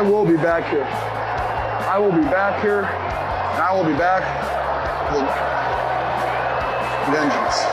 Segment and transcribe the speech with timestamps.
[0.00, 0.86] I will be back here.
[1.92, 4.24] I will be back here, I will be back
[5.12, 5.28] with
[7.12, 7.66] vengeance.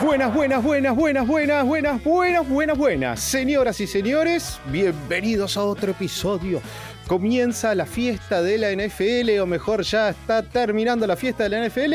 [0.00, 3.18] Buenas, buenas, buenas, buenas, buenas, buenas, buenas, buenas, buenas.
[3.18, 6.62] Señoras y señores, bienvenidos a otro episodio.
[7.08, 11.66] Comienza la fiesta de la NFL, o mejor, ya está terminando la fiesta de la
[11.66, 11.94] NFL.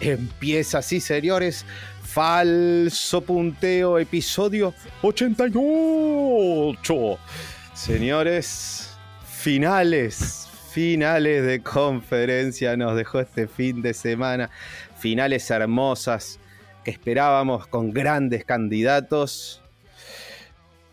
[0.00, 1.66] Empieza así, señores.
[2.04, 7.18] Falso punteo, episodio 88.
[7.80, 8.94] Señores,
[9.24, 14.50] finales, finales de conferencia nos dejó este fin de semana.
[14.98, 16.38] Finales hermosas
[16.84, 19.62] que esperábamos con grandes candidatos.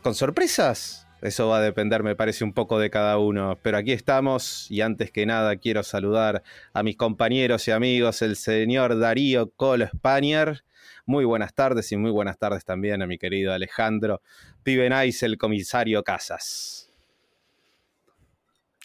[0.01, 3.59] Con sorpresas, eso va a depender, me parece, un poco de cada uno.
[3.61, 6.41] Pero aquí estamos y antes que nada quiero saludar
[6.71, 10.63] a mis compañeros y amigos, el señor Darío Colo Spanier.
[11.09, 14.21] Muy buenas tardes y muy buenas tardes también a mi querido Alejandro
[14.63, 16.91] Pibenais, el comisario Casas.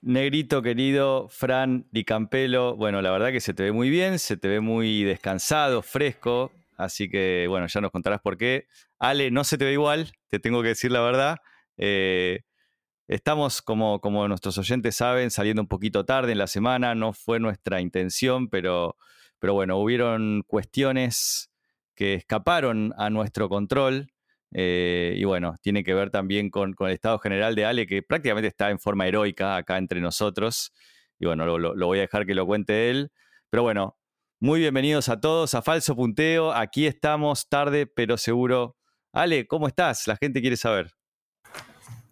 [0.02, 4.36] Negrito querido, Fran Di Campelo, bueno, la verdad que se te ve muy bien, se
[4.36, 8.68] te ve muy descansado, fresco, así que bueno, ya nos contarás por qué.
[9.00, 11.38] Ale, no se te ve igual, te tengo que decir la verdad.
[11.76, 12.42] Eh,
[13.08, 17.40] estamos, como, como nuestros oyentes saben, saliendo un poquito tarde en la semana, no fue
[17.40, 18.96] nuestra intención, pero,
[19.40, 21.51] pero bueno, hubieron cuestiones
[21.94, 24.08] que escaparon a nuestro control.
[24.54, 28.48] eh, y bueno, tiene que ver también con, el estado general de Ale, que prácticamente
[28.48, 30.72] está en forma heroica acá entre nosotros.
[31.18, 33.10] Y bueno, lo voy a dejar que lo cuente él.
[33.50, 33.96] Pero bueno,
[34.44, 36.52] muy bienvenidos a todos a Falso Punteo.
[36.52, 38.76] Aquí estamos tarde, pero seguro.
[39.12, 40.08] Ale, ¿cómo estás?
[40.08, 40.90] La gente quiere saber.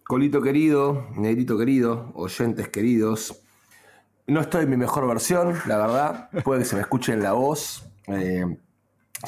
[0.05, 3.43] Colito querido, negrito querido, oyentes queridos.
[4.29, 6.31] No estoy en mi mejor versión, la verdad.
[6.45, 7.85] Puede que se me escuche en la voz.
[8.07, 8.45] Eh,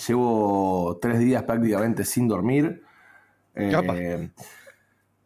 [0.06, 2.82] llevo tres días prácticamente sin dormir.
[3.54, 4.30] Eh,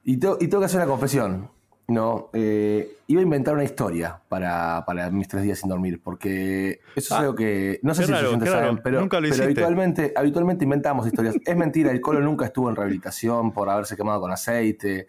[0.04, 1.50] y, tengo, y tengo que hacer una confesión.
[1.88, 6.80] No, eh, iba a inventar una historia para, para mis tres días sin dormir, porque
[6.96, 9.28] eso Ah, es algo que no sé si los raro, oyentes saben, pero, Nunca lo
[9.28, 11.36] pero habitualmente, habitualmente inventamos historias.
[11.44, 15.06] Es mentira, el Colo nunca estuvo en rehabilitación por haberse quemado con aceite.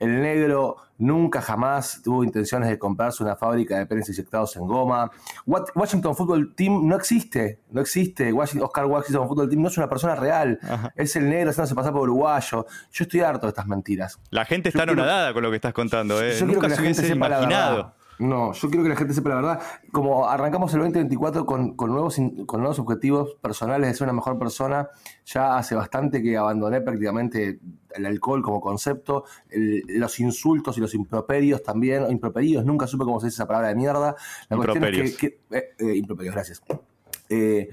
[0.00, 5.10] El negro nunca jamás tuvo intenciones de comprarse una fábrica de penes inyectados en goma.
[5.46, 8.32] Washington Football Team no existe, no existe.
[8.32, 10.58] Oscar Washington Football Team no es una persona real.
[10.62, 10.92] Ajá.
[10.96, 12.66] Es el negro haciéndose pasar por uruguayo.
[12.92, 14.18] Yo estoy harto de estas mentiras.
[14.30, 16.22] La gente está anonadada con lo que estás contando.
[16.22, 16.36] ¿eh?
[16.38, 17.94] Yo Nunca que la se hubiese imaginado.
[18.20, 18.36] Verdad.
[18.36, 19.60] No, yo quiero que la gente sepa la verdad.
[19.92, 22.16] Como arrancamos el 2024 con, con nuevos,
[22.46, 24.88] con nuevos objetivos personales de ser una mejor persona,
[25.26, 27.58] ya hace bastante que abandoné prácticamente
[27.94, 33.04] el alcohol como concepto, el- los insultos y los improperios también, o improperios, nunca supe
[33.04, 34.14] cómo se dice esa palabra de mierda.
[34.48, 35.16] La cuestión es Improperios.
[35.16, 36.62] que, que- eh, eh, improperios, gracias.
[37.28, 37.68] Eh,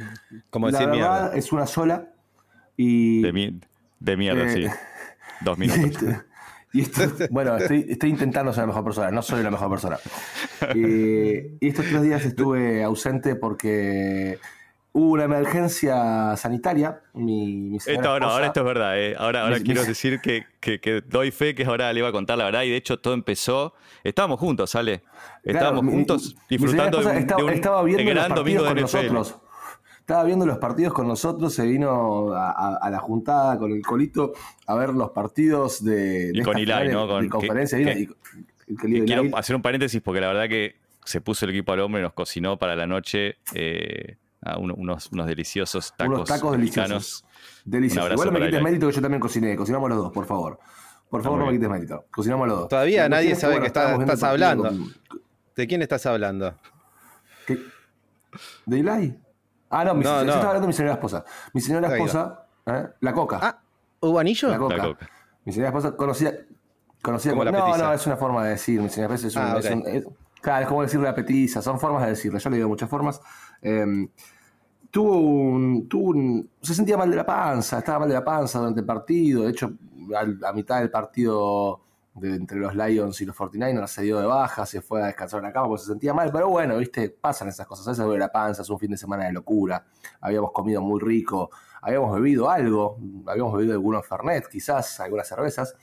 [0.50, 1.36] Como la decir verdad mierda.
[1.38, 2.10] es una sola
[2.76, 3.60] y De, mi-
[4.00, 4.66] de mierda, Eh, sí.
[5.42, 6.02] Dos minutos.
[6.74, 9.70] esto- y esto- bueno, estoy, estoy intentando ser la mejor persona, no soy la mejor
[9.70, 9.98] persona.
[10.76, 14.40] Eh, y estos tres días estuve ausente porque
[14.94, 17.02] hubo una emergencia sanitaria.
[17.14, 19.00] Mi, mi Esto, ahora esto es verdad.
[19.00, 19.16] eh.
[19.18, 22.46] Ahora, quiero decir que, que- que doy fe que ahora le iba a contar la
[22.46, 22.64] verdad.
[22.64, 23.74] Y de hecho, todo empezó.
[24.04, 25.04] Estábamos juntos, ¿sale?
[25.44, 28.78] Estábamos juntos disfrutando de un, esposa de un estaba, estaba los gran domingo de con
[28.84, 29.14] NFL.
[29.14, 29.42] nosotros.
[30.08, 33.82] Estaba viendo los partidos con nosotros, se vino a, a- a la juntada con el
[33.82, 34.32] colito
[34.66, 37.06] a ver los partidos de, de Y con finales ¿no?
[37.10, 37.78] Con- de conferencia.
[37.78, 38.38] que- vino que-
[38.70, 41.44] y- y que Y Eli- quiero hacer un paréntesis porque la verdad que se puso
[41.44, 45.28] el equipo al hombre y nos cocinó para la noche eh, a uno- unos, unos
[45.28, 47.26] deliciosos tacos, unos tacos deliciosos.
[47.66, 48.00] Delicioso.
[48.00, 49.56] Un abrazo Igual no me quites mérito que yo también cociné.
[49.58, 50.58] Cocinamos los dos, por favor.
[51.10, 52.06] Por favor, no me quites mérito.
[52.12, 52.70] Cocinamos los dos.
[52.70, 54.72] Todavía nadie sabe que está- estás hablando.
[55.54, 56.56] ¿De quién estás hablando?
[57.46, 57.58] ¿Qué?
[58.66, 59.14] ¿De Eli?
[59.70, 60.32] Ah, no, mi, No, yo no.
[60.32, 61.26] estaba hablando de mi señora esposa.
[61.54, 62.88] Mi señora esposa, ¿eh?
[63.02, 63.40] la coca.
[63.42, 63.60] Ah,
[64.00, 64.50] ¿hubo anillo?
[64.50, 64.78] la, coca.
[64.78, 65.10] La coca.
[65.46, 66.32] Mi señora esposa conocida,
[67.02, 67.52] conocida Como como.
[67.52, 67.86] la No, petiza.
[67.88, 68.82] no, es una forma de decir.
[68.82, 69.42] Mi señora esposa es un.
[69.42, 70.08] Ah, es un- es-
[70.42, 71.62] claro, es como decirle la petiza.
[71.62, 72.40] Son formas de decirlo.
[72.40, 73.22] Yo le digo muchas formas.
[73.62, 74.08] Eh,
[74.92, 77.80] tuvo un, tuvo un- Se sentía mal de la panza.
[77.80, 79.44] Estaba mal de la panza durante el partido.
[79.44, 79.72] De hecho,
[80.46, 81.82] a mitad del partido
[82.20, 85.40] de- entre los Lions y los 49ers se dio de baja, se fue a descansar
[85.40, 88.06] en la cama porque se sentía mal, pero bueno, viste, pasan esas cosas, a veces
[88.06, 89.86] duele la panza, es un fin de semana de locura,
[90.22, 91.50] habíamos comido muy rico,
[91.82, 92.98] habíamos bebido algo,
[93.28, 95.76] habíamos bebido algunos Fernet, quizás, algunas cervezas,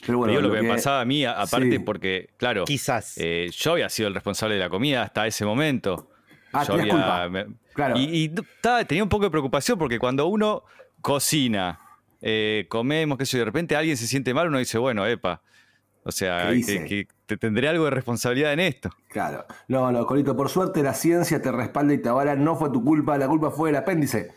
[0.00, 1.78] pero Te bueno, digo lo que, me pasaba a mí, aparte Sí.
[1.80, 3.14] porque, claro, Quizás.
[3.16, 6.10] eh, yo había sido el responsable de la comida hasta ese momento.
[6.52, 7.28] Ah, yo tenías culpa.
[7.28, 7.96] me- Claro.
[7.98, 8.32] Y,
[8.86, 10.62] tenía un poco de preocupación porque cuando uno
[11.02, 11.78] cocina,
[12.28, 15.42] eh, comemos, qué sé yo, de repente alguien se siente mal, uno dice, bueno, epa.
[16.02, 18.90] O sea, que, que te tendré algo de responsabilidad en esto.
[19.08, 19.44] Claro.
[19.68, 22.34] No, no, Colito, por suerte la ciencia te respalda y te avala.
[22.34, 24.32] No fue tu culpa, la culpa fue el apéndice,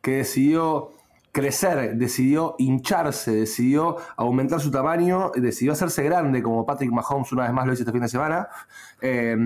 [0.00, 0.92] que decidió
[1.32, 7.52] crecer, decidió hincharse, decidió aumentar su tamaño, decidió hacerse grande, como Patrick Mahomes una vez
[7.52, 8.46] más lo hizo este fin de semana.
[9.00, 9.36] Eh,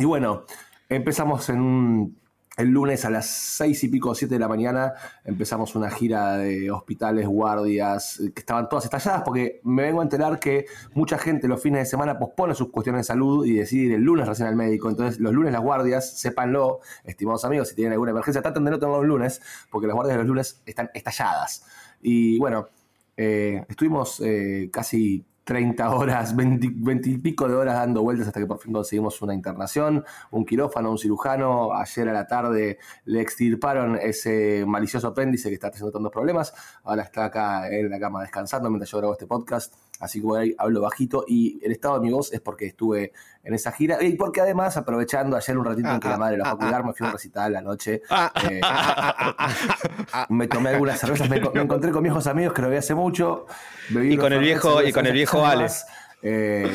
[0.00, 0.46] y bueno,
[0.88, 2.23] empezamos en un
[2.56, 6.70] el lunes a las seis y pico, siete de la mañana, empezamos una gira de
[6.70, 11.60] hospitales, guardias, que estaban todas estalladas, porque me vengo a enterar que mucha gente los
[11.60, 14.56] fines de semana pospone sus cuestiones de salud y decide ir el lunes recién al
[14.56, 14.88] médico.
[14.88, 18.78] Entonces, los lunes las guardias, sépanlo, estimados amigos, si tienen alguna emergencia, traten de no
[18.78, 21.64] tenerlo los lunes, porque las guardias de los lunes están estalladas.
[22.02, 22.68] Y bueno,
[23.16, 28.46] eh, estuvimos eh, casi 30 horas, 20, y pico de horas dando vueltas hasta que
[28.46, 31.74] por fin conseguimos una internación, un quirófano, un cirujano.
[31.74, 36.54] Ayer a la tarde le extirparon ese malicioso apéndice que está teniendo tantos problemas.
[36.84, 39.74] Ahora está acá en la cama descansando mientras yo grabo este podcast.
[40.00, 41.24] Así que ahí hablo bajito.
[41.26, 43.12] Y el estado de mi voz es porque estuve
[43.42, 44.02] en esa gira.
[44.02, 46.84] Y porque además, aprovechando ayer un ratito en que la madre lo fue a cuidar,
[46.84, 48.02] me fui a un recital la noche.
[48.50, 48.60] Eh,
[50.30, 53.46] me tomé algunas cervezas, me, encontré con viejos amigos que lo vi hace mucho.
[53.90, 55.86] y con el viejo, y con el viejo Alex.
[56.22, 56.72] Eh,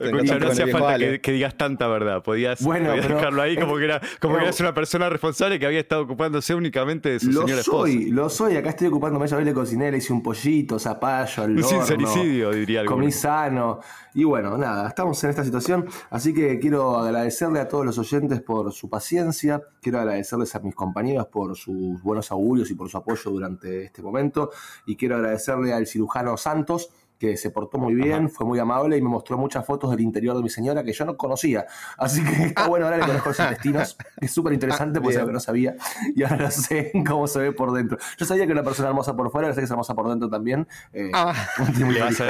[0.00, 2.22] no hacía falta que, digas tanta verdad.
[2.22, 6.02] Podías, dejarlo ahí como que, era, como que eras una persona responsable que había estado
[6.02, 9.26] ocupándose únicamente de su lo señora soy, Lo soy, acá estoy ocupándome.
[9.26, 12.96] Yo le cociné, le hice un pollito, zapallo, al Un sincericidio, diría alguno.
[12.96, 13.80] Comí sano.
[14.14, 15.86] Y bueno, nada, estamos en esta situación.
[16.10, 19.62] Así que quiero agradecerle a todos los oyentes por su paciencia.
[19.80, 24.02] Quiero agradecerles a mis compañeros por sus buenos augurios y por su apoyo durante este
[24.02, 24.50] momento.
[24.86, 26.90] Y quiero agradecerle al cirujano Santos
[27.20, 30.34] que se portó muy bien, fue muy amable y me mostró muchas fotos del interior
[30.34, 31.66] de mi señora que yo no conocía.
[31.98, 32.68] Así que está ah.
[32.68, 35.40] bueno, ahora le conozco los intestinos, es súper interesante ah, porque es algo que no
[35.40, 35.76] sabía
[36.16, 37.98] y ahora sé cómo se ve por dentro.
[38.16, 40.08] Yo sabía que era una persona hermosa por fuera, ahora sé que es hermosa por
[40.08, 40.66] dentro también.
[40.94, 41.34] Eh, ah.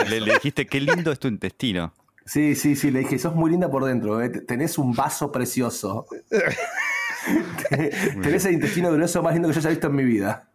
[0.09, 1.95] le, dijiste, qué lindo es tu intestino.
[2.27, 6.07] Sí, sí, sí, le dije, sos muy linda por dentro, eh, tenés un vaso precioso.
[7.71, 10.50] tenés el intestino grueso más lindo que yo haya visto en mi vida.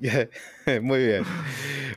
[0.82, 1.24] Muy bien.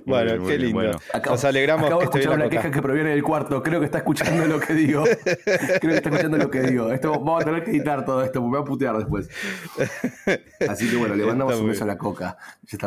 [0.06, 0.92] Bueno, qué lindo.
[1.26, 3.64] Nos alegramos acabo de escuchar una queja que proviene del cuarto.
[3.64, 5.04] Creo que está escuchando lo que digo.
[5.26, 6.92] Creo que está escuchando lo que digo.
[6.92, 9.30] Esto, vamos a tener que editar todo esto, me voy a putear después.
[10.68, 12.38] Así que bueno, le mandamos un beso a la coca.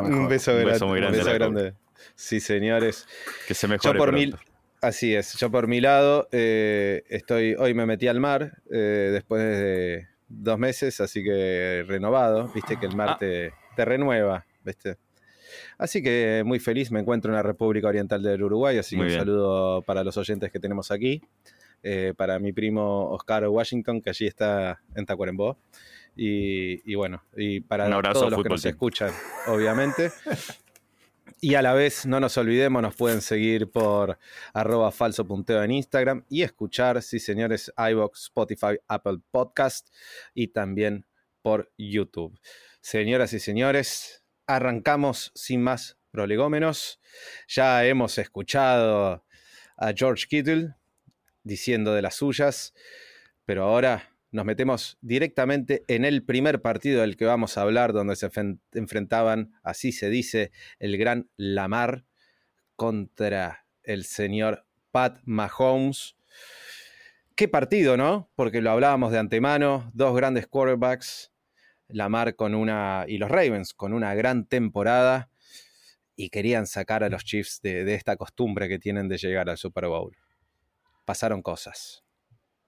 [0.02, 0.52] Un beso,
[0.86, 1.74] muy grande.
[2.14, 3.06] Sí, señores.
[3.48, 3.94] Que se mejore.
[3.94, 4.36] Yo por mil,
[4.80, 5.34] así es.
[5.34, 10.58] Yo por mi lado, eh, estoy, hoy me metí al mar eh, después de dos
[10.58, 12.48] meses, así que renovado.
[12.54, 13.16] Viste que el mar ah.
[13.18, 14.46] te, te renueva.
[14.66, 14.98] ¿viste?
[15.78, 19.10] Así que muy feliz, me encuentro en la República Oriental del Uruguay, así que un
[19.10, 21.22] saludo para los oyentes que tenemos aquí,
[21.82, 25.58] eh, para mi primo Oscar Washington, que allí está en Tacuarembó,
[26.16, 29.10] y, bueno, y para todos los que nos escuchan,
[29.48, 30.12] obviamente.
[31.40, 34.18] Y a la vez, no nos olvidemos, nos pueden seguir por
[34.54, 39.88] arroba falso punteo en Instagram y escuchar, sí señores, iVox, Spotify, Apple Podcast
[40.32, 41.04] y también
[41.42, 42.38] por YouTube.
[42.80, 47.00] Señoras y señores, arrancamos sin más prolegómenos.
[47.48, 49.24] Ya hemos escuchado
[49.76, 50.74] a George Kittle
[51.42, 52.74] diciendo de las suyas,
[53.44, 58.16] pero ahora nos metemos directamente en el primer partido del que vamos a hablar, donde
[58.16, 58.28] se
[58.72, 62.04] enfrentaban, así se dice, el gran Lamar
[62.74, 66.16] contra el señor Pat Mahomes.
[67.34, 68.30] Qué partido, ¿no?
[68.34, 71.32] Porque lo hablábamos de antemano, dos grandes quarterbacks,
[71.88, 75.30] Lamar con una, y los Ravens con una gran temporada
[76.16, 79.86] y querían sacar a los Chiefs de, esta costumbre que tienen de llegar al Super
[79.86, 80.16] Bowl.
[81.04, 82.04] Pasaron cosas.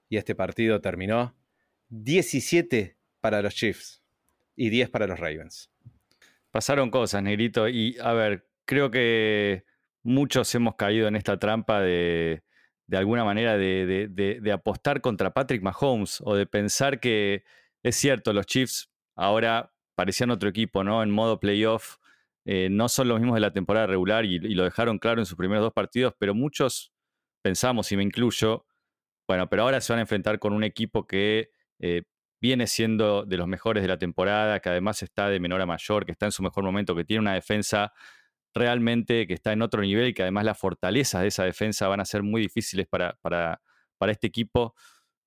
[0.07, 1.35] Y este partido terminó
[1.89, 4.03] 17 para los Chiefs
[4.55, 5.71] y 10 para los Ravens.
[6.51, 7.67] Pasaron cosas, Negrito.
[7.67, 9.65] Y a ver, creo que
[10.03, 12.43] muchos hemos caído en esta trampa de,
[12.87, 17.43] de alguna manera, de, de, apostar contra Patrick Mahomes o de pensar que
[17.83, 18.88] es cierto, los Chiefs
[19.19, 21.03] ahora parecían otro equipo, ¿no?
[21.03, 21.97] En modo playoff.
[22.45, 25.37] Eh, no son los mismos de la temporada regular y, lo dejaron claro en sus
[25.37, 26.93] primeros dos partidos, pero muchos
[27.43, 28.65] pensamos, y me incluyo,
[29.27, 32.03] bueno, pero ahora se van a enfrentar con un equipo que eh,
[32.41, 36.05] viene siendo de los mejores de la temporada, que además está de menor a mayor,
[36.05, 37.93] que está en su mejor momento, que tiene una defensa
[38.55, 41.99] realmente que está en otro nivel y que además las fortalezas de esa defensa van
[41.99, 43.61] a ser muy difíciles para, para,
[43.97, 44.75] para este equipo,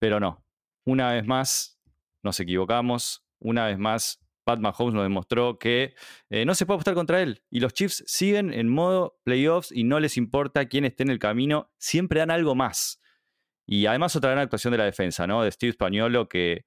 [0.01, 0.45] pero no,
[0.85, 1.79] una vez más
[2.23, 5.95] nos equivocamos, una vez más, Pat Mahomes nos demostró que
[6.31, 7.43] eh, no se puede apostar contra él.
[7.51, 11.19] Y los Chiefs siguen en modo playoffs y no les importa quién esté en el
[11.19, 13.01] camino, siempre dan algo más.
[13.67, 15.43] Y además otra gran actuación de la defensa, ¿no?
[15.43, 16.65] De Steve Spagnolo, que,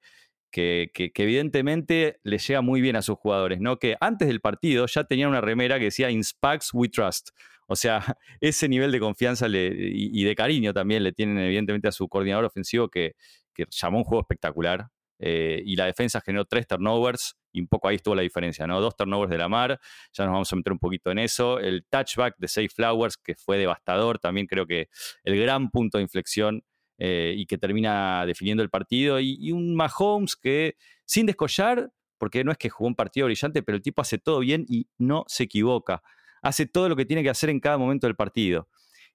[0.50, 3.78] que, evidentemente le llega muy bien a sus jugadores, ¿no?
[3.78, 7.30] Que antes del partido ya tenían una remera que decía Inspax We Trust.
[7.68, 8.00] O sea,
[8.40, 12.88] ese nivel de confianza y, de cariño también le tienen evidentemente a su coordinador ofensivo
[12.88, 13.14] que,
[13.54, 17.88] que llamó un juego espectacular eh, y la defensa generó tres turnovers y un poco
[17.88, 18.80] ahí estuvo la diferencia, ¿no?
[18.80, 19.80] Dos turnovers de la mar,
[20.12, 21.58] ya nos vamos a meter un poquito en eso.
[21.58, 24.88] El touchback de Safe Flowers, que fue devastador, también creo que
[25.24, 26.62] el gran punto de inflexión
[26.98, 29.18] eh, y que termina definiendo el partido.
[29.20, 33.76] Y, un Mahomes que, sin descollar, porque no es que jugó un partido brillante, pero
[33.76, 36.02] el tipo hace todo bien y no se equivoca.
[36.42, 38.68] Hace todo lo que tiene que hacer en cada momento del partido.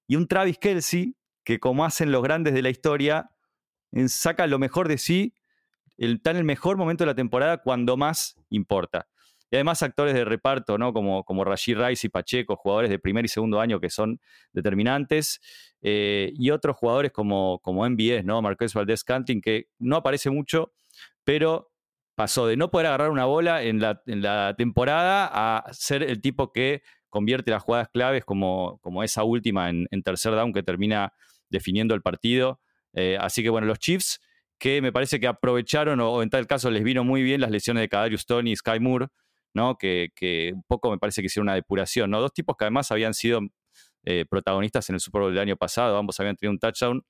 [0.07, 3.29] Y un Travis Kelsey, que como hacen los grandes de la historia,
[4.07, 5.35] saca lo mejor de sí
[6.05, 9.07] está en el mejor momento de la temporada cuando más importa.
[9.51, 10.93] Y además actores de reparto, ¿no?
[10.93, 14.21] Como, como Rashid Rice y Pacheco, jugadores de primer y segundo año que son
[14.53, 15.41] determinantes.
[15.81, 18.41] Eh, y otros jugadores como, como MBS, ¿no?
[18.41, 20.71] Marqués Valdés Canting, que no aparece mucho,
[21.25, 21.71] pero
[22.15, 26.21] pasó de no poder agarrar una bola en la, en la temporada a ser el
[26.21, 31.13] tipo que convierte las jugadas claves como, como esa última en, tercer down que termina
[31.49, 32.61] definiendo el partido.
[32.93, 34.21] Eh, así que bueno, los Chiefs
[34.61, 37.81] que me parece que aprovecharon, o en tal caso les vino muy bien las lesiones
[37.81, 39.07] de Kadarius Tony y Sky Moore,
[39.55, 39.75] ¿no?
[39.75, 40.11] Que,
[40.53, 42.21] un poco me parece que hicieron una depuración, ¿no?
[42.21, 43.39] Dos tipos que además habían sido
[44.05, 47.03] eh, protagonistas en el Super Bowl del año pasado, ambos habían tenido un touchdown,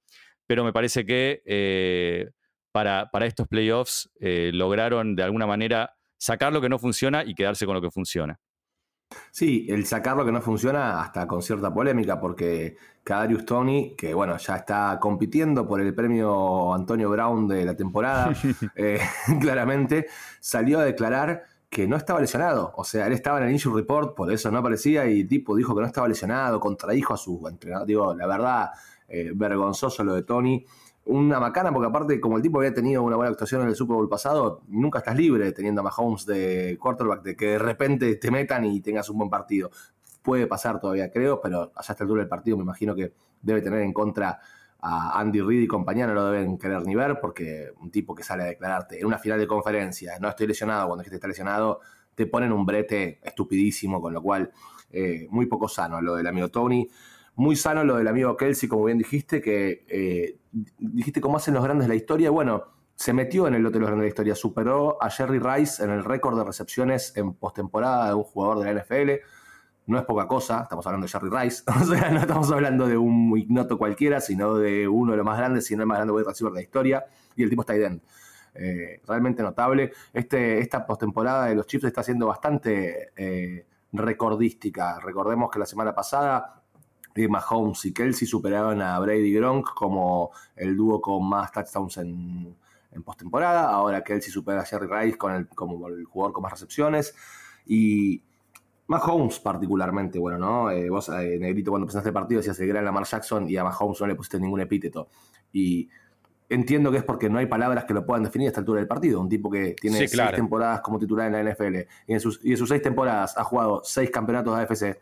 [0.47, 2.29] pero me parece que eh,
[2.71, 7.35] para, para, estos playoffs eh, lograron de alguna manera sacar lo que no funciona y
[7.35, 8.39] quedarse con lo que funciona.
[9.31, 14.13] Sí, el sacar lo que no funciona hasta con cierta polémica, porque Kadarius Tony, que
[14.13, 18.33] bueno, ya está compitiendo por el premio Antonio Brown de la temporada,
[18.75, 18.99] eh,
[19.41, 20.07] claramente
[20.39, 22.73] salió a declarar que no estaba lesionado.
[22.75, 25.73] O sea, él estaba en el injury report, por eso no aparecía, y tipo dijo
[25.73, 27.87] que no estaba lesionado, contradijo a su entrenador.
[27.87, 28.69] Digo, la verdad,
[29.07, 30.65] eh, vergonzoso lo de Tony
[31.05, 33.95] una macana, porque aparte, como el tipo había tenido una buena actuación en el Super
[33.95, 38.31] Bowl pasado, nunca estás libre teniendo a Mahomes de quarterback, de que de repente te
[38.31, 39.71] metan y tengas un buen partido.
[40.21, 43.61] Puede pasar todavía, creo, pero allá hasta el duro del partido me imagino que debe
[43.61, 44.39] tener en contra
[44.79, 48.23] a Andy Reid y compañía, no lo deben querer ni ver, porque un tipo que
[48.23, 51.81] sale a declararte en una final de conferencia, no estoy lesionado, cuando dijiste está lesionado,
[52.15, 54.51] te ponen un brete estupidísimo, con lo cual
[54.91, 56.87] eh, muy poco sano lo del amigo Tony.
[57.35, 60.37] Muy sano lo del amigo Kelsey, como bien dijiste, que eh,
[60.77, 62.29] dijiste cómo hacen los grandes de la historia.
[62.29, 65.39] Bueno, se metió en el lote de los grandes de la historia, superó a Jerry
[65.39, 69.23] Rice en el récord de recepciones en postemporada de un jugador de la NFL.
[69.87, 72.97] No es poca cosa, estamos hablando de Jerry Rice, o sea, no estamos hablando de
[72.97, 76.25] un ignoto cualquiera, sino de uno de los más grandes, sino el más grande wide
[76.27, 78.01] receiver de la historia, y el tipo está ahí
[78.53, 79.91] eh, realmente notable.
[80.13, 84.99] Este, esta postemporada de los Chiefs está siendo bastante eh, recordística.
[84.99, 86.60] Recordemos que la semana pasada
[87.15, 92.55] Mahomes y Kelsey superaron a Brady Gronk como el dúo con más touchdowns en,
[92.91, 93.69] en postemporada.
[93.69, 97.15] Ahora Kelsey supera a Jerry Rice con el, como el jugador con más recepciones.
[97.65, 98.21] Y
[98.87, 100.71] Mahomes particularmente, bueno, ¿no?
[100.71, 103.63] Eh, vos, eh, Negrito, cuando empezaste el partido decías el gran Lamar Jackson y a
[103.63, 105.07] Mahomes no le pusiste ningún epíteto.
[105.53, 105.89] Y
[106.49, 108.87] entiendo que es porque no hay palabras que lo puedan definir a esta altura del
[108.87, 109.21] partido.
[109.21, 111.75] Un tipo que tiene seis temporadas como titular en la NFL
[112.07, 114.99] y en, sus, y en sus seis temporadas ha jugado seis campeonatos de AFC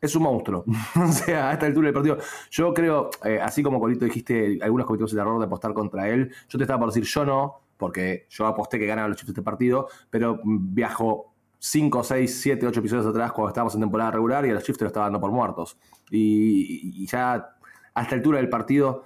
[0.00, 0.64] es un monstruo.
[0.96, 2.18] o sea, a esta altura del partido.
[2.50, 6.32] Yo creo, eh, así como Colito dijiste, algunos cometimos el error de apostar contra él.
[6.48, 9.42] Yo te estaba por decir, yo no, porque yo aposté que ganaban los Chiefs este
[9.42, 14.50] partido, pero viajo 5, 6, 7, 8 episodios atrás cuando estábamos en temporada regular y
[14.50, 15.78] a los Chiefs lo estaba dando por muertos.
[16.10, 17.54] Y, y ya
[17.94, 19.04] a esta altura del partido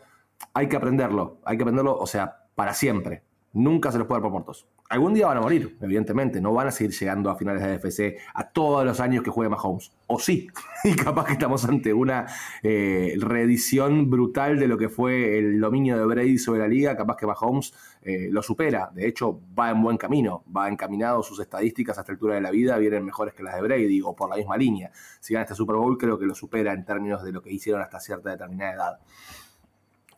[0.52, 3.22] hay que aprenderlo, hay que aprenderlo, o sea, para siempre.
[3.52, 4.66] Nunca se los puede dar por muertos.
[4.90, 6.42] Algún día van a morir, evidentemente.
[6.42, 9.48] No van a seguir llegando a finales de AFC a todos los años que juegue
[9.48, 9.90] Mahomes.
[10.06, 10.48] O sí.
[10.84, 12.26] Y capaz que estamos ante una
[12.62, 16.94] eh, reedición brutal de lo que fue el dominio de Brady sobre la liga.
[16.94, 17.72] Capaz que Mahomes
[18.02, 18.90] eh, lo supera.
[18.94, 20.44] De hecho, va en buen camino.
[20.54, 22.76] Va encaminado sus estadísticas a esta altura de la vida.
[22.76, 24.90] Vienen mejores que las de Brady o por la misma línea.
[25.20, 27.80] Si gana este Super Bowl, creo que lo supera en términos de lo que hicieron
[27.80, 28.98] hasta cierta determinada edad.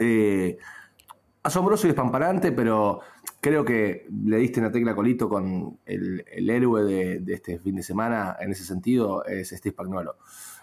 [0.01, 0.59] Eh,
[1.47, 3.01] asombroso y espamparante, pero
[3.47, 8.37] creo que le diste una tecla colito con el, héroe de, este fin de semana
[8.41, 10.17] en ese sentido, es Steve Pagnuolo.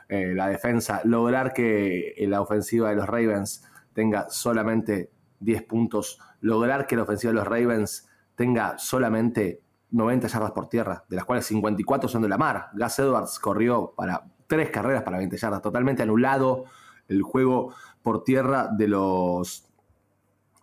[0.10, 3.64] Eh, la defensa, lograr que la ofensiva de los Ravens
[3.94, 9.62] tenga solamente 10 puntos, lograr que la ofensiva de los Ravens tenga solamente
[9.92, 12.68] 90 yardas por tierra, de las cuales 54 son de la mar.
[12.74, 16.66] Gus Edwards corrió para tres carreras para 20 yardas, totalmente anulado
[17.08, 19.73] el juego por tierra de los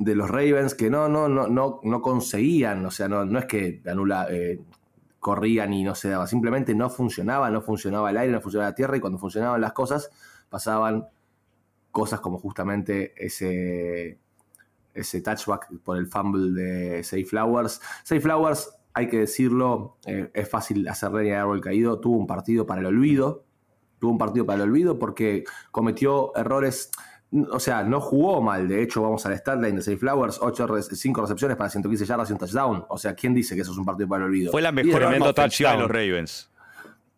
[0.00, 3.45] de los Ravens que no, no, no, no, no conseguían, o sea, no, no es
[3.45, 4.59] que anula, eh,
[5.19, 8.75] corrían y no se daba, simplemente no funcionaba, no funcionaba el aire, no funcionaba la
[8.75, 10.11] tierra y cuando funcionaban las cosas
[10.49, 11.07] pasaban
[11.90, 14.19] cosas como justamente ese,
[14.95, 17.83] ese touchback por el fumble de Safe Flowers.
[18.02, 22.26] Safe Flowers, hay que decirlo, eh, es fácil hacer leña de árbol caído, tuvo un
[22.26, 23.45] partido para el olvido,
[23.99, 26.90] tuvo un partido para el olvido porque cometió errores
[27.50, 28.68] o sea, no jugó mal.
[28.68, 30.40] De hecho, vamos al line de Safe Flowers,
[30.92, 32.84] 5 recepciones para 115 yardas y un touchdown.
[32.88, 34.50] O sea, ¿quién dice que eso es un partido para el olvido?
[34.50, 36.50] Fue la mejor arma ofensiva de los Ravens.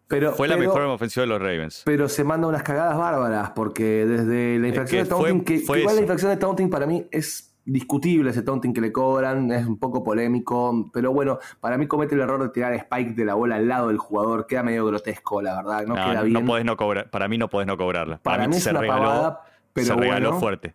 [0.09, 1.83] Pero, fue la mejor arma ofensiva de los Ravens.
[1.87, 6.01] Pero se manda unas cagadas bárbaras, porque desde la infracción de taunting, que, igual la
[6.03, 10.03] infracción de taunting para mí es discutible ese taunting que le cobran, es un poco
[10.03, 13.69] polémico, pero bueno, para mí comete el error de tirar Spike de la bola al
[13.69, 16.67] lado del jugador, queda medio grotesco, la verdad, no, queda bien.
[16.67, 18.19] No cobrar, para mí no podés no cobrarla.
[18.19, 19.39] Para, mí, se regaló,
[19.73, 20.75] pero se regaló fuerte.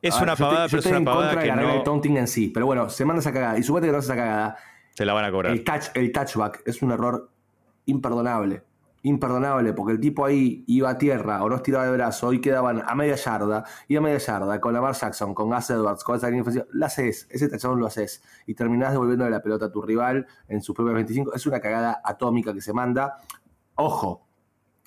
[0.00, 1.70] Es una pavada, pero es una pavada que no...
[1.70, 4.16] el taunting en sí, pero bueno, se manda esa cagada y suponete que no esa
[4.16, 4.56] cagada.
[4.90, 5.52] Se la van a cobrar.
[5.52, 7.30] El, touch, el touchback es un error
[7.86, 8.62] imperdonable
[9.02, 12.82] imperdonable, porque el tipo ahí iba a tierra o no estiraba de brazo y quedaban
[12.86, 16.28] a media yarda y a media yarda con Lamar Jackson, con Gus Edwards, con esa
[16.28, 19.82] línea ofensiva, lo haces, ese touchdown lo haces y terminás devolviendo la pelota a tu
[19.82, 21.34] rival en sus propios 25.
[21.34, 23.18] Es una cagada atómica que se manda.
[23.74, 24.26] Ojo,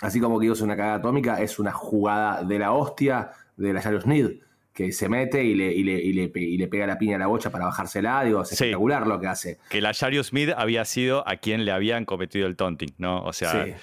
[0.02, 3.74] así como que digo es una cagada atómica, es una jugada de la hostia de
[3.74, 4.40] la Jairo Sneed
[4.76, 7.50] que se mete y le, y le, y le, pega la piña a la bocha
[7.50, 9.58] para bajársela, digo, es espectacular lo que hace.
[9.70, 13.24] Que la Jario Smith había sido a quien le habían cometido el taunting, ¿no?
[13.24, 13.76] O sea, eh,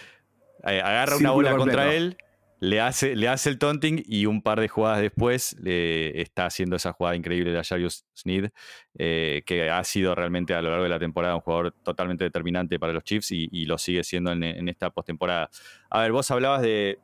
[0.64, 2.18] agarra una bola contra él,
[2.60, 6.76] le hace, le hace el taunting y un par de jugadas después le está haciendo
[6.76, 8.50] esa jugada increíble de Jarius Sneed,
[8.98, 12.78] eh, que ha sido realmente a lo largo de la temporada un jugador totalmente determinante
[12.78, 15.48] para los Chiefs y, lo sigue siendo en, esta postemporada.
[15.88, 16.98] A ver, vos hablabas de,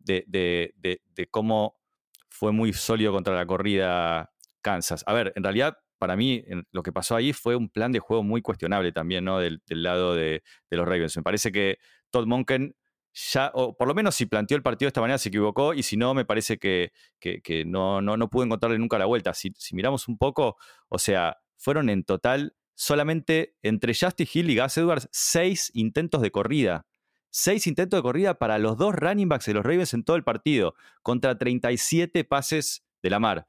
[0.00, 1.76] de, cómo
[2.36, 5.02] fue muy sólido contra la corrida Kansas.
[5.06, 8.22] A ver, en realidad para mí lo que pasó ahí fue un plan de juego
[8.22, 9.38] muy cuestionable también, ¿no?
[9.38, 11.16] Del, lado de, los Ravens.
[11.16, 11.78] Me parece que
[12.10, 12.76] Todd Monken
[13.14, 15.82] ya, o por lo menos si planteó el partido de esta manera se equivocó y
[15.82, 16.92] si no, me parece que,
[17.64, 19.32] no, no, no pudo encontrarle nunca la vuelta.
[19.32, 20.56] Si, miramos un poco,
[20.88, 26.30] o sea, fueron en total solamente entre Justin Hill y Gus Edwards seis intentos de
[26.30, 26.86] corrida.
[27.38, 30.24] Seis intentos de corrida para los dos running backs de los Ravens en todo el
[30.24, 33.46] partido, contra 37 pases de la mar.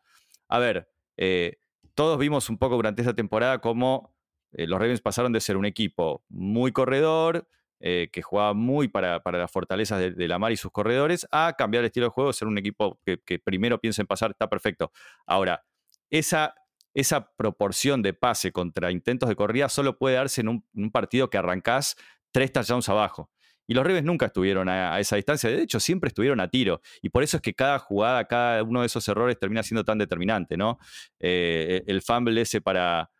[0.50, 1.62] A ver, eh,
[1.96, 4.13] todos vimos un poco durante esta temporada cómo
[4.51, 7.47] eh, los Ravens pasaron de ser un equipo muy corredor,
[7.80, 11.84] eh, que jugaba muy para, las fortalezas de, la mar y sus corredores, a cambiar
[11.84, 14.91] el estilo de juego, ser un equipo que, primero piensa en pasar, está perfecto.
[15.26, 15.63] Ahora,
[16.10, 16.56] esa,
[16.93, 21.38] esa, proporción de pase contra intentos de corrida solo puede darse en un, partido que
[21.38, 21.95] arrancás
[22.34, 23.32] tres touchdowns abajo.
[23.67, 26.82] Y los Ravens nunca estuvieron a, esa distancia, de hecho siempre estuvieron a tiro.
[27.01, 29.97] Y por eso es que cada jugada, cada uno de esos errores termina siendo tan
[29.97, 30.80] determinante, ¿no?
[31.19, 33.12] Eh, el fumble ese para,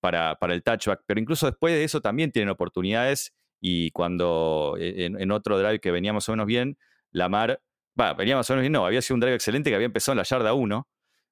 [0.00, 1.02] para, para, el touchback.
[1.04, 5.90] Pero incluso después de eso también tienen oportunidades y cuando e, en, otro drive que
[5.90, 6.78] venía más o menos bien,
[7.10, 7.60] Lamar,
[8.00, 10.12] va, venía más o menos bien, no, había sido un drive excelente que había empezado
[10.12, 10.88] en la yarda 1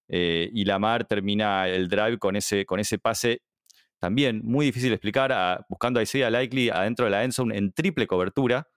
[0.08, 3.42] eh, y Lamar termina el drive con ese, con ese pase
[3.98, 8.06] también muy difícil de explicar, buscando a Isaiah Likely adentro de la endzone en triple
[8.06, 8.68] cobertura,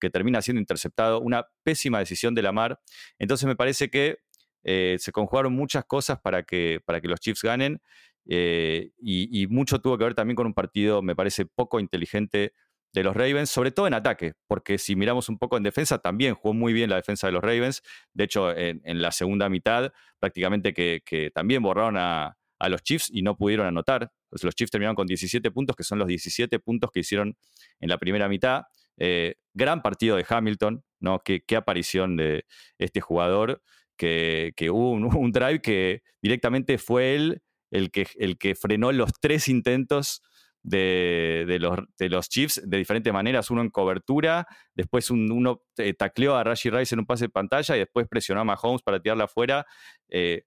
[0.00, 2.80] que termina siendo interceptado, una pésima decisión de Lamar.
[3.18, 4.18] Entonces me parece que
[4.64, 7.80] eh, se conjugaron muchas cosas para que, para que los Chiefs ganen.
[8.28, 12.52] Eh, y, y, mucho tuvo que ver también con un partido, me parece, poco inteligente
[12.92, 16.34] de los Ravens, sobre todo en ataque, porque si miramos un poco en defensa, también
[16.34, 17.82] jugó muy bien la defensa de los Ravens.
[18.12, 22.36] De hecho, en, la segunda mitad, prácticamente que, también borraron a,
[22.68, 24.12] los Chiefs y no pudieron anotar.
[24.42, 27.36] Los Chiefs terminaron con 17 puntos, que son los 17 puntos que hicieron
[27.80, 28.62] en la primera mitad.
[28.96, 31.20] Eh, gran partido de Hamilton, ¿no?
[31.24, 32.44] Qué, aparición de
[32.78, 33.62] este jugador,
[33.96, 40.22] que, hubo un, drive que directamente fue él el que, frenó los tres intentos
[40.62, 46.36] de, los, de los Chiefs de diferentes maneras, uno en cobertura, después uno eh, tacleó
[46.36, 49.24] a Rashi Rice en un pase de pantalla y después presionó a Mahomes para tirarla
[49.24, 49.66] afuera.
[50.08, 50.44] Eh,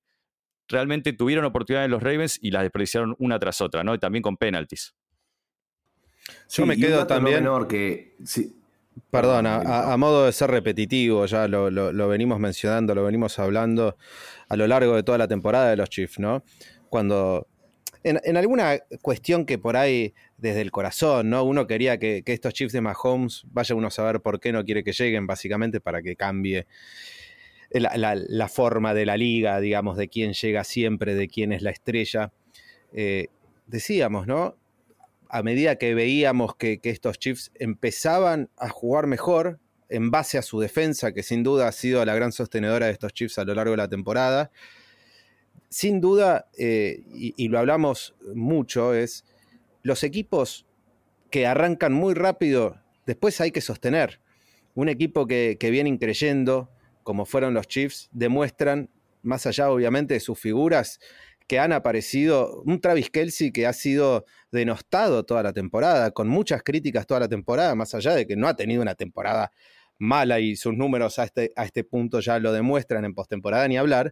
[0.68, 3.94] realmente tuvieron oportunidades los Ravens y las desperdiciaron una tras otra, ¿no?
[3.94, 4.96] Y también con penalties.
[6.50, 7.38] Yo me quedo también.
[7.38, 8.16] menor que,
[9.10, 13.98] Perdón, a, modo de ser repetitivo, ya lo, lo, venimos mencionando, lo venimos hablando
[14.48, 16.44] a lo largo de toda la temporada de los Chiefs, ¿no?
[16.90, 17.48] Cuando
[18.06, 21.44] en, alguna cuestión que por ahí desde el corazón, ¿no?
[21.44, 24.84] Uno quería que, estos chips de Mahomes, vaya uno a saber por qué no quiere
[24.84, 26.68] que lleguen, básicamente para que cambie
[27.82, 32.32] la, forma de la liga, digamos, de quién llega siempre, de quién es la estrella.
[32.94, 33.28] Eh,
[33.68, 34.56] decíamos, ¿no?
[35.30, 39.60] A medida que veíamos que, que estos Chiefs empezaban a jugar mejor
[39.90, 43.14] en base a su defensa, que sin duda ha sido la gran sostenedora de estos
[43.14, 44.52] Chiefs a lo largo de la temporada,
[45.76, 49.26] sin duda, eh, y, lo hablamos mucho, es
[49.84, 50.66] los equipos
[51.30, 54.22] que arrancan muy rápido, después hay que sostener.
[54.74, 56.70] Un equipo que, viene increyendo,
[57.06, 58.90] como fueron los Chiefs, demuestran,
[59.22, 61.00] más allá obviamente de sus figuras,
[61.48, 66.64] que han aparecido, un Travis Kelsey que ha sido denostado toda la temporada, con muchas
[66.64, 69.52] críticas toda la temporada, más allá de que no ha tenido una temporada
[70.00, 73.78] mala y sus números a este, a este punto ya lo demuestran en postemporada ni
[73.78, 74.12] hablar.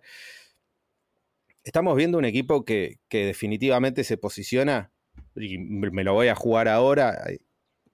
[1.63, 4.91] Estamos viendo un equipo que, que definitivamente se posiciona,
[5.35, 7.39] y me lo voy a jugar ahora, eh,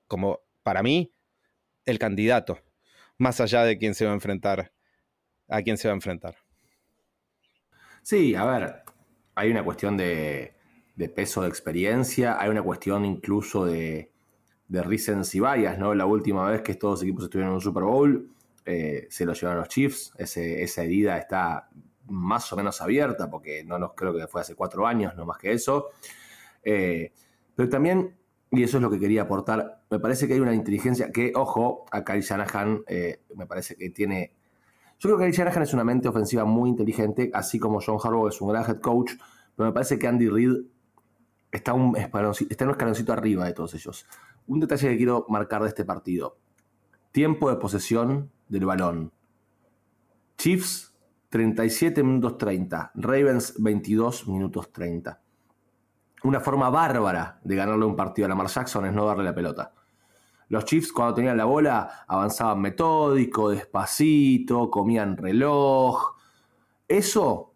[0.07, 1.13] como para mí,
[1.85, 2.59] el candidato,
[3.17, 4.73] más allá de quién se va a enfrentar,
[5.49, 6.35] a quién se va a enfrentar.
[8.01, 8.83] Sí, a ver,
[9.35, 10.55] hay una cuestión de,
[11.15, 14.11] peso de experiencia, hay una cuestión incluso de,
[14.67, 15.93] de recency bias, ¿no?
[15.93, 18.29] La última vez que estos equipos estuvieron en un Super Bowl,
[18.65, 21.69] eh, se lo llevaron los Chiefs, esa herida está
[22.07, 25.37] más o menos abierta, porque no nos creo que fue hace cuatro años, no más
[25.37, 25.89] que eso.
[26.63, 27.11] Eh,
[27.55, 28.15] pero también,
[28.51, 31.85] y eso es lo que quería aportar, me parece que hay una inteligencia que, ojo,
[31.91, 32.83] a Kyle Shanahan
[33.35, 34.38] me parece que tiene
[34.99, 38.27] yo creo que Kyle Shanahan es una mente ofensiva muy inteligente, así como John Harbaugh
[38.27, 39.13] es un gran head coach,
[39.55, 40.57] pero me parece que Andy Reid
[41.51, 44.05] está un, está un escaloncito arriba de todos ellos.
[44.47, 46.37] Un detalle que quiero marcar de este partido.
[47.13, 49.13] Tiempo de posesión del balón.
[50.37, 50.93] Chiefs
[51.29, 55.21] 37 minutos 30, Ravens 22 minutos 30.
[56.23, 59.73] Una forma bárbara de ganarle un partido a Lamar Jackson es no darle la pelota.
[60.49, 66.15] Los Chiefs cuando tenían la bola avanzaban metódico, despacito, comían reloj.
[66.87, 67.53] Eso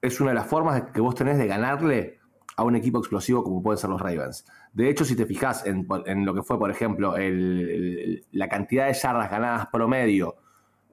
[0.00, 2.18] es una de las formas que vos tenés de ganarle
[2.56, 4.46] a un equipo explosivo como pueden ser los Ravens.
[4.72, 5.86] De hecho, si te fijas en,
[6.24, 10.36] lo que fue, por ejemplo, la cantidad de yardas ganadas promedio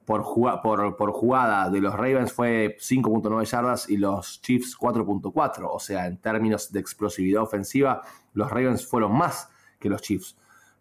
[0.04, 0.22] por,
[0.62, 5.68] por, jugada de los Ravens fue 5.9 yardas y los Chiefs 4.4.
[5.68, 8.02] O sea, en términos de explosividad ofensiva,
[8.32, 9.50] los Ravens fueron más
[9.80, 10.36] que los Chiefs.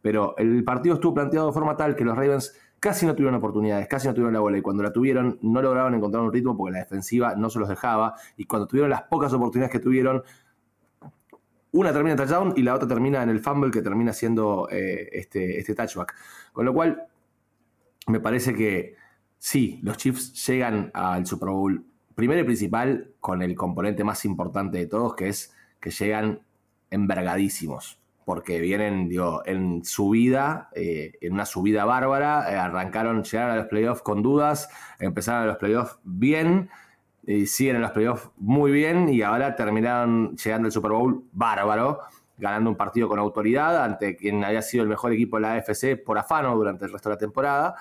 [0.06, 3.88] Pero el partido estuvo planteado de forma tal que los Ravens casi no tuvieron oportunidades,
[3.88, 6.74] casi no tuvieron la bola y cuando la tuvieron no lograron encontrar un ritmo porque
[6.74, 10.22] la defensiva no se los dejaba y cuando tuvieron las pocas oportunidades que tuvieron,
[11.72, 15.10] una termina en touchdown y la otra termina en el fumble que termina siendo eh,
[15.12, 16.14] este, este touchback.
[16.54, 17.08] Con lo cual,
[18.06, 18.98] me parece que
[19.40, 24.78] sí, los Chiefs llegan al Super Bowl primero y principal con el componente más importante
[24.78, 26.42] de todos, que es que llegan
[26.92, 29.10] envergadísimos porque vienen,
[29.46, 34.68] en subida, eh, en una subida bárbara, eh, arrancaron, llegaron a los playoffs con dudas,
[35.00, 36.70] empezaron a los playoffs bien,
[37.28, 42.02] y siguen en los playoffs muy bien, y ahora terminaron llegando al Super Bowl bárbaro,
[42.38, 46.04] ganando un partido con autoridad ante quien había sido el mejor equipo de la AFC
[46.04, 47.76] por afano durante el resto de la temporada.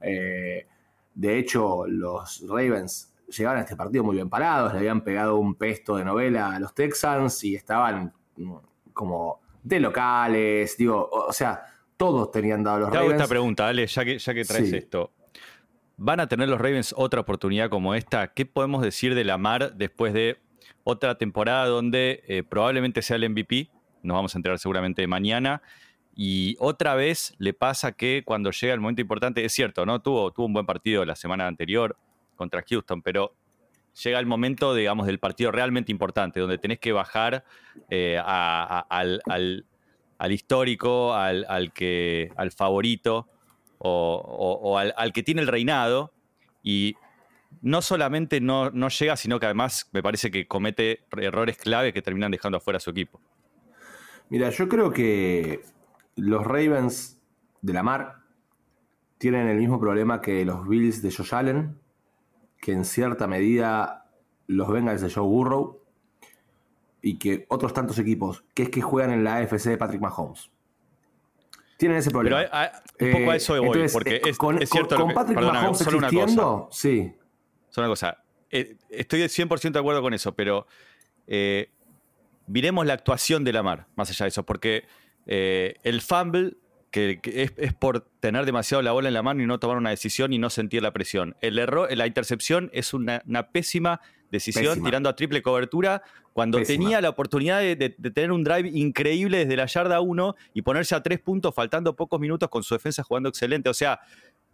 [0.00, 0.66] Eh,
[1.14, 5.54] de hecho, los Ravens llegaron a este partido muy bien parados, le habían pegado un
[5.54, 8.54] pesto de novela a los Texans y estaban mm,
[8.92, 11.62] como de locales, digo, o sea,
[11.96, 15.12] todos tenían dado los Te hago esta pregunta, Ale, ya que, ya que traes esto.
[15.96, 18.28] ¿Van a tener los Ravens otra oportunidad como esta?
[18.28, 20.38] ¿Qué podemos decir de Lamar después de
[20.82, 23.68] otra temporada donde eh, probablemente sea el MVP?
[24.02, 25.60] Nos vamos a enterar seguramente mañana.
[26.14, 30.00] Y otra vez le pasa que cuando llega el momento importante, es cierto, ¿no?
[30.00, 31.96] Tuvo, tuvo un buen partido la semana anterior
[32.34, 33.34] contra Houston, pero
[34.02, 37.44] llega el momento, digamos, del partido realmente importante, donde tenés que bajar
[37.88, 39.64] eh, al,
[40.30, 43.28] histórico, al, que, al favorito
[43.78, 46.12] o, al, que tiene el reinado
[46.62, 46.94] y
[47.62, 52.30] no solamente no, llega, sino que además me parece que comete errores clave que terminan
[52.30, 53.20] dejando afuera a su equipo.
[54.28, 55.62] Mira, yo creo que
[56.16, 57.20] los Ravens
[57.62, 58.16] de la Mar
[59.18, 61.76] tienen el mismo problema que los Bills de Josh Allen,
[62.60, 64.10] que en cierta medida
[64.46, 65.80] los Bengals de Joe Burrow
[67.02, 70.50] y que otros tantos equipos, que es que juegan en la AFC de Patrick Mahomes.
[71.78, 72.44] Tienen ese problema.
[72.98, 76.68] Pero un poco a eso voy, porque eh, es, con, cierto con, Patrick Mahomes existiendo,
[76.70, 77.14] sí.
[77.70, 78.22] Solo una cosa.
[78.50, 80.66] Eh, estoy 100% de acuerdo con eso, pero
[81.26, 81.70] eh,
[82.46, 84.84] miremos la actuación de Lamar, más allá de eso, porque
[85.24, 86.56] el fumble
[86.90, 90.32] que, es, por tener demasiado la bola en la mano y no tomar una decisión
[90.32, 91.36] y no sentir la presión.
[91.40, 93.22] El error, la intercepción es una,
[93.52, 94.00] pésima
[94.30, 99.56] decisión tirando a triple cobertura cuando tenía la oportunidad de, tener un drive increíble desde
[99.56, 103.28] la yarda 1 y ponerse a tres puntos faltando pocos minutos con su defensa jugando
[103.28, 103.68] excelente.
[103.68, 104.00] O sea,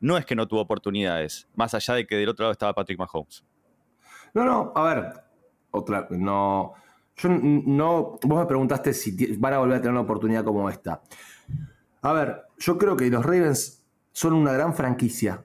[0.00, 2.98] no es que no tuvo oportunidades, más allá de que del otro lado estaba Patrick
[2.98, 3.44] Mahomes.
[4.34, 5.12] No, no, a ver,
[5.70, 6.74] otra, no.
[7.16, 8.18] Yo no.
[8.22, 11.00] Vos me preguntaste si van a volver a tener una oportunidad como esta.
[12.02, 15.44] A ver, yo creo que los Ravens son una gran franquicia.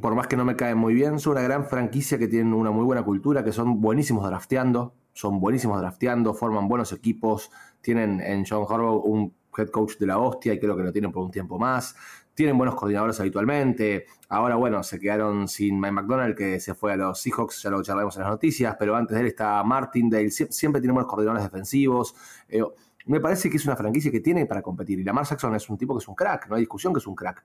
[0.00, 2.70] Por más que no me caen muy bien, son una gran franquicia que tienen una
[2.70, 7.50] muy buena cultura, que son buenísimos drafteando, son buenísimos drafteando, forman buenos equipos,
[7.80, 11.10] tienen en John Harbaugh un head coach de la hostia y creo que lo tienen
[11.12, 11.96] por un tiempo más.
[12.34, 14.06] Tienen buenos coordinadores habitualmente.
[14.28, 17.82] Ahora, bueno, se quedaron sin Mike McDonald, que se fue a los Seahawks, ya lo
[17.82, 22.14] charlaremos en las noticias, pero antes de él está Martindale, siempre tiene buenos coordinadores defensivos.
[22.48, 22.62] Eh,
[23.06, 24.98] me parece que es una franquicia que tiene para competir.
[24.98, 27.06] Y Lamar Jackson es un tipo que es un crack, no hay discusión que es
[27.06, 27.44] un crack.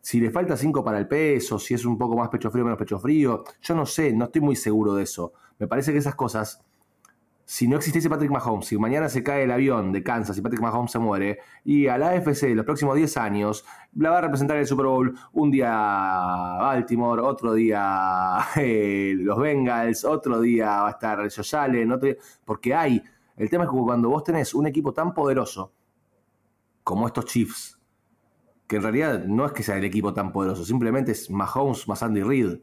[0.00, 2.78] Si le falta 5 para el peso, si es un poco más pecho frío menos
[2.78, 5.32] pecho frío, yo no sé, no estoy muy seguro de eso.
[5.58, 6.64] Me parece que esas cosas
[7.50, 10.60] si no existiese Patrick Mahomes, si mañana se cae el avión de Kansas y Patrick
[10.60, 13.64] Mahomes se muere, y a la AFC los próximos 10 años
[13.96, 20.04] la va a representar el Super Bowl un día Baltimore, otro día eh, los Bengals,
[20.04, 22.10] otro día va a estar Josh Allen, otro
[22.44, 23.02] porque hay.
[23.38, 25.72] El tema es que cuando vos tenés un equipo tan poderoso
[26.84, 27.78] como estos Chiefs,
[28.66, 32.02] que en realidad no es que sea el equipo tan poderoso, simplemente es Mahomes más
[32.02, 32.58] Andy Reid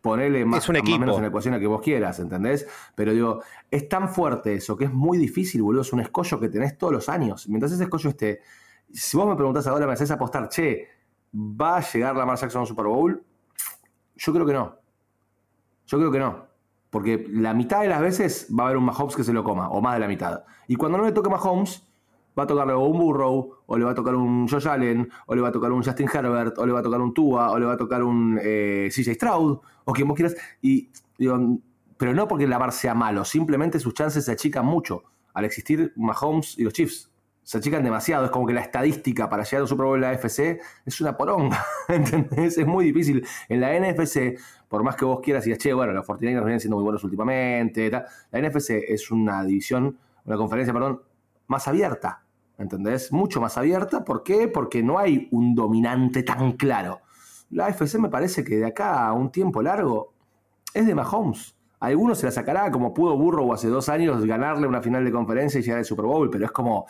[0.00, 0.98] ponerle más, es un equipo.
[0.98, 2.66] menos en la ecuación a que vos quieras, ¿entendés?
[2.94, 5.82] Pero digo, es tan fuerte eso que es muy difícil, boludo.
[5.82, 7.48] Es un escollo que tenés todos los años.
[7.48, 8.40] Mientras ese escollo esté.
[8.90, 10.88] Si vos me preguntás ahora, me haces apostar, che,
[11.34, 13.22] ¿va a llegar la Lamar Jackson a un Super Bowl?
[14.16, 14.76] Yo creo que no.
[15.86, 16.47] Yo creo que no.
[16.90, 19.68] Porque la mitad de las veces va a haber un Mahomes que se lo coma,
[19.70, 20.44] o más de la mitad.
[20.66, 21.86] Y cuando no le toque Mahomes,
[22.38, 25.42] va a tocarle un Burrow, o le va a tocar un Josh Allen, o le
[25.42, 27.66] va a tocar un Justin Herbert, o le va a tocar un Tua, o le
[27.66, 30.36] va a tocar un eh, CJ Stroud, o quien vos quieras.
[30.62, 30.88] Y
[31.98, 35.02] pero no porque Lamar sea malo, simplemente sus chances se achican mucho
[35.34, 37.10] al existir Mahomes y los Chiefs.
[37.42, 40.02] Se achican demasiado, es como que la estadística para llegar a un Super Bowl en
[40.02, 42.58] la FC es una poronga, ¿entendés?
[42.58, 43.26] Es muy difícil.
[43.48, 46.76] En la NFC, por más que vos quieras y che, bueno, los 49ers vienen siendo
[46.76, 51.00] muy buenos últimamente, la NFC es una división, una conferencia, perdón,
[51.46, 52.22] más abierta
[52.58, 53.12] ¿entendés?
[53.12, 54.04] Mucho más abierta.
[54.04, 54.48] ¿Por qué?
[54.48, 57.00] Porque no hay un dominante tan claro.
[57.50, 60.12] La AFC me parece que de acá a un tiempo largo
[60.74, 61.56] es de Mahomes.
[61.80, 65.60] algunos se la sacará como pudo Burrow hace dos años ganarle una final de conferencia
[65.60, 66.86] y llegar al Super Bowl, pero es como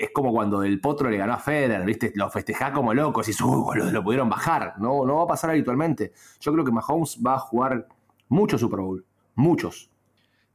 [0.00, 2.12] es como cuando el Potro le ganó a Federer, ¿viste?
[2.14, 4.74] Lo festejá como locos y su, lo, lo, pudieron bajar.
[4.78, 6.12] No, no va a pasar habitualmente.
[6.40, 7.88] Yo creo que Mahomes va a jugar
[8.28, 9.04] muchos Super Bowl.
[9.34, 9.90] Muchos.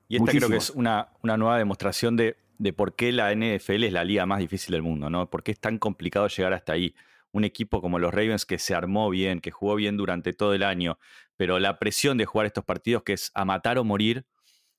[0.08, 3.84] Y esta creo que es una, una nueva demostración de de por qué la NFL
[3.84, 5.30] es la liga más difícil del mundo, ¿no?
[5.30, 6.96] ¿Por qué es tan complicado llegar hasta ahí?
[7.32, 10.64] Un equipo como los Ravens que se armó bien, que jugó bien durante todo el
[10.64, 10.98] año,
[11.36, 14.26] pero la presión de jugar estos partidos que es a matar o morir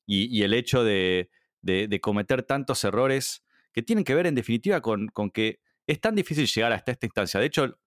[0.06, 1.30] y, el hecho de,
[2.00, 3.44] cometer tantos errores
[3.76, 7.38] que tienen que ver en definitiva con, que es tan difícil llegar hasta esta instancia.
[7.38, 7.78] De hecho,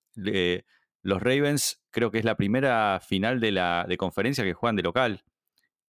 [1.02, 4.84] los Ravens creo que es la primera final de la de conferencia que juegan de
[4.84, 5.24] local.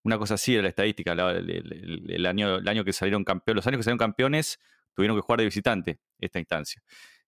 [0.03, 1.13] Una cosa así era la estadística.
[1.13, 4.59] El, año, el año que salieron campeones, los años que salieron campeones
[4.95, 6.83] tuvieron que jugar de visitante esta instancia.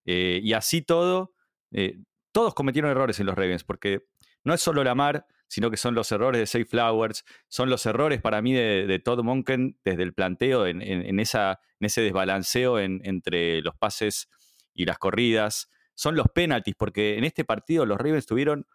[0.07, 1.35] Eh, y así todo,
[1.73, 1.99] eh,
[2.33, 4.07] todos cometieron errores en los Ravens, porque
[4.45, 7.85] no es solo la mar, sino que son los errores de Safe Flowers, son los
[7.85, 14.31] errores para mí de, Todd Monken desde el planteo en, ese desbalanceo entre los pases
[14.73, 15.69] y las corridas.
[15.95, 18.67] Son los penalties, porque en este partido los Ravens tuvieron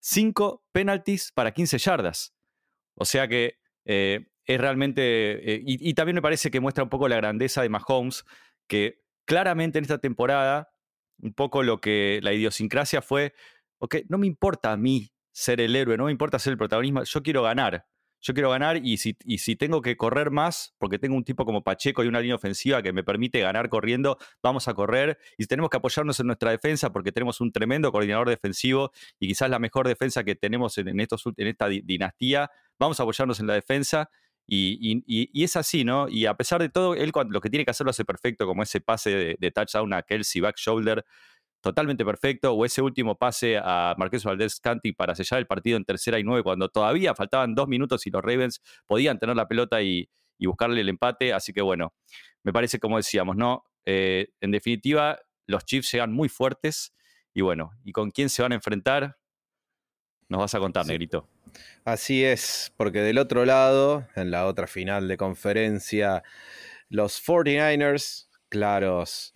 [0.00, 2.34] cinco penalties para 15 yardas.
[2.94, 5.56] O sea que eh, es realmente.
[5.56, 8.24] Eh, y, también me parece que muestra un poco la grandeza de Mahomes,
[8.66, 10.72] que claramente en esta temporada,
[11.18, 13.34] un poco lo que la idiosincrasia fue:
[13.80, 17.02] ok, no me importa a mí ser el héroe, no me importa ser el protagonismo,
[17.04, 17.86] yo quiero ganar.
[18.24, 21.44] Yo quiero ganar y si, y si tengo que correr más, porque tengo un tipo
[21.44, 25.18] como Pacheco y una línea ofensiva que me permite ganar corriendo, vamos a correr.
[25.36, 29.50] Y tenemos que apoyarnos en nuestra defensa, porque tenemos un tremendo coordinador defensivo y quizás
[29.50, 33.54] la mejor defensa que tenemos en, estos, en esta dinastía, vamos a apoyarnos en la
[33.54, 34.08] defensa.
[34.46, 36.08] Y, es así, ¿no?
[36.08, 38.62] Y a pesar de todo, él lo que tiene que hacer lo hace perfecto, como
[38.62, 41.04] ese pase de, touchdown a Kelsey back shoulder,
[41.62, 45.84] totalmente perfecto, o ese último pase a Marqués Valdés Canti para sellar el partido en
[45.84, 49.80] tercera y nueve, cuando todavía faltaban dos minutos y los Ravens podían tener la pelota
[49.82, 51.32] y, buscarle el empate.
[51.32, 51.94] Así que bueno,
[52.42, 53.64] me parece como decíamos, ¿no?
[53.84, 56.92] Eh, en definitiva, los Chiefs llegan muy fuertes
[57.32, 59.16] y bueno, ¿y con quién se van a enfrentar?
[60.28, 61.28] Nos vas a contar, Negrito.
[61.84, 66.24] Así es, porque del otro lado, en la otra final de conferencia,
[66.88, 69.34] los 49ers, claros,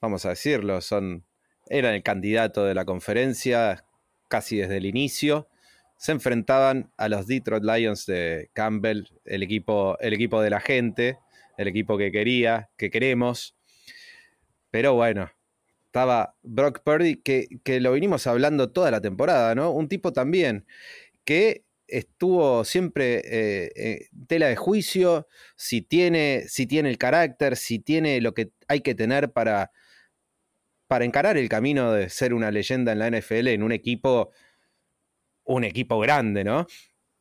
[0.00, 1.24] vamos a decirlo, son,
[1.68, 3.84] eran el candidato de la conferencia
[4.28, 5.48] casi desde el inicio.
[5.96, 11.18] Se enfrentaban a los Detroit Lions de Campbell, el equipo, el equipo de la gente,
[11.56, 13.54] el equipo que quería, que queremos.
[14.70, 15.30] Pero bueno,
[15.86, 19.70] estaba Brock Purdy, que, que, lo vinimos hablando toda la temporada, ¿no?
[19.70, 20.66] Un tipo también
[21.24, 27.78] que estuvo siempre eh, eh, tela de juicio, si tiene, si tiene el carácter, si
[27.78, 29.70] tiene lo que hay que tener para,
[30.92, 34.30] para encarar el camino de ser una leyenda en la NFL, en un equipo,
[35.44, 36.66] un equipo grande, ¿no?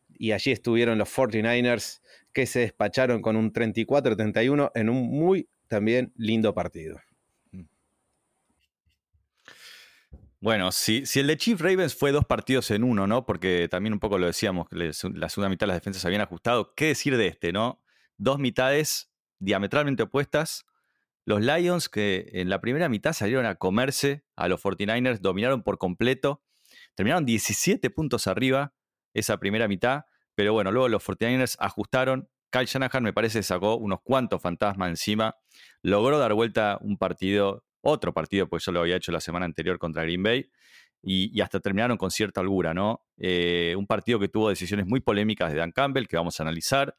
[0.10, 2.02] Y allí estuvieron los 49ers
[2.34, 7.00] que se despacharon con un 34-31 en un muy también lindo partido.
[10.42, 13.26] Bueno, si, el de Chief Ravens fue dos partidos en uno, ¿no?
[13.26, 16.74] Porque también un poco lo decíamos, la segunda mitad las defensas habían ajustado.
[16.76, 17.82] ¿Qué decir de este, no?
[18.18, 20.66] Dos mitades diametralmente opuestas,
[21.26, 25.78] los Lions que en la primera mitad salieron a comerse a los 49ers, dominaron por
[25.78, 26.44] completo,
[26.96, 28.74] terminaron 17 puntos arriba
[29.14, 30.06] esa primera mitad,
[30.36, 32.30] pero bueno, luego los 49ers ajustaron.
[32.50, 35.36] Kyle Shanahan me parece sacó unos cuantos fantasmas encima,
[35.82, 39.78] logró dar vuelta un partido, otro partido, pues yo lo había hecho la semana anterior
[39.80, 40.50] contra Green Bay,
[41.04, 43.04] y, hasta terminaron con cierta holgura, ¿no?
[43.18, 46.96] Eh, un partido que tuvo decisiones muy polémicas de Dan Campbell, que vamos a analizar,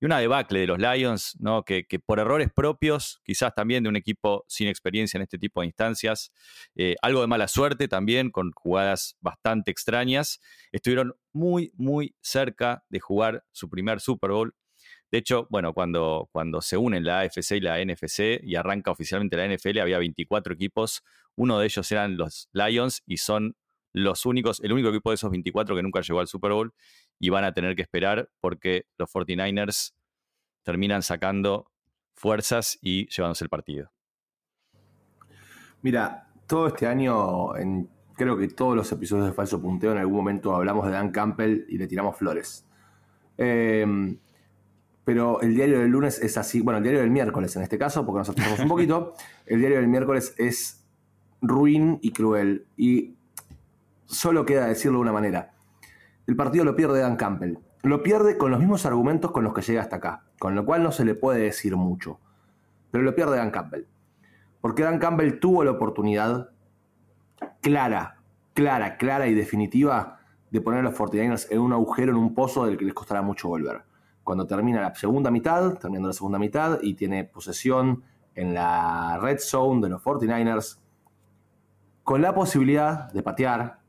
[0.00, 1.64] y una debacle de los Lions, ¿no?
[1.64, 5.66] Que, por errores propios, quizás también de un equipo sin experiencia en este tipo de
[5.66, 6.32] instancias,
[6.74, 10.40] eh, algo de mala suerte también, con jugadas bastante extrañas,
[10.72, 14.54] estuvieron muy, muy cerca de jugar su primer Super Bowl.
[15.10, 19.36] De hecho, bueno, cuando, cuando se unen la AFC y la NFC y arranca oficialmente
[19.36, 21.02] la NFL, había 24 equipos,
[21.36, 23.56] uno de ellos eran los Lions y son
[23.92, 26.74] los únicos, el único equipo de esos 24 que nunca llegó al Super Bowl
[27.18, 29.94] y van a tener que esperar porque los 49ers
[30.62, 31.70] terminan sacando
[32.14, 33.92] fuerzas y llevándose el partido.
[35.82, 40.16] Mira, todo este año, en, creo que todos los episodios de Falso Punteo, en algún
[40.16, 42.66] momento hablamos de Dan Campbell y le tiramos flores.
[43.36, 44.18] Em,
[45.04, 48.06] pero el diario del lunes es así, bueno, el diario del miércoles en este caso,
[48.06, 49.14] porque nos atrasamos un poquito,
[49.46, 50.84] el diario del miércoles es
[51.42, 52.66] ruin y cruel.
[52.76, 53.14] Y
[54.06, 55.53] solo queda decirlo de una manera.
[56.26, 57.58] El partido lo pierde Dan Campbell.
[57.82, 60.82] Lo pierde con los mismos argumentos con los que llega hasta acá, con lo cual
[60.82, 62.18] no se le puede decir mucho.
[62.90, 63.86] Pero lo pierde Dan Campbell.
[64.60, 66.50] Porque Dan Campbell tuvo la oportunidad
[67.60, 68.20] clara,
[68.54, 72.64] clara, clara y definitiva de poner a los 49ers en un agujero, en un pozo
[72.64, 73.82] del que les costará mucho volver.
[74.22, 78.02] Cuando termina la segunda mitad, terminando la segunda mitad y tiene posesión
[78.34, 80.78] en la red zone de los 49ers,
[82.02, 83.80] con la posibilidad de patear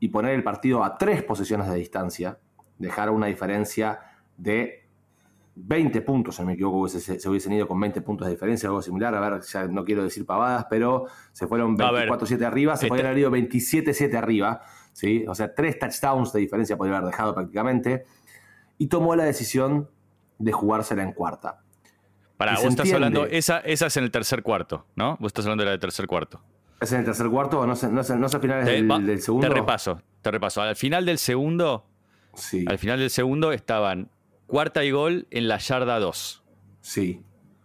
[0.00, 2.38] y poner el partido a tres posiciones de distancia,
[2.78, 4.00] dejar una diferencia
[4.36, 4.86] de
[5.58, 8.68] 20 puntos, si no me equivoco, se, se hubiesen ido con 20 puntos de diferencia,
[8.68, 9.14] algo similar.
[9.14, 13.18] A ver, ya no quiero decir pavadas, pero se fueron 24-7 arriba, se podrían haber
[13.20, 14.60] ido 27-7 arriba,
[14.92, 15.24] ¿sí?
[15.26, 18.04] O sea, tres touchdowns de diferencia podría haber dejado prácticamente.
[18.76, 19.88] Y tomó la decisión
[20.38, 21.62] de jugársela en cuarta.
[22.36, 25.16] Para, vos estás hablando, esa, esa es en el tercer cuarto, ¿no?
[25.20, 26.42] Vos estás hablando de la del tercer cuarto.
[26.80, 29.20] ¿Es en el tercer cuarto o no sé, no sé, no sé a finales del,
[29.20, 29.48] segundo?
[29.48, 30.60] Te repaso, te repaso.
[30.60, 31.86] Al final del segundo,
[32.34, 32.64] sí.
[32.68, 34.10] al final del segundo estaban
[34.46, 36.42] cuarta y gol en la yarda 2.
[36.80, 37.22] Sí.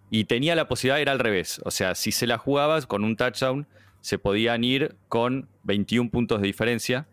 [0.10, 1.62] Y tenía la posibilidad, era al revés.
[1.64, 3.68] O sea, si se la jugabas con un touchdown,
[4.02, 7.08] se podían ir con 21 puntos de diferencia.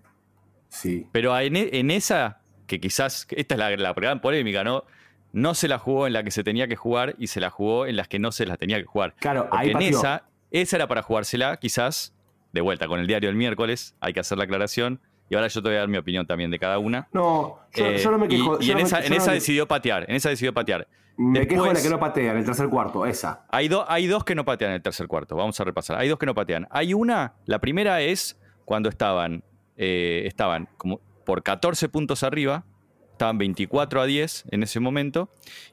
[0.69, 1.07] Sí.
[1.13, 4.85] Pero en, en esa, que quizás, esta es la, la, gran polémica, ¿no?
[5.33, 7.87] No se la jugó en la que se tenía que jugar y se la jugó
[7.87, 9.15] en las que no se la tenía que jugar.
[9.19, 12.15] Claro, ahí en esa esa era para jugársela, quizás,
[12.53, 15.01] de vuelta con el diario del miércoles, hay que hacer la aclaración.
[15.31, 17.07] Y ahora yo te voy a dar mi opinión también de cada una.
[17.13, 18.59] No, yo, eh, no me quejo.
[18.61, 20.89] Y, en, esa, en esa decidió patear, en esa decidió patear.
[21.19, 23.45] Me quejo de la que no patea en el tercer cuarto, esa.
[23.51, 25.99] Hay, hay dos que no patean en el tercer cuarto, vamos a repasar.
[25.99, 26.67] Hay dos que no patean.
[26.71, 29.43] Hay una, la primera es cuando estaban,
[29.77, 32.65] eh, estaban como por 14 puntos arriba,
[33.13, 35.29] estaban 24 a 10 en ese momento,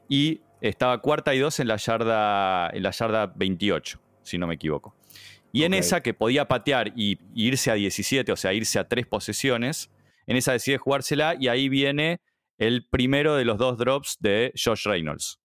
[0.10, 4.56] y estaba cuarta y dos en la yarda, en la yarda 28 si no me
[4.56, 4.94] equivoco.
[5.56, 9.08] Y en esa que podía patear y, irse a 17, o sea, irse a tres
[9.08, 9.90] posesiones,
[10.28, 12.20] en esa decide jugársela y ahí viene
[12.58, 15.40] el primero de los dos drops de Josh Reynolds,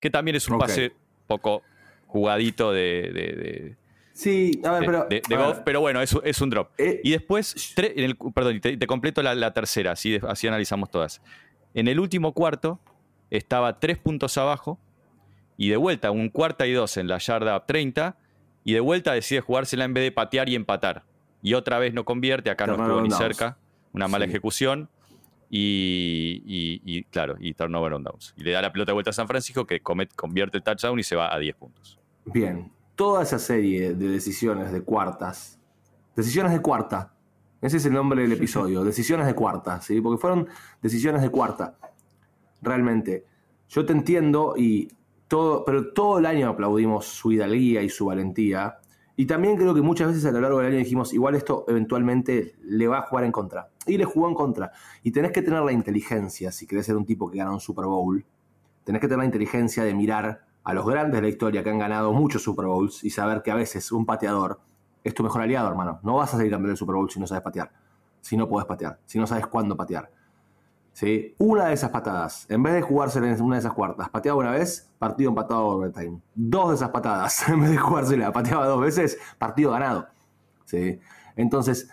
[0.00, 0.92] que también es un pase
[1.26, 1.62] poco
[2.06, 3.76] jugadito de...
[4.14, 5.06] sí, a ver, pero...
[5.10, 5.22] De,
[5.62, 6.70] pero bueno, es, es un drop.
[6.78, 7.74] Eh, y después,
[8.34, 11.20] perdón, te, completo la, tercera, así, así analizamos todas.
[11.74, 12.80] En el último cuarto
[13.28, 14.80] estaba tres puntos abajo
[15.58, 18.16] y de vuelta un cuarta y dos en la yarda 30
[18.64, 21.04] y de vuelta decide jugársela en vez de patear y empatar.
[21.42, 23.56] Y otra vez no convierte, acá no estuvo ni cerca,
[23.92, 24.88] una mala ejecución
[25.48, 28.34] y, claro, y turnover on downs.
[28.36, 31.02] Y le da la pelota de vuelta a San Francisco que convierte el touchdown y
[31.02, 31.98] se va a 10 puntos.
[32.26, 35.58] Bien, toda esa serie de decisiones de cuartas,
[36.14, 37.14] decisiones de cuarta,
[37.60, 40.00] ese es el nombre del episodio, decisiones de cuarta, ¿sí?
[40.00, 40.48] porque fueron
[40.82, 41.78] decisiones de cuarta.
[42.62, 43.24] Realmente,
[43.68, 44.88] yo te entiendo y
[45.64, 48.78] pero todo el año aplaudimos su hidalguía y su valentía.
[49.16, 52.56] Y también creo que muchas veces a lo largo del año dijimos, igual esto eventualmente
[52.62, 53.68] le va a jugar en contra.
[53.86, 54.72] Y le jugó en contra.
[55.02, 57.84] Y tenés que tener la inteligencia, si querés ser un tipo que gana un Super
[57.84, 58.24] Bowl,
[58.84, 61.78] tenés que tener la inteligencia de mirar a los grandes de la historia que han
[61.78, 64.60] ganado muchos Super Bowls y saber que a veces un pateador
[65.04, 66.00] es tu mejor aliado, hermano.
[66.02, 67.70] No vas a salir campeón del Super Bowl si no sabes patear.
[68.20, 68.98] Si no puedes patear.
[69.06, 70.10] Si no sabes cuándo patear.
[71.38, 74.50] Una de esas patadas, en vez de jugarse en una de esas cuartas, pateaba una
[74.52, 76.20] vez, partido empatado overtime.
[76.34, 80.08] Dos de esas patadas, en vez de jugársela, pateaba dos veces, partido ganado.
[80.64, 80.98] ¿sí?
[81.36, 81.88] Entonces,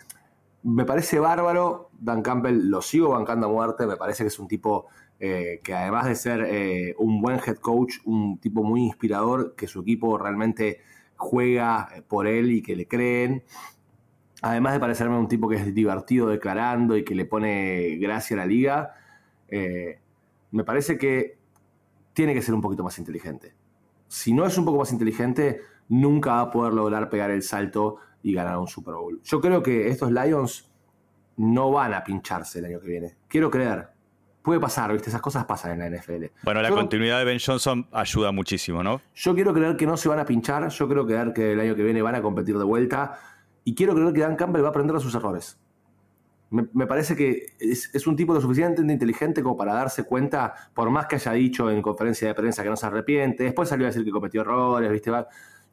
[0.63, 1.89] me parece bárbaro.
[1.99, 3.87] Dan Campbell lo sigo bancando a muerte.
[3.87, 4.87] Me parece que es un tipo
[5.19, 9.67] eh, que además de ser eh, un buen head coach, un tipo muy inspirador, que
[9.67, 10.81] su equipo realmente
[11.15, 13.43] juega por él y que le creen.
[14.41, 18.39] Además de parecerme un tipo que es divertido declarando y que le pone gracia a
[18.39, 18.93] la liga,
[19.47, 19.99] eh,
[20.51, 21.37] me parece que
[22.13, 23.53] tiene que ser un poquito más inteligente.
[24.07, 27.97] Si no es un poco más inteligente, nunca va a poder lograr pegar el salto
[28.23, 29.19] y ganar un Super Bowl.
[29.23, 30.69] Yo creo que estos Lions
[31.37, 33.15] no van a pincharse el año que viene.
[33.27, 33.87] Quiero creer.
[34.41, 35.09] Puede pasar, ¿viste?
[35.09, 36.31] Esas cosas pasan en la NFL.
[36.43, 39.01] Bueno, la Yo- continuidad de Ben Johnson ayuda muchísimo, ¿no?
[39.13, 40.67] Yo quiero creer que no se van a pinchar.
[40.69, 43.19] Yo quiero creer que el año que viene van a competir de vuelta.
[43.67, 45.59] Y quiero creer que Dan Campbell va a aprender de sus errores.
[46.49, 51.07] Me, parece que es, un tipo lo suficientemente inteligente como para darse cuenta, por más
[51.07, 54.05] que haya dicho en conferencia de prensa que no se arrepiente, después salió a decir
[54.05, 55.11] que cometió errores, ¿viste?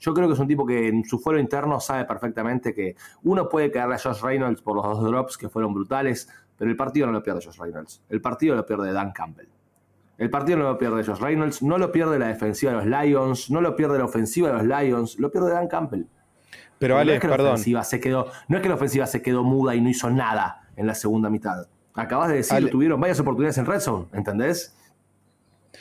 [0.00, 3.48] Yo creo que es un tipo que en su fuero interno sabe perfectamente que uno
[3.48, 6.28] puede caerle a Josh Reynolds por los dos drops que fueron brutales,
[6.58, 8.02] pero el partido no lo pierde Josh Reynolds.
[8.08, 9.46] El partido lo pierde Dan Campbell.
[10.18, 13.52] El partido no lo pierde Josh Reynolds, no lo pierde la defensiva de los Lions,
[13.52, 16.06] no lo pierde la ofensiva de los Lions, lo pierde Dan Campbell.
[16.78, 17.52] Pero no Ale, es que la perdón.
[17.54, 20.68] ofensiva se quedó, no es que la ofensiva se quedó muda y no hizo nada
[20.76, 21.66] en la segunda mitad.
[21.94, 24.74] Acabas de decir, Ale- tuvieron varias oportunidades en Red Zone, ¿entendés?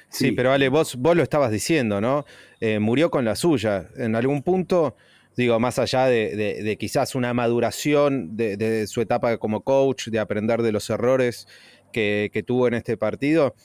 [0.09, 2.25] Sí, pero Ale, vos, vos lo estabas diciendo, ¿no?
[2.59, 3.89] Eh, murió con la suya.
[3.97, 4.95] En algún punto,
[5.35, 10.07] digo, más allá de, de- de quizás una maduración de, de su etapa como coach,
[10.09, 11.47] de aprender de los errores
[11.91, 13.55] que, que tuvo en este partido,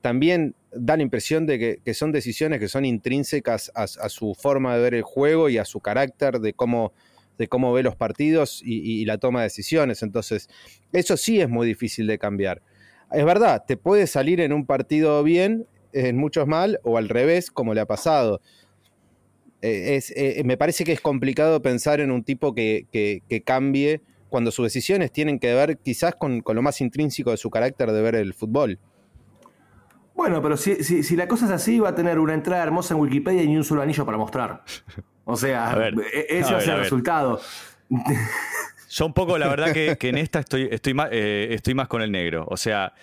[0.00, 4.82] también da la impresión de que, son decisiones que son intrínsecas a, su forma de
[4.82, 6.92] ver el juego y a su carácter de cómo,
[7.38, 10.02] de cómo ve los partidos y, la toma de decisiones.
[10.02, 10.48] Entonces,
[10.92, 12.62] eso sí es muy difícil de cambiar.
[13.12, 17.50] Es verdad, te puede salir en un partido bien, en muchos mal, o al revés,
[17.50, 18.40] como le ha pasado.
[19.62, 24.50] Es, eh, me parece que es complicado pensar en un tipo que, que- cambie cuando
[24.50, 28.16] sus decisiones tienen que ver quizás con lo más intrínseco de su carácter de ver
[28.16, 28.78] el fútbol.
[30.16, 32.94] Bueno, pero si, si- si la cosa es así, va a tener una entrada hermosa
[32.94, 34.64] en Wikipedia y ni un solo anillo para mostrar.
[35.24, 37.40] O sea, A ver, e- ese va a ser el resultado.
[38.90, 41.86] Yo un poco, la verdad que, que en esta estoy, estoy, más, eh, estoy más
[41.88, 42.46] con el negro.
[42.48, 42.94] O sea,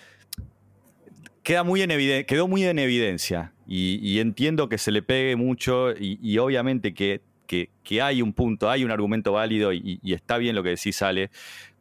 [1.42, 5.36] queda muy en eviden- quedó muy en evidencia y, y entiendo que se le pegue
[5.36, 10.00] mucho y, y obviamente que, que- que hay un punto, hay un argumento válido y,
[10.02, 11.30] y está bien lo que decís, sale.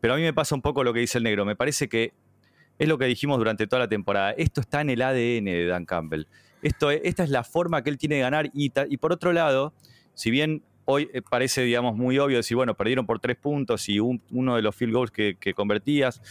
[0.02, 1.46] Pero a mí me pasa un poco lo que dice el negro.
[1.46, 2.12] Me parece que
[2.80, 4.32] es lo que dijimos durante toda la temporada.
[4.32, 6.26] Esto está en el ADN de Dan Campbell.
[6.62, 8.50] Esto, es- esta es la forma que él tiene de ganar.
[8.54, 9.74] Y, por otro lado,
[10.14, 14.00] si bien hoy eh, parece, digamos, muy obvio decir, bueno, perdieron por tres puntos y
[14.00, 16.22] un- uno de los field goals que, convertías.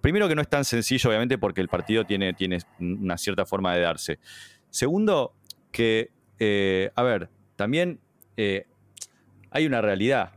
[0.00, 3.74] Primero que no es tan sencillo, obviamente, porque el partido tiene, tiene una cierta forma
[3.74, 4.18] de darse.
[4.70, 5.34] Segundo,
[5.72, 7.98] que, eh, a ver, también
[8.36, 8.66] eh,
[9.50, 10.32] hay una realidad.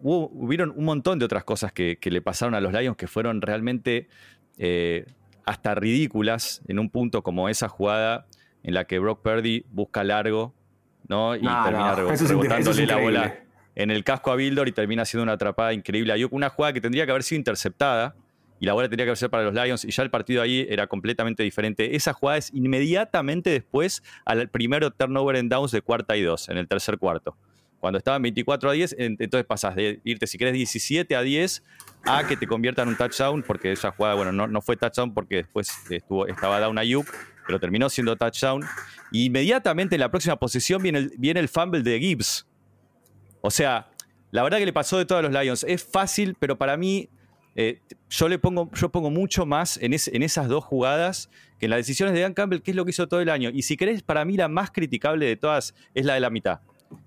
[0.00, 4.08] Hubieron un montón de otras cosas que le pasaron a los Lions que fueron realmente
[4.58, 5.06] eh,
[5.44, 8.26] hasta ridículas en un punto como esa jugada
[8.62, 10.54] en la que Brock Purdy busca largo
[11.08, 11.34] ¿no?
[11.36, 13.36] y No, termina no, es rebotándole la bola
[13.74, 16.12] en el casco a Bildor y termina siendo una atrapada increíble.
[16.12, 18.14] Hay una jugada que tendría que haber sido interceptada
[18.60, 20.66] y la bola tendría que haber sido para los Lions y ya el partido ahí
[20.68, 21.96] era completamente diferente.
[21.96, 26.58] Esa jugada es inmediatamente después al primer turnover en downs de cuarta y dos, en
[26.58, 27.36] el tercer cuarto.
[27.82, 31.64] Cuando estaban 24 a 10, en- entonces pasas de irte, si querés, 17 a 10
[32.04, 35.36] a que te conviertan un touchdown, porque esa jugada, bueno, no, no fue touchdown porque
[35.38, 37.06] después estuvo, estaba down a Ayuk,
[37.44, 38.62] pero terminó siendo touchdown.
[39.10, 42.46] Y inmediatamente en la próxima posición viene el, viene el fumble de Gibbs.
[43.40, 43.90] O sea,
[44.30, 45.64] la verdad que le pasó de todos los Lions.
[45.68, 47.08] Es fácil, pero para mí,
[47.56, 47.80] eh,
[48.10, 51.28] yo le pongo, yo pongo mucho más en, es- en esas dos jugadas
[51.58, 53.50] que en las decisiones de Dan Campbell, que es lo que hizo todo el año.
[53.52, 56.60] Y si querés, para mí la más criticable de todas es la de la mitad.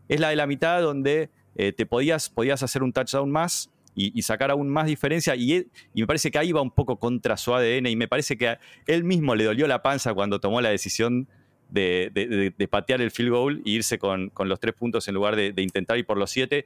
[0.07, 4.21] Es la de la mitad donde eh, te podías, podías hacer un touchdown más y,
[4.23, 5.35] sacar aún más diferencia.
[5.35, 7.87] Y, me parece que ahí va un poco contra su ADN.
[7.87, 11.27] Y me parece que a él mismo le dolió la panza cuando tomó la decisión
[11.69, 12.11] de,
[12.57, 15.53] de- patear el field goal e irse con, con los tres puntos en lugar de,
[15.53, 16.65] de intentar ir por los siete.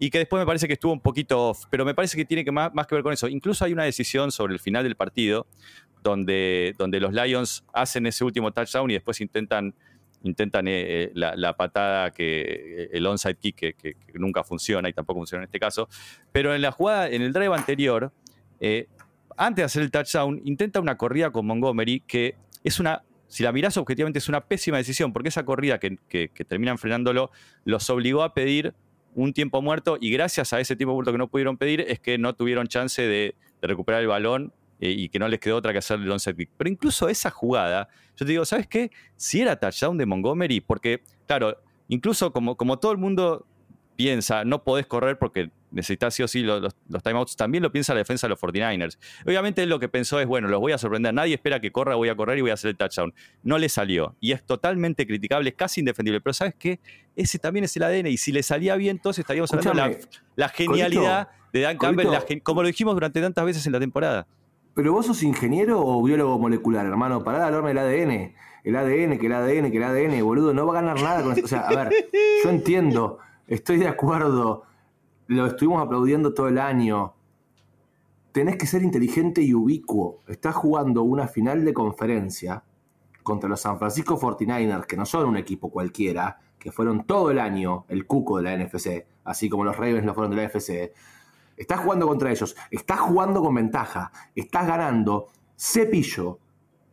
[0.00, 2.44] Y que después me parece que estuvo un poquito off, pero me parece que tiene
[2.44, 3.28] que más, más que ver con eso.
[3.28, 5.46] Incluso hay una decisión sobre el final del partido
[6.02, 9.74] donde, donde los Lions hacen ese último touchdown y después intentan,
[10.24, 15.20] intentan eh, eh, la, patada, que el onside kick que, que- nunca funciona y tampoco
[15.20, 15.88] funciona en este caso.
[16.32, 18.12] Pero en la jugada, en el drive anterior,
[18.60, 18.88] eh,
[19.36, 23.52] antes de hacer el touchdown, intenta una corrida con Montgomery que es una, si la
[23.52, 27.30] mirás objetivamente, es una pésima decisión, porque esa corrida que, que- terminan frenándolo
[27.64, 28.74] los obligó a pedir
[29.14, 32.18] un tiempo muerto y gracias a ese tiempo muerto que no pudieron pedir es que
[32.18, 34.52] no tuvieron chance de recuperar el balón
[34.84, 36.50] eh, y que no les quedó otra que hacer el onside kick.
[36.58, 38.90] Pero incluso esa jugada, yo te digo, ¿sabes qué?
[39.16, 41.56] Si era touchdown de Montgomery, porque, claro,
[41.88, 43.46] incluso como, como todo el mundo
[43.96, 47.94] piensa, no podés correr porque necesitas sí o sí los, los, timeouts, también lo piensa
[47.94, 48.98] la defensa de los 49ers.
[49.24, 51.94] Obviamente él lo que pensó es, bueno, los voy a sorprender, nadie espera que corra,
[51.94, 53.14] voy a correr y voy a hacer el touchdown.
[53.42, 56.78] No le salió y es totalmente criticable, es casi indefendible, pero ¿sabes qué?
[57.16, 60.06] Ese también es el ADN y si le salía bien, entonces estaríamos hablando de
[60.36, 62.08] la, genialidad de Dan Campbell,
[62.42, 64.26] como lo dijimos durante tantas veces en la temporada.
[64.74, 68.34] Pero vos sos ingeniero o biólogo molecular, hermano, pará de hablarme del ADN.
[68.64, 71.32] El ADN, que el ADN, que el ADN, boludo, no va a ganar nada con
[71.32, 71.44] esto.
[71.44, 71.92] O sea, a ver,
[72.42, 74.64] yo entiendo, estoy de acuerdo,
[75.28, 77.14] lo estuvimos aplaudiendo todo el año.
[78.32, 80.22] Tenés que ser inteligente y ubicuo.
[80.26, 82.64] Estás jugando una final de conferencia
[83.22, 87.38] contra los San Francisco 49ers, que no son un equipo cualquiera, que fueron todo el
[87.38, 90.92] año el cuco de la NFC, así como los Ravens lo fueron de la NFC
[91.56, 96.38] Estás jugando contra ellos, estás jugando con ventaja, estás ganando, cepillo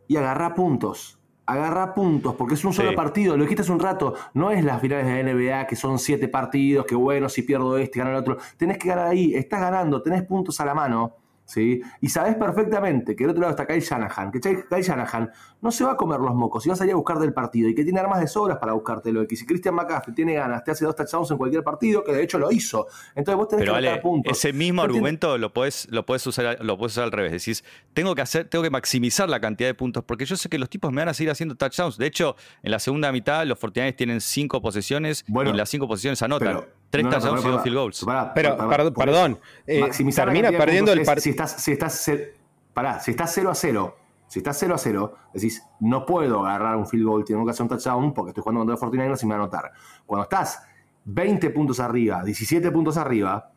[0.07, 1.17] y agarra puntos.
[1.47, 4.79] Agarra puntos, porque es un solo partido, lo dijiste hace un rato, no es las
[4.79, 8.17] finales de la NBA que son siete partidos, que bueno, si pierdo este, gano el
[8.17, 8.37] otro.
[8.57, 11.20] Tenés que ganar ahí, estás ganando, tenés puntos a la mano
[11.51, 11.81] ¿sí?
[11.99, 15.31] Y sabes perfectamente que del otro lado está Kyle Shanahan, que Kyle Shanahan
[15.61, 17.69] no se va a comer los mocos y va a salir a buscar del partido
[17.69, 19.21] y que tiene armas de sobras para buscártelo.
[19.23, 22.13] Y que si Christian McCaffrey tiene ganas, te hace dos touchdowns en cualquier partido, que
[22.13, 22.87] de hecho lo hizo.
[23.15, 24.37] Entonces vos tenés que puntos.
[24.37, 27.31] Ese mismo argumento lo puedes lo puedes usar, lo puedes usar al revés.
[27.31, 30.57] Decís, tengo que hacer, tengo que maximizar la cantidad de puntos, porque yo sé que
[30.57, 31.97] los tipos me van a seguir haciendo touchdowns.
[31.97, 35.87] De hecho, en la segunda mitad, los 49 tienen cinco posesiones y en las cinco
[35.87, 36.61] posiciones anotan.
[36.91, 38.05] Tres touchdowns y dos field goals.
[38.35, 41.23] pero, perdón, eh, termina perdiendo el partido.
[41.23, 42.11] Si estás, si estás,
[42.73, 43.95] pará, si estás 0 a 0,
[44.27, 47.63] si estás 0 a 0, decís, no puedo agarrar un field goal, tengo que hacer
[47.63, 49.71] un touchdown porque estoy jugando contra los 49 y me va a anotar.
[50.05, 50.63] Cuando estás
[51.05, 53.51] 20 puntos arriba, 17 puntos arriba,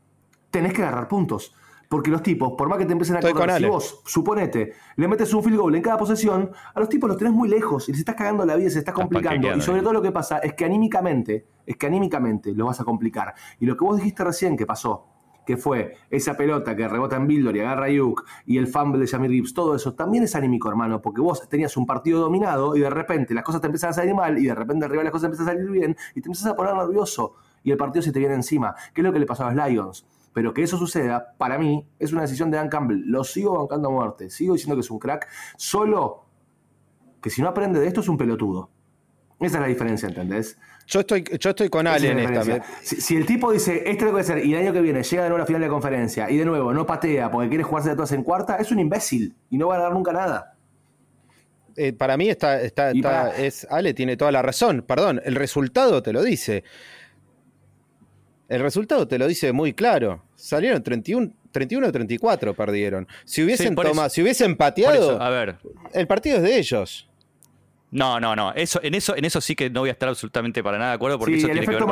[0.51, 1.55] tenés que agarrar puntos.
[1.89, 5.33] Porque los tipos, por más que te empiecen a correr, si vos, suponete, le metes
[5.35, 8.01] un field goal en cada posesión, a los tipos los tenés muy lejos y les
[8.01, 9.57] estás cagando la vida, se está complicando.
[9.57, 12.85] Y sobre todo lo que pasa es que anímicamente, es que anímicamente lo vas a
[12.85, 13.35] complicar.
[13.61, 15.07] Y lo que vos dijiste recién que pasó,
[15.47, 19.01] que fue esa pelota que rebota en Bildor y agarra a Yuk y el fumble
[19.01, 22.77] de Jamir Gibbs, todo eso también es anímico, hermano, porque vos tenías un partido dominado
[22.77, 25.13] y de repente las cosas te empiezan a salir mal y de repente arriba las
[25.13, 28.13] cosas empiezan a salir bien y te empiezas a poner nervioso y el partido se
[28.13, 28.75] te viene encima.
[28.93, 30.07] ¿Qué es lo que le pasó a los Lions?
[30.33, 33.05] Pero que eso suceda, para mí, es una decisión de Dan Campbell.
[33.07, 34.31] Lo sigo bancando a muerte.
[34.31, 35.29] Sigo diciendo que es un crack.
[35.57, 36.25] Solo
[37.23, 38.69] que si no aprende de esto es un pelotudo.
[39.39, 40.59] Esa es la diferencia, ¿entendés?
[40.87, 42.63] Yo estoy, yo estoy con Ale en esta.
[42.83, 45.29] Si, el tipo dice, esto lo que hacer, y el año que viene llega de
[45.29, 47.95] nuevo a la final de conferencia, y de nuevo no patea porque quiere jugarse de
[47.95, 50.55] todas en cuarta, es un imbécil y no va a ganar nunca nada.
[51.77, 52.91] Eh, para mí está, está,
[53.37, 54.85] es, Ale tiene toda la razón.
[54.87, 56.65] Perdón, el resultado te lo dice.
[58.49, 60.23] El resultado te lo dice muy claro.
[60.37, 63.09] Salieron 31, 31 34 perdieron.
[63.25, 65.57] Si hubiesen tomado, si hubiesen pateado, a ver.
[65.93, 67.09] el partido es de ellos.
[67.95, 68.53] No, no, no.
[68.55, 70.97] Eso, en, eso, en eso sí que no voy a estar absolutamente para nada de
[70.97, 71.89] acuerdo porque eso tiene que ver con,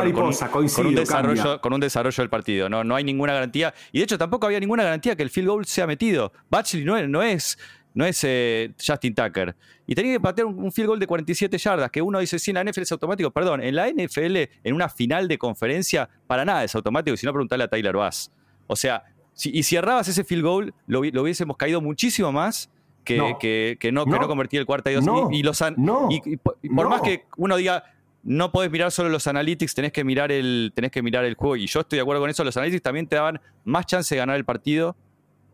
[0.87, 2.69] un, desarrollo, con un desarrollo del partido.
[2.69, 3.73] No, no hay ninguna garantía.
[3.93, 6.33] Y de hecho tampoco había ninguna garantía que el field goal sea metido.
[6.51, 7.57] Batchley no es, no es,
[7.95, 9.55] no es eh, Justin Tucker.
[9.87, 12.57] Y tenía que patear un, field goal de 47 yardas, que uno dice, sí, en
[12.57, 13.31] la NFL es automático.
[13.31, 17.33] Perdón, en la NFL, en una final de conferencia, para nada es automático, si no
[17.33, 18.33] preguntarle a Tyler Bass.
[18.67, 22.69] O sea, si, y si errabas ese field goal, lo hubiésemos caído muchísimo más
[23.05, 25.05] que no, que, no, no, convertía el cuarto y dos.
[25.33, 25.63] y, los
[26.11, 26.37] y,
[26.69, 27.85] por más que uno diga,
[28.23, 31.57] no podés mirar solo los analytics, tenés que mirar el, tenés que mirar el juego.
[31.57, 34.19] Y yo estoy de acuerdo con eso, los analytics también te daban más chance de
[34.19, 34.97] ganar el partido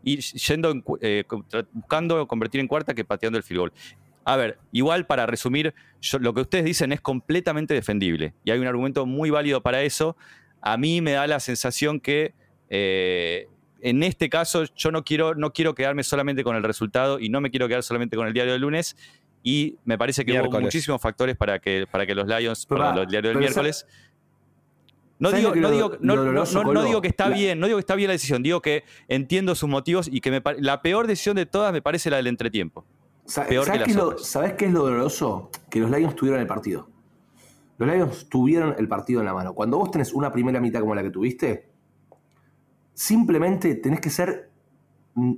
[0.03, 1.25] y yendo eh,
[1.73, 3.73] buscando convertir en cuarta que pateando el field goal.
[4.25, 5.75] A ver, igual para resumir,
[6.21, 10.17] lo que ustedes dicen es completamente defendible y hay un argumento muy válido para eso.
[10.61, 12.35] A mí me da la sensación que
[12.69, 13.49] eh,
[13.81, 17.41] en este caso yo no quiero, no quiero quedarme solamente con el resultado y no
[17.41, 18.97] me quiero quedar solamente con el diario del lunes.
[19.43, 23.09] Y me parece que hubo muchísimos factores para que, para que los Lions, perdón, los
[23.09, 23.87] diarios del miércoles.
[25.21, 28.13] No digo, no, digo, no, digo, que está bien, no digo que está bien la
[28.13, 31.83] decisión, digo que entiendo sus motivos y que me, la peor decisión de todas me
[31.83, 32.85] parece la del entretiempo.
[33.49, 35.51] Peor ¿Sabes, qué lo, ¿Sabes qué es lo doloroso?
[35.69, 36.89] Que los Lions tuvieron el partido.
[37.79, 39.55] Los Lions tuvieron el partido en la mano.
[39.55, 41.68] Cuando vos tenés una primera mitad como la que tuviste,
[42.99, 44.51] Simplemente tenés que ser
[45.15, 45.33] mm,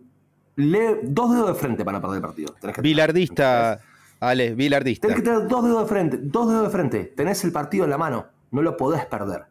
[1.02, 2.54] dos dedos de frente para perder el partido.
[2.80, 3.78] bilardista,
[4.18, 5.06] Ale, bilardista.
[5.06, 7.04] Tenés que tener dos dedos de frente, dos dedos de frente.
[7.14, 9.44] Tenés el partido en la mano, no lo podés perder.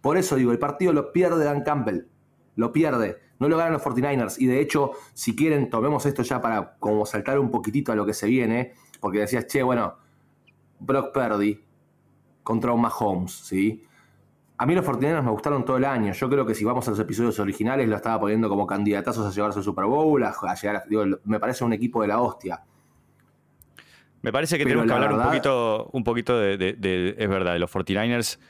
[0.00, 2.06] Por eso digo, el partido lo pierde Dan Campbell,
[2.54, 4.36] lo pierde, no lo ganan los 49ers.
[4.38, 8.06] Y de hecho, si quieren, tomemos esto ya para como saltar un poquitito a lo
[8.06, 9.96] que se viene, porque decías, che, bueno,
[10.78, 11.60] Brock Purdy
[12.44, 13.84] contra un Mahomes, ¿sí?
[14.60, 16.12] A mí los Fortinarios me gustaron todo el año.
[16.12, 19.30] Yo creo que si vamos a los episodios originales, lo estaba poniendo como candidatazos a
[19.30, 20.84] llevarse al Super Bowl, a, llegar
[21.24, 22.60] me parece un equipo de la hostia.
[24.20, 27.72] Me parece que tenemos que hablar un poquito, un poquito de, Es verdad, de los
[27.72, 28.40] 49ers.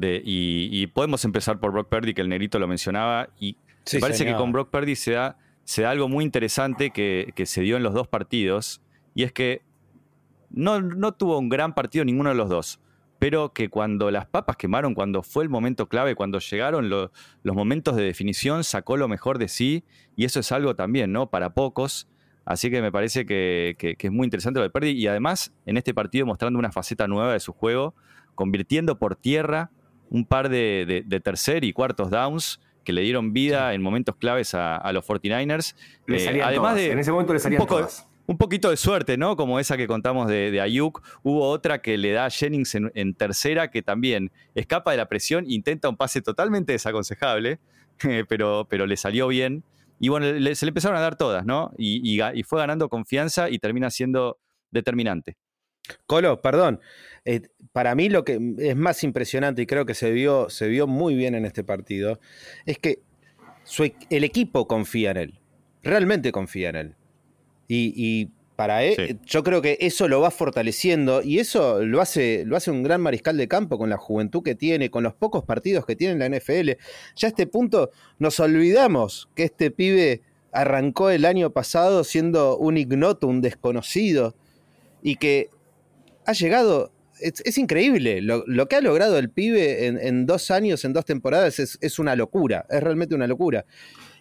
[0.00, 3.28] y, podemos empezar por Brock Purdy, que el negrito lo mencionaba.
[3.38, 3.58] Y
[3.92, 7.60] me parece que con Brock Purdy se da, se da algo muy interesante que, se
[7.60, 8.80] dio en los dos partidos.
[9.14, 9.60] Y es que
[10.48, 12.80] no, no tuvo un gran partido ninguno de los dos
[13.18, 17.10] pero que cuando las papas quemaron, cuando fue el momento clave, cuando llegaron los
[17.44, 19.84] momentos de definición, sacó lo mejor de sí,
[20.16, 21.28] y eso es algo también, ¿no?
[21.28, 22.08] Para pocos.
[22.44, 25.92] Así que me parece que, es muy interesante lo de Perdi, y además en este
[25.94, 27.94] partido mostrando una faceta nueva de su juego,
[28.34, 29.70] convirtiendo por tierra
[30.10, 34.90] un par de, tercer y cuartos downs que le dieron vida en momentos claves a,
[34.92, 35.74] los 49ers.
[36.06, 39.36] Eh, además de en ese momento le salían todas un poquito de suerte, ¿no?
[39.36, 41.02] Como esa que contamos de, Ayuk.
[41.22, 45.50] Hubo otra que le da a Jennings en, tercera que también escapa de la presión,
[45.50, 47.58] intenta un pase totalmente desaconsejable,
[48.28, 49.64] pero, pero le salió bien.
[49.98, 51.72] Y bueno, se le empezaron a dar todas, ¿no?
[51.78, 54.38] Y, fue ganando confianza y termina siendo
[54.70, 55.38] determinante.
[56.06, 56.80] Colo, perdón.
[57.24, 60.86] Eh, para mí lo que es más impresionante y creo que se vio, se vio
[60.86, 62.20] muy bien en este partido
[62.66, 63.00] es que
[63.78, 65.40] e, el equipo confía en él.
[65.82, 66.97] Realmente confía en él.
[67.68, 72.56] Y, para él, yo creo que eso lo va fortaleciendo y eso lo hace, lo
[72.56, 75.86] hace un gran mariscal de campo con la juventud que tiene, con los pocos partidos
[75.86, 76.70] que tiene en la NFL.
[77.14, 82.76] Ya a este punto nos olvidamos que este pibe arrancó el año pasado siendo un
[82.76, 84.34] ignoto, un desconocido,
[85.02, 85.50] y que
[86.26, 91.04] ha llegado, es, increíble, lo, que ha logrado el pibe en, dos años, en dos
[91.04, 93.64] temporadas, es, es, una locura, es realmente una locura.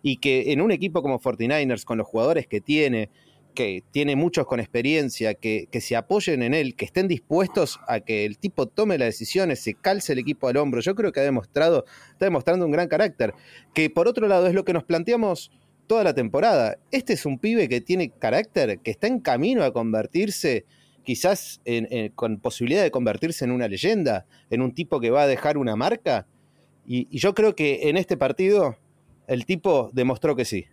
[0.02, 3.10] Y que en un equipo como 49ers, con los jugadores que tiene,
[3.58, 8.24] que tiene muchos con experiencia, que, se apoyen en él, que estén dispuestos a que
[8.24, 10.80] el tipo tome las decisiones, se calce el equipo al hombro.
[10.80, 13.34] Yo creo que ha demostrado, está demostrando un gran carácter.
[13.74, 15.49] Que por otro lado es lo que nos planteamos
[15.88, 16.78] toda la temporada.
[16.91, 20.66] Este es un pibe que tiene carácter, que está en camino a convertirse,
[21.03, 21.60] quizás
[22.14, 25.76] con posibilidad de convertirse en una leyenda, en un tipo que va a dejar una
[25.76, 26.28] marca.
[26.86, 28.78] y yo creo que en este partido
[29.26, 30.68] el tipo demostró que sí.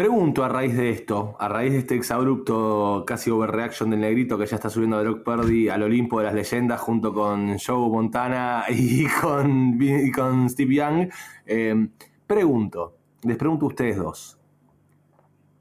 [0.00, 4.46] Pregunto a raíz de esto, a raíz de este exabrupto casi overreaction del negrito que
[4.46, 8.64] ya está subiendo a Brock Purdy al Olimpo de las leyendas junto con Joe Montana
[8.70, 9.78] y con,
[10.14, 11.10] con Steve Young,
[11.44, 11.88] eh,
[12.26, 14.38] pregunto, les pregunto a ustedes dos,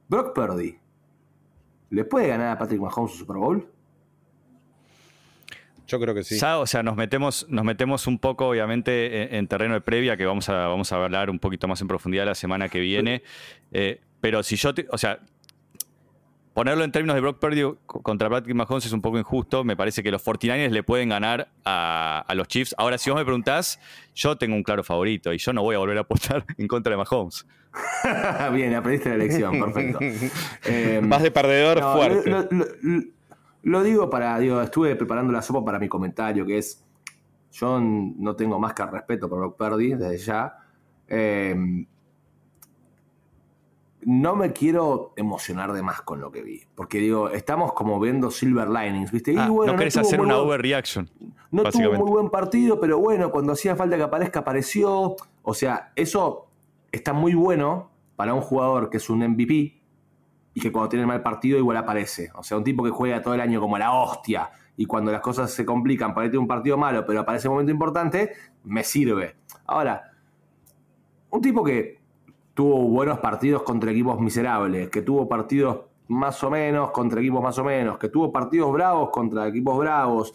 [0.08, 0.78] ¿Brock Purdy
[1.90, 3.70] le puede ganar a Patrick Mahomes su Super Bowl?
[5.86, 6.40] Yo creo que sí.
[6.42, 10.48] o sea, nos metemos, nos metemos un poco, obviamente, en, terreno de previa, que vamos
[10.48, 13.24] a, vamos a hablar un poquito más en profundidad la semana que viene.
[13.72, 15.20] Eh, pero si yo, o sea,
[16.60, 19.64] ponerlo en términos de Brock Purdy contra Patrick Mahomes es un poco injusto.
[19.64, 22.76] Me parece que los 49ers le pueden ganar a, los Chiefs.
[22.78, 23.80] Ahora, si vos me preguntás,
[24.14, 26.92] yo tengo un claro favorito y yo no voy a volver a apostar en contra
[26.92, 27.46] de Mahomes.
[28.54, 30.00] Bien, aprendiste la elección, perfecto.
[30.66, 32.30] Eh, Vas de perdedor fuerte.
[33.64, 36.84] Lo, digo para, digo, estuve preparando la sopa para mi comentario, que es,
[37.52, 40.58] yo no tengo más que respeto por Brock Purdy desde ya.
[41.08, 41.86] Eh,
[44.02, 46.62] no me quiero emocionar de más con lo que vi.
[46.76, 49.36] Porque digo, estamos como viendo silver linings, ¿viste?
[49.38, 51.10] Ah, no querés hacer una overreaction.
[51.52, 55.16] No tuvo muy buen partido, pero bueno, cuando hacía falta que aparezca, apareció.
[55.42, 56.48] O sea, eso
[56.92, 59.82] está muy bueno para un jugador que es un MVP
[60.54, 62.32] y que cuando tiene mal partido igual aparece.
[62.36, 65.22] O sea, un tipo que juega todo el año como la hostia y cuando las
[65.22, 68.32] cosas se complican, para tener un partido malo, pero aparece un momento importante,
[68.64, 69.36] me sirve.
[69.66, 70.12] Ahora,
[71.32, 71.99] un tipo que
[72.60, 75.80] tuvo buenos partidos contra equipos miserables, que tuvo partidos
[76.10, 80.34] más o menos contra equipos más o menos, que tuvo partidos bravos contra equipos bravos.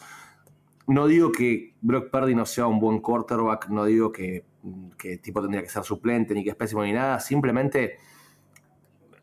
[0.86, 4.42] No digo que Brock Purdy no sea un buen quarterback, no digo que,
[4.96, 7.98] que tipo tendría que ser suplente, ni que es pésimo ni nada, simplemente,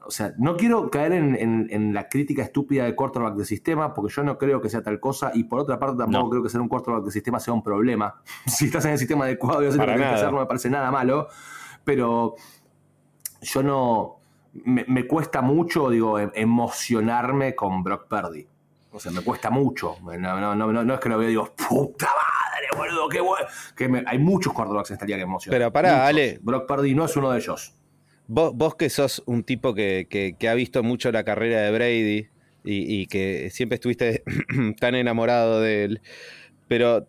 [0.06, 4.22] o sea, no quiero caer en, la crítica estúpida de quarterback de sistema, porque yo
[4.22, 6.68] no creo que sea tal cosa, y por otra parte tampoco creo que ser un
[6.68, 8.22] quarterback de sistema sea un problema.
[8.46, 10.46] si estás en el sistema adecuado y haces lo que tienes que hacer, no me
[10.46, 11.30] parece nada malo,
[11.84, 12.36] pero
[13.42, 14.18] yo no.
[14.54, 18.46] Me, cuesta mucho, digo, em, emocionarme con Brock Purdy.
[18.92, 19.96] O sea, me cuesta mucho.
[20.04, 23.46] No, no, no, es que lo veo y digo, puta madre, boludo, qué bueno.
[23.76, 25.58] Que hay muchos quarterbacks en esta liga que emocionan.
[25.58, 26.40] Pero pará, Ale.
[26.42, 27.74] Brock Purdy no es uno de ellos.
[28.28, 32.30] Vos, vos que sos un tipo que, que, ha visto mucho la carrera de Brady
[32.64, 34.24] y, y que siempre estuviste
[34.80, 36.02] tan enamorado de él,
[36.68, 37.08] pero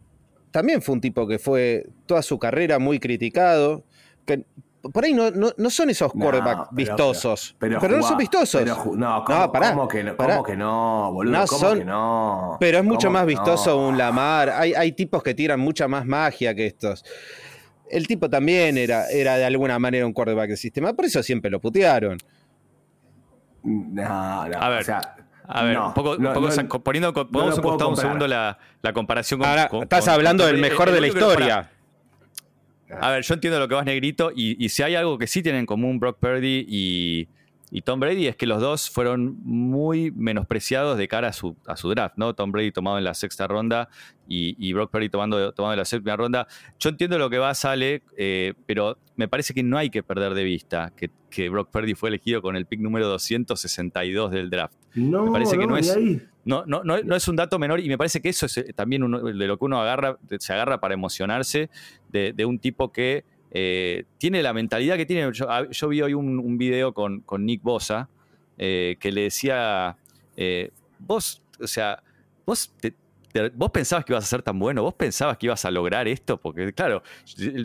[0.52, 3.84] también fue un tipo que fue toda su carrera muy criticado,
[4.24, 4.44] que
[4.92, 7.54] por ahí no, no, son esos quarterbacks vistosos.
[7.58, 8.64] Pero, no son vistosos.
[8.64, 11.44] no, ¿cómo, ¿cómo, que, no, ¿cómo que no, boludo?
[11.46, 12.56] ¿Cómo que no?
[12.58, 14.50] Pero es mucho más vistoso un Lamar.
[14.50, 17.04] Hay, hay tipos que tiran mucha más magia que estos.
[17.90, 21.50] El tipo también era, era de alguna manera un quarterback de sistema, por eso siempre
[21.50, 22.16] lo putearon.
[23.62, 24.58] No, no.
[24.58, 24.80] A ver.
[24.80, 25.16] O sea,
[25.46, 27.96] A ver, No, un poco, un no, poco no, sa- poniendo, no lo un un
[27.96, 29.48] segundo la, la comparación con.
[29.48, 31.70] Ahora, con- estás con- hablando del el- mejor el de la historia.
[33.00, 35.42] A ver, yo entiendo lo que vas negrito y, y si hay algo que sí
[35.42, 37.28] tienen en común Brock Purdy y,
[37.74, 41.74] y Tom Brady es que los dos fueron muy menospreciados de cara a su, a
[41.74, 42.34] su draft, ¿no?
[42.34, 43.88] Tom Brady tomado en la sexta ronda
[44.28, 46.46] y, y Brock Purdy tomando, tomado en la séptima ronda.
[46.78, 50.34] Yo entiendo lo que va, Sale, eh, pero me parece que no hay que perder
[50.34, 54.74] de vista que, que Brock Purdy fue elegido con el pick número 262 del draft.
[54.94, 55.98] No, Me parece que no ni es-.
[56.44, 58.72] No, no, no, no es un dato menor y me parece que eso es eh,
[58.74, 61.70] también uno de lo que uno agarra, se agarra para emocionarse
[62.10, 65.30] de, de un tipo que eh, tiene la mentalidad que tiene.
[65.32, 68.08] Yo, vi hoy un, video con, Nick Bosa
[68.56, 69.96] eh, que le decía,
[70.36, 72.02] eh, vos, o sea,
[72.46, 72.70] vos
[73.70, 76.72] pensabas que ibas a ser tan bueno, vos pensabas que ibas a lograr esto, porque
[76.72, 77.02] claro,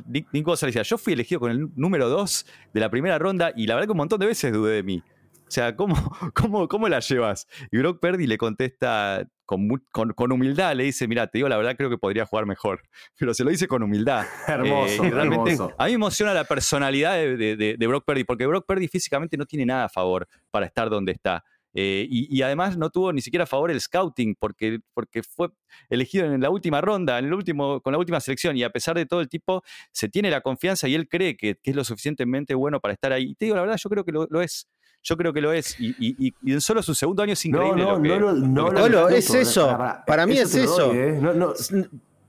[0.07, 3.17] Nick, Nick Bosa le decía, yo fui elegido con el número 2 de la primera
[3.17, 5.01] ronda y la verdad que un montón de veces dudé de mí.
[5.47, 5.95] O sea, ¿cómo,
[6.33, 7.47] cómo, cómo la llevas?
[7.71, 11.55] Y Brock Purdy le contesta con, con, con humildad, le dice, mira, te digo la
[11.57, 12.81] verdad, creo que podría jugar mejor.
[13.17, 14.25] Pero se lo dice con humildad.
[14.47, 15.73] Hermoso, Eh, realmente hermoso.
[15.77, 18.87] a mí me emociona la personalidad de, de- de- de Brock Purdy, porque Brock Purdy
[18.89, 21.43] físicamente no tiene nada a favor para estar donde está.
[21.79, 25.49] Eh, y, y además no tuvo ni siquiera a favor el scouting, porque, porque fue
[25.89, 28.95] elegido en la última ronda, en el último, con la última selección, y a pesar
[28.95, 31.83] de todo el tipo se tiene la confianza y él cree que, que es lo
[31.83, 33.25] suficientemente bueno para estar ahí.
[33.29, 34.67] Y te digo la verdad, yo creo que lo, lo es.
[35.03, 35.79] Yo creo que lo es.
[35.79, 37.83] Y, y- y- y en solo su segundo año es No, increíble.
[37.83, 38.33] no, lo que- no, lo-
[38.71, 39.77] no lo lo discuto, es eso.
[40.05, 40.87] Para mí es eso.
[40.87, 41.17] doy, ¿eh?
[41.21, 41.53] No, no,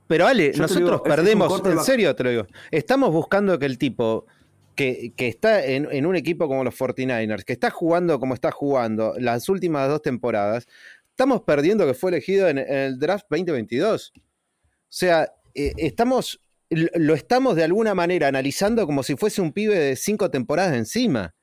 [0.07, 3.77] Pero Ale, Yo nosotros digo, perdemos, en serio te lo digo, estamos buscando que el
[3.77, 4.25] tipo
[4.75, 8.49] que, que está en, en un equipo como los 49ers, que está jugando como está
[8.49, 10.65] jugando las últimas dos temporadas,
[11.11, 14.13] estamos perdiendo que fue elegido en, en el draft 2022.
[14.15, 14.21] O
[14.87, 16.39] sea, eh, estamos,
[16.69, 21.35] lo estamos de alguna manera analizando como si fuese un pibe de cinco temporadas encima.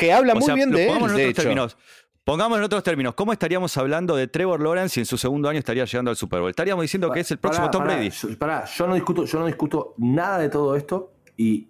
[0.00, 1.42] Que habla O muy sea, bien de él, pongamos en de otros hecho.
[1.42, 1.76] términos.
[2.24, 5.58] Pongamos en otros términos, ¿cómo estaríamos hablando de Trevor Lawrence si en su segundo año
[5.58, 6.50] estaría llegando al Super Bowl?
[6.50, 8.10] Estaríamos diciendo que es el próximo Pará, Tom pará, Brady.
[8.10, 11.68] yo- pará, yo no discuto, yo no discuto nada de todo esto y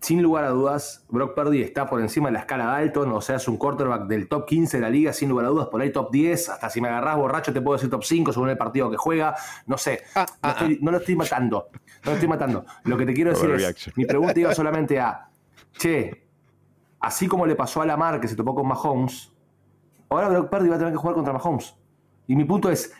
[0.00, 3.36] sin lugar a dudas, Brock Purdy está por encima de la escala Dalton, o sea,
[3.36, 5.90] es un quarterback del top 15 de la liga, sin lugar a dudas, por ahí
[5.92, 8.90] top 10, hasta si me agarrás borracho te puedo decir top 5 según el partido
[8.90, 9.34] que juega,
[9.66, 11.68] no sé, Ah, no, ah, estoy- no lo estoy matando,
[12.04, 12.64] no lo estoy matando.
[12.84, 15.28] Lo que te quiero decir es, mi pregunta iba solamente a,
[15.76, 16.26] che,
[17.00, 19.32] así como le pasó a Lamar que se topó con Mahomes,
[20.08, 21.74] ahora Brock Purdy va a tener que jugar contra Mahomes.
[22.26, 22.92] Y mi punto es,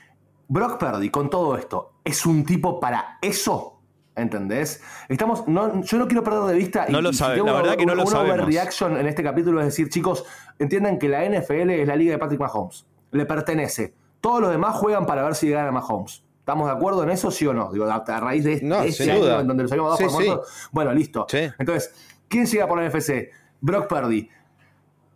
[0.48, 3.76] Brock Purdy, con todo esto, ¿es un tipo para eso?
[4.16, 4.82] ¿Entendés?
[5.08, 6.86] Estamos, no, yo no quiero perder de vista.
[6.88, 8.36] No lo si sabe- la una- verdad que no lo una sabemos.
[8.38, 10.24] overreaction en este capítulo es decir, chicos,
[10.58, 12.86] entiendan que la NFL es la liga de Patrick Mahomes.
[13.12, 13.94] Le pertenece.
[14.20, 16.22] Todos los demás juegan para ver si gana Mahomes.
[16.40, 17.72] ¿Estamos de acuerdo en eso, sí o no?
[17.72, 19.40] Digo, a a raíz de este, No, este año duda.
[19.40, 20.68] en donde los habíamos dado Sí, por sí.
[20.72, 21.26] Bueno, listo.
[21.30, 21.38] Sí.
[21.58, 21.94] Entonces,
[22.28, 23.30] ¿quién llega por la NFC?
[23.60, 24.28] Brock Purdy.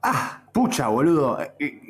[0.02, 1.40] Ah, pucha, boludo.
[1.40, 1.80] Eh, eh,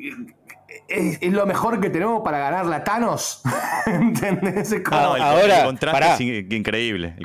[0.87, 3.41] Es, es lo mejor que tenemos para ganar la Thanos.
[3.85, 4.75] ¿Entendés?
[4.83, 6.13] Como- No, el, ahora, el contraste pará.
[6.15, 7.15] es in- increíble.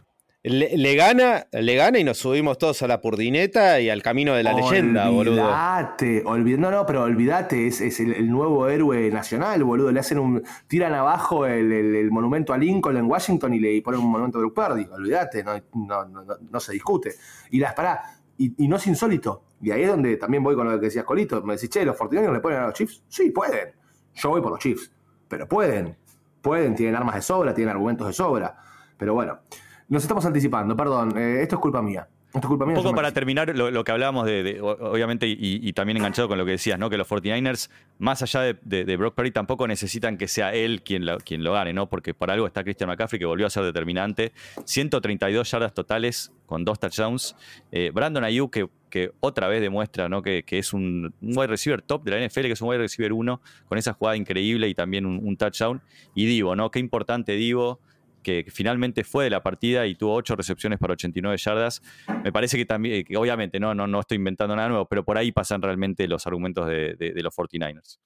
[0.42, 4.32] Le, le gana, le gana y nos subimos todos a la purdineta y al camino
[4.34, 5.42] de la leyenda, boludo.
[5.44, 9.92] Olvídate, olvid- no, no, pero olvídate, es, es el, el nuevo héroe nacional, boludo.
[9.92, 10.42] Le hacen un.
[10.66, 14.38] tiran abajo el, el- el monumento a Lincoln en Washington y le ponen un monumento
[14.38, 14.86] a Brock Purdy.
[14.90, 17.12] Olvídate, no, no, no, no- no se discute.
[17.50, 18.00] Y las pará,
[18.40, 19.42] y, no es insólito.
[19.60, 21.42] Y ahí es donde también voy con lo que decías Colito.
[21.42, 23.02] Me decís, che, ¿los 49 le ponen a los Chiefs?
[23.06, 23.74] Sí, pueden.
[24.14, 24.90] Yo voy por los Chiefs.
[25.28, 25.96] Pero pueden.
[26.40, 28.56] Pueden, tienen armas de sobra, tienen argumentos de sobra.
[28.96, 29.40] Pero bueno,
[29.88, 31.16] nos estamos anticipando, perdón.
[31.18, 32.08] eh, esto es culpa mía.
[32.32, 32.76] Esto es culpa mía.
[32.76, 36.38] Un poco para terminar lo, lo que hablábamos de, obviamente, y, y también enganchado con
[36.38, 36.88] lo que decías, ¿no?
[36.88, 40.82] Que los 49ers, más allá de, de- de Brock Purdy, tampoco necesitan que sea él
[40.82, 41.88] quien lo, quien lo gane, ¿no?
[41.88, 44.32] Porque por algo está Christian McCaffrey, que volvió a ser determinante.
[44.64, 47.34] 132 yardas totales con dos touchdowns.
[47.72, 50.22] Eh, Brandon Ayuk, que, que otra vez demuestra, ¿no?
[50.22, 52.78] Que, que es un, un wide receiver top de la NFL, que es un wide
[52.78, 55.80] receiver 1, con esa jugada increíble y también un, un touchdown.
[56.14, 56.70] Y Divo, ¿no?
[56.70, 57.80] Qué importante Divo
[58.22, 61.82] que finalmente fue de la partida y tuvo 8 recepciones para 89 yardas.
[62.24, 65.16] Me parece que también, que obviamente no, no, no estoy inventando nada nuevo, pero por
[65.18, 67.98] ahí pasan realmente los argumentos de, de- de los 49ers.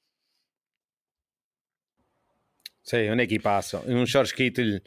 [2.83, 3.83] Sí, un equipazo.
[3.87, 4.83] Un George Kittle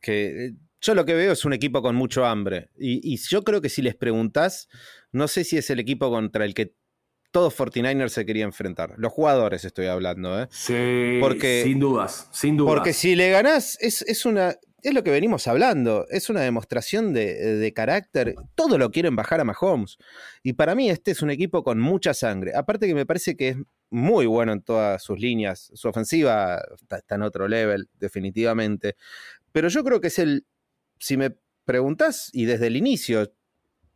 [0.00, 2.70] que eh, yo lo que veo es un equipo con mucho hambre.
[2.78, 4.68] Y, y yo creo que si les preguntás,
[5.12, 6.74] no sé si es el equipo contra el que
[7.30, 8.94] todos 49ers se querían enfrentar.
[8.96, 10.46] Los jugadores estoy hablando, ¿eh?
[10.50, 12.74] Sí, Porque- sin dudas, sin dudas.
[12.74, 14.54] Porque si le ganás, es, es una.
[14.80, 16.06] Es lo que venimos hablando.
[16.08, 18.36] Es una demostración de, de carácter.
[18.54, 19.98] Todo lo quieren bajar a Mahomes.
[20.42, 22.52] Y para mí, este es un equipo con mucha sangre.
[22.54, 23.56] Aparte que me parece que es
[23.90, 25.70] muy bueno en todas sus líneas.
[25.74, 28.96] Su ofensiva está, en otro level, definitivamente.
[29.52, 30.46] Pero yo creo que es el.
[30.98, 33.32] Si me preguntás, y desde el inicio,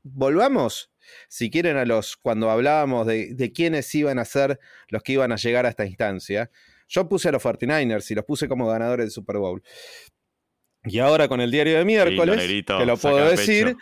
[0.03, 0.91] volvamos.
[1.29, 5.33] si quieren, a los, cuando hablábamos de, de quiénes iban a ser los que iban
[5.33, 6.51] a llegar a esta instancia,
[6.89, 9.63] yo puse a los 49ers y los puse como ganadores del Super Bowl.
[10.85, 13.77] Y ahora con el diario de miércoles, Negrito, que lo puedo decir,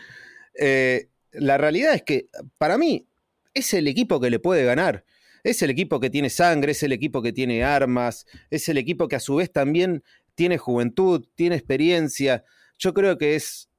[0.58, 2.28] eh, la realidad es que
[2.58, 3.06] para mí
[3.54, 5.04] es el equipo que le puede ganar.
[5.42, 9.08] Es el equipo que tiene sangre, es el equipo que tiene armas, es el equipo
[9.08, 12.44] que a su vez también tiene juventud, tiene experiencia.
[12.78, 13.70] Yo creo que es...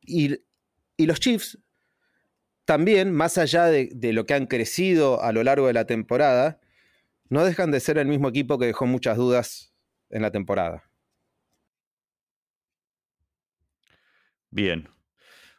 [0.00, 0.36] Y,
[0.96, 1.58] y los Chiefs
[2.64, 6.60] también, más allá de, de lo que han crecido a lo largo de la temporada,
[7.28, 9.74] no dejan de ser el mismo equipo que dejó muchas dudas
[10.10, 10.84] en la temporada.
[14.54, 14.88] Bien.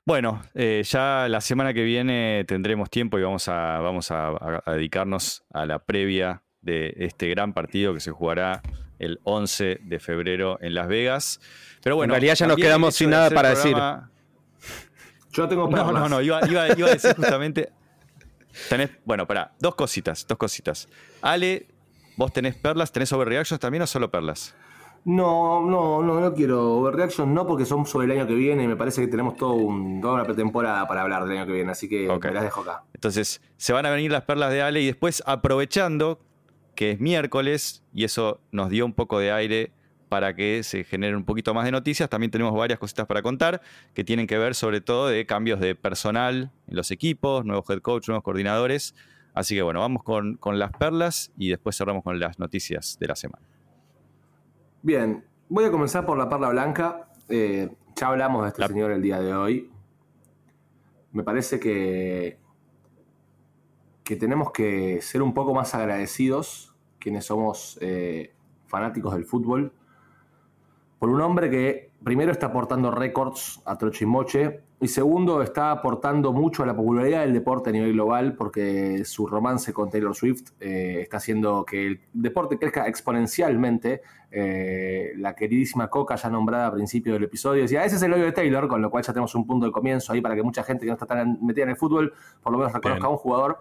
[0.06, 5.44] Bueno, eh, ya la semana que viene tendremos tiempo y vamos, a, vamos a, dedicarnos
[5.52, 8.62] a la previa de este gran partido que se jugará
[8.98, 11.42] el 11 de febrero en Las Vegas.
[11.84, 13.76] Pero bueno, En realidad ya nos quedamos sin nada para decir.
[15.34, 15.94] Yo tengo No, perlas.
[16.04, 17.70] no, no, iba, iba- iba a decir justamente.
[18.70, 20.88] Tenés, bueno, pará, dos cositas, dos cositas.
[21.22, 21.68] Ale,
[22.16, 24.56] vos tenés perlas, ¿tenés overreactions también o solo perlas?
[25.06, 28.68] No, no, no, no quiero overreaction, no porque son sobre el año que viene y
[28.68, 31.72] me parece que tenemos todo un, toda una pretemporada para hablar del año que viene,
[31.72, 32.84] así que me las dejo acá.
[32.92, 36.20] Entonces, se van a venir las perlas de Ale y después, aprovechando
[36.74, 39.72] que es miércoles y eso nos dio un poco de aire
[40.10, 43.62] para que se generen un poquito más de noticias, también tenemos varias cositas para contar
[43.94, 47.82] que tienen que ver sobre todo de cambios de personal en los equipos, nuevos head
[47.82, 48.96] coach, nuevos coordinadores.
[49.36, 53.08] Así que bueno, vamos con, con las perlas y después cerramos con las noticias de
[53.08, 53.46] la semana.
[54.86, 57.10] Bien, voy a comenzar por la perla blanca.
[57.28, 59.72] Eh, ya hablamos de este La- señor el día de hoy.
[61.12, 62.38] Me parece que,
[64.04, 68.36] que tenemos que ser un poco más agradecidos, quienes somos eh,
[68.68, 69.74] fanáticos del fútbol,
[71.00, 75.72] por un hombre que primero está aportando récords a troche y moche, y segundo está
[75.72, 80.14] aportando mucho a la popularidad del deporte a nivel global, porque su romance con Taylor
[80.14, 84.02] Swift eh, está haciendo que el deporte crezca exponencialmente.
[84.30, 88.26] Eh, la queridísima Coca, ya nombrada a principio del episodio, decía, ese es el hoyo
[88.26, 90.62] de Taylor, con lo cual ya tenemos un punto de comienzo ahí para que mucha
[90.62, 92.14] gente que no está tan metida en el fútbol,
[92.44, 93.06] por lo menos reconozca Bien.
[93.06, 93.60] a un jugador.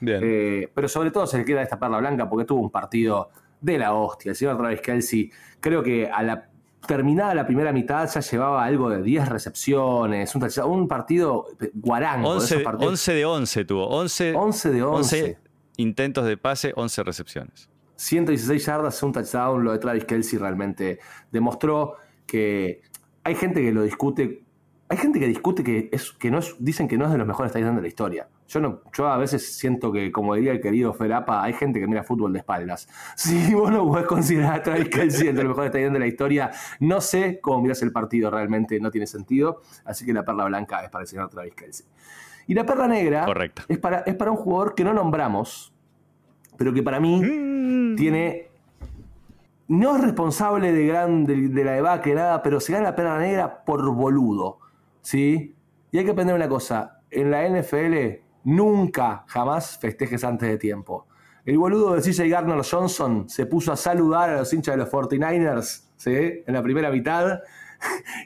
[0.00, 0.20] Bien.
[0.22, 3.78] Eh, pero sobre todo se le queda esta perla blanca porque tuvo un partido de
[3.78, 4.30] la hostia.
[4.30, 6.48] El señor Travis Kelsey, creo que a la
[6.86, 12.30] terminada la primera mitad ya llevaba algo de 10 recepciones, un, un partido guarango.
[12.30, 12.92] de 11, esos partidos.
[12.92, 15.22] 11 de 11 tuvo, 11, 11 de 11.
[15.22, 15.38] 11
[15.76, 17.68] intentos de pase, 11 recepciones.
[17.96, 19.64] 116 yardas, un touchdown.
[19.64, 20.98] Lo de Travis Kelsey realmente
[21.30, 22.82] demostró que
[23.24, 24.42] hay gente que lo discute.
[24.88, 27.26] Hay gente que discute que, es, que no es, dicen que no es de los
[27.26, 28.28] mejores ends de la historia.
[28.48, 31.86] Yo, no, yo a veces siento que, como diría el querido Ferapa, hay gente que
[31.88, 32.88] mira fútbol de espaldas.
[33.16, 37.00] Si vos no podés considerar a Travis Kelsey entre los mejores de la historia, no
[37.00, 39.62] sé cómo mirás el partido, realmente no tiene sentido.
[39.84, 41.86] Así que la perla blanca es para el señor Travis Kelsey.
[42.46, 43.62] Y la perla negra Correcto.
[43.68, 45.74] es para, es para un jugador que no nombramos,
[46.56, 47.20] pero que para mí
[47.96, 48.50] tiene.
[49.68, 53.18] No es responsable de, gran, de, de la debacle, nada, pero se gana la perla
[53.18, 54.60] negra por boludo.
[55.02, 55.56] ¿Sí?
[55.90, 61.06] Y hay que aprender una cosa: en la NFL nunca, jamás festejes antes de tiempo.
[61.44, 64.90] El boludo de CJ Gardner Johnson se puso a saludar a los hinchas de los
[64.90, 66.42] 49ers ¿sí?
[66.46, 67.40] en la primera mitad.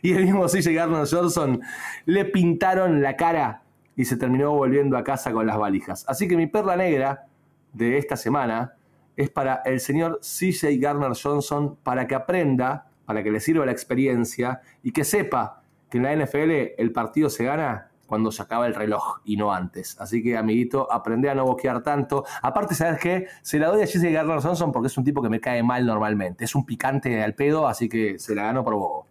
[0.03, 1.61] Y el mismo CJ Gardner Johnson
[2.05, 3.65] le pintaron la cara
[3.97, 6.05] y se terminó volviendo a casa con las valijas.
[6.07, 7.27] Así que mi perla negra
[7.73, 8.75] de esta semana
[9.17, 13.73] es para el señor CJ Garner Johnson para que aprenda, para que le sirva la
[13.73, 18.67] experiencia y que sepa que en la NFL el partido se gana cuando se acaba
[18.67, 19.97] el reloj y no antes.
[20.01, 22.25] Así que, amiguito, aprende a no boquear tanto.
[22.43, 23.29] Aparte, ¿sabes qué?
[23.41, 25.87] Se la doy a CJ Garner Johnson porque es un tipo que me cae mal
[25.87, 26.45] normalmente.
[26.45, 29.07] Es un picante al pedo, así que se la gano por bobo.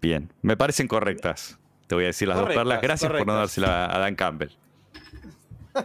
[0.00, 1.58] Bien, me parecen correctas.
[1.88, 2.82] Te voy a decir las Correctas, dos perlas.
[2.82, 4.50] Gracias por no dársela a Dan Campbell.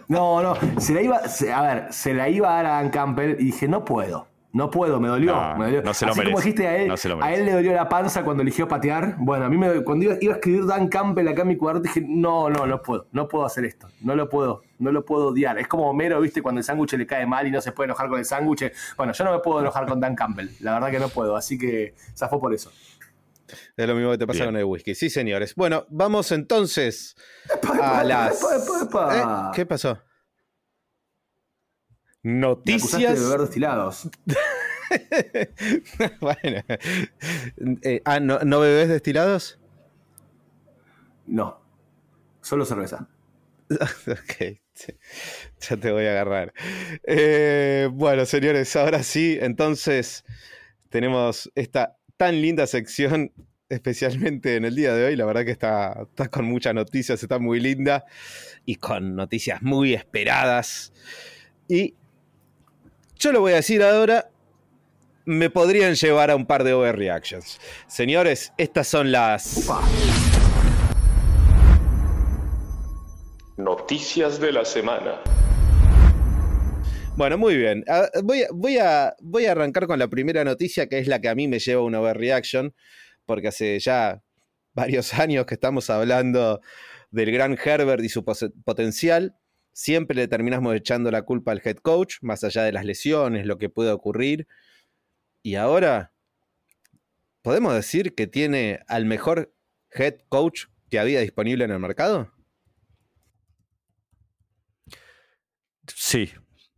[0.08, 3.40] No, no, se la iba, a ver, se la iba a dar a Dan Campbell
[3.40, 5.34] y dije, no puedo, no puedo, me dolió.
[5.34, 5.82] No, me dolió.
[5.82, 7.54] no se lo Así como merece, dijiste a él, no se lo a él le
[7.54, 9.16] dolió la panza cuando eligió patear.
[9.18, 11.82] Bueno, a mí me, cuando iba, iba a escribir Dan Campbell acá en mi cuaderno
[11.82, 15.30] dije, no, no, no puedo, no puedo hacer esto, no lo puedo, no lo puedo
[15.30, 15.58] odiar.
[15.58, 18.10] Es como Homero, viste, cuando el sándwich le cae mal y no se puede enojar
[18.10, 18.72] con el sándwich.
[18.95, 21.58] Bueno, yo no me puedo enojar con Dan Campbell, la verdad que no puedo, así
[21.58, 22.72] que zafó por eso.
[23.76, 24.47] Es lo mismo que te pasa Bien.
[24.49, 24.93] con el whisky.
[24.93, 25.56] Sí, señores.
[25.56, 27.16] Bueno, vamos entonces
[27.51, 28.39] epa, a epa, las.
[28.39, 29.49] epa, epa, epa.
[29.49, 29.51] ¿Eh?
[29.56, 29.99] ¿Qué pasó?
[32.24, 33.20] Me Noticias.
[33.20, 34.10] de beber destilados.
[36.22, 36.64] bueno.
[37.82, 39.60] Eh, ah, ¿no, ¿no bebés destilados?
[41.28, 41.60] No,
[42.42, 43.10] solo cerveza.
[43.70, 44.60] ok.
[45.60, 46.54] Ya te voy a agarrar.
[47.04, 50.24] Eh, bueno, señores, ahora sí, entonces
[50.90, 53.34] tenemos esta tan linda sección
[53.68, 55.16] especialmente en el día de hoy.
[55.18, 58.06] La verdad que está, está con muchas noticias, está muy linda
[58.66, 60.94] y con noticias muy esperadas.
[61.68, 61.96] Y
[63.24, 64.30] yo lo voy a decir ahora,
[65.24, 67.58] me podrían llevar a un par de overreactions.
[67.88, 69.66] Señores, estas son las...
[73.56, 75.22] Noticias de la semana.
[77.16, 77.86] Bueno, muy bien.
[78.24, 81.30] Voy, a, voy, a, voy a arrancar con la primera noticia, que es la que
[81.30, 82.76] a mí me lleva a una overreaction,
[83.26, 84.22] porque hace ya
[84.74, 86.60] varios años que estamos hablando
[87.10, 89.38] del gran Herbert y su potencial.
[89.74, 93.58] Siempre le terminamos echando la culpa al head coach, más allá de las lesiones, lo
[93.58, 94.48] que puede ocurrir.
[95.42, 96.14] Y ahora,
[97.42, 99.54] ¿podemos decir que tiene al mejor
[99.92, 102.32] head coach que había disponible en el mercado?
[105.88, 106.32] Sí,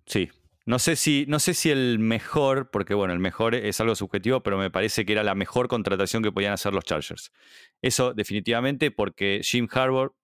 [0.05, 0.29] sí.
[0.65, 4.41] No sé, si, no sé si el mejor, porque bueno, el mejor es algo subjetivo,
[4.41, 7.31] pero me parece que era la mejor contratación que podían hacer los Chargers.
[7.83, 10.15] Eso definitivamente porque Jim Harbour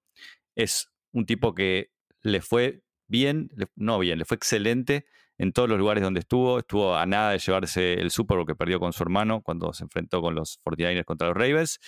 [0.56, 1.92] es un tipo que
[2.22, 5.06] le fue bien, no bien, le fue excelente
[5.38, 6.60] en todos los lugares donde estuvo.
[6.60, 9.84] Estuvo a nada de llevarse el Super Bowl que perdió con su hermano cuando se
[9.84, 11.80] enfrentó con los 49ers contra los Ravens.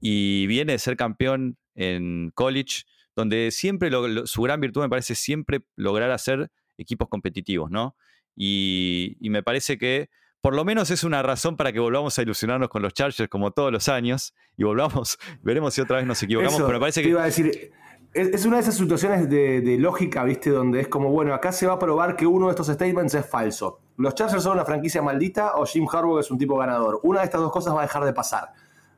[0.00, 3.90] Y viene de ser campeón en college, donde siempre
[4.24, 7.96] su gran virtud me parece siempre lograr hacer equipos competitivos, ¿no?
[8.34, 10.10] Y, me parece que
[10.42, 13.50] por lo menos es una razón para que volvamos a ilusionarnos con los Chargers como
[13.50, 17.08] todos los años y volvamos, veremos si otra vez nos equivocamos, pero me parece que...
[17.08, 17.72] Iba a decir,
[18.16, 20.50] es, una de esas situaciones de, lógica, ¿viste?
[20.50, 23.26] Donde es como, bueno, acá se va a probar que uno de estos statements es
[23.26, 23.80] falso.
[23.98, 27.00] ¿Los Chargers son una franquicia maldita o Jim Harbaugh es un tipo ganador?
[27.02, 28.52] Una de estas dos cosas va a dejar de pasar.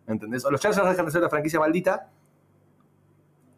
[0.06, 0.44] ¿Entendés?
[0.44, 2.10] O los Chargers dejan de ser una franquicia maldita,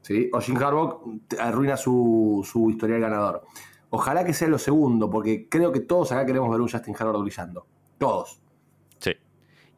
[0.00, 0.30] ¿sí?
[0.32, 3.44] O Jim Harbaugh arruina su, su historial ganador.
[3.90, 7.22] Ojalá que sea lo segundo, porque creo que todos acá queremos ver un Justin Harbaugh
[7.22, 7.66] brillando.
[7.98, 8.40] Todos.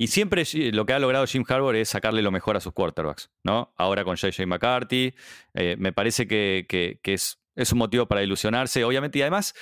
[0.03, 0.43] Y siempre
[0.73, 3.73] lo que ha logrado Jim Harbaugh es sacarle lo mejor a sus quarterbacks, ¿no?
[3.77, 5.15] Ahora con JJ McCarthy.
[5.55, 6.67] Eh, me parece que,
[7.05, 9.21] es, es, un motivo para ilusionarse, obviamente.
[9.21, 9.55] Y además,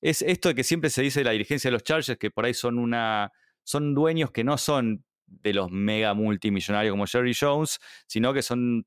[0.00, 2.44] es esto de que siempre se dice de la dirigencia de los Chargers, que por
[2.44, 3.32] ahí son una.
[3.64, 8.86] son dueños que no son de los mega multimillonarios como Jerry Jones, sino que son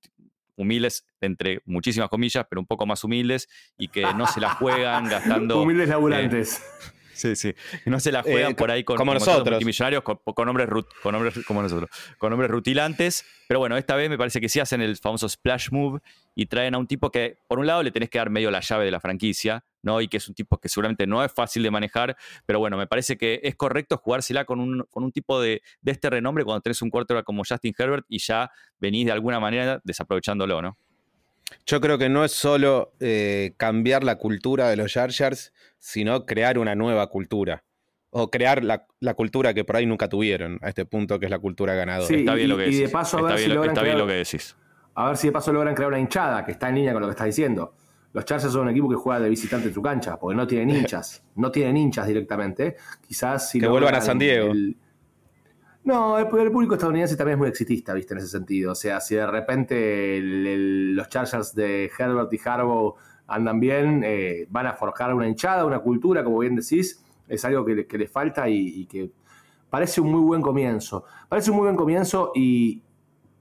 [0.55, 5.09] humildes, entre muchísimas comillas, pero un poco más humildes y que no se la juegan
[5.09, 5.61] gastando.
[5.61, 6.61] humildes laburantes.
[6.61, 7.53] Eh, sí, sí.
[7.85, 9.49] No se la juegan eh, por ahí con como nosotros.
[9.49, 10.69] multimillonarios, con, con, hombres,
[11.01, 13.25] con hombres como nosotros, con hombres rutilantes.
[13.47, 16.01] Pero bueno, esta vez me parece que sí hacen el famoso splash move
[16.35, 18.59] y traen a un tipo que, por un lado, le tenés que dar medio la
[18.59, 20.01] llave de la franquicia, ¿no?
[20.01, 22.87] Y que es un tipo que seguramente no es fácil de manejar, pero bueno, me
[22.87, 26.61] parece que es correcto jugársela con un, con un tipo de, de este renombre cuando
[26.61, 30.77] tenés un quarterback como Justin Herbert y ya venís de alguna manera desaprovechándolo, ¿no?
[31.65, 36.57] Yo creo que no es solo eh, cambiar la cultura de los Chargers, sino crear
[36.57, 37.63] una nueva cultura.
[38.09, 41.39] O crear la, cultura que por ahí nunca tuvieron, a este punto que es la
[41.39, 42.15] cultura ganadora.
[42.15, 42.81] está bien lo que decís.
[42.81, 44.55] está bien lo que decís.
[44.93, 47.09] A ver si de paso logran crear una hinchada que está en línea con lo
[47.09, 47.75] que estás diciendo.
[48.13, 50.69] Los Chargers son un equipo que juega de visitante en su cancha, porque no tienen
[50.77, 51.21] hinchas.
[51.35, 52.77] no tienen hinchas directamente.
[53.05, 54.53] Quizás si Que vuelvan a San Diego.
[55.85, 58.13] No, el, público estadounidense también es muy exitista, ¿viste?
[58.13, 58.71] En ese sentido.
[58.71, 62.95] O sea, si de repente los Chargers de Herbert y Harbaugh
[63.27, 67.01] andan bien, eh, van a forjar una hinchada, una cultura, como bien decís.
[67.27, 69.11] Es algo que, que les falta y que
[69.69, 71.05] parece un muy buen comienzo.
[71.29, 72.81] Parece un muy buen comienzo y,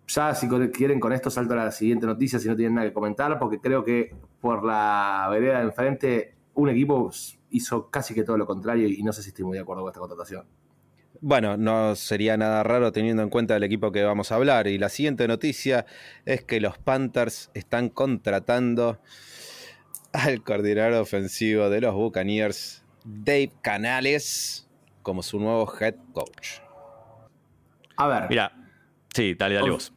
[0.06, 2.94] ya si quieren con esto salto a la siguiente noticia si no tienen nada que
[2.94, 7.10] comentar, porque creo que por la vereda de enfrente un equipo
[7.50, 9.90] hizo casi que todo lo contrario y no sé si estoy muy de acuerdo con
[9.90, 10.46] esta contratación.
[11.20, 14.66] Bueno, no sería nada raro teniendo en cuenta el equipo que vamos a hablar.
[14.66, 15.86] Y la siguiente noticia
[16.24, 19.00] es que los Panthers están contratando
[20.12, 24.68] al coordinador ofensivo de los Buccaneers, Dave Canales,
[25.02, 26.60] como su nuevo head coach.
[27.96, 28.26] A ver.
[28.28, 28.52] Mira,
[29.14, 29.92] sí, dale, dale vos.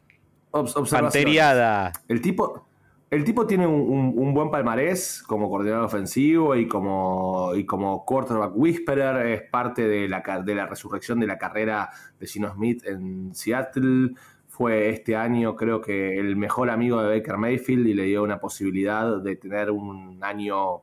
[0.90, 1.92] Panteriada.
[2.08, 2.67] El tipo,
[3.10, 9.26] el tipo tiene un, buen palmarés como coordinador ofensivo y como, como quarterback whisperer.
[9.26, 11.88] Es parte de la, de la resurrección de la carrera
[12.20, 14.10] de Gino Smith en Seattle.
[14.46, 18.40] Fue este año, creo que, el mejor amigo de Baker Mayfield y le dio una
[18.40, 20.82] posibilidad de tener un año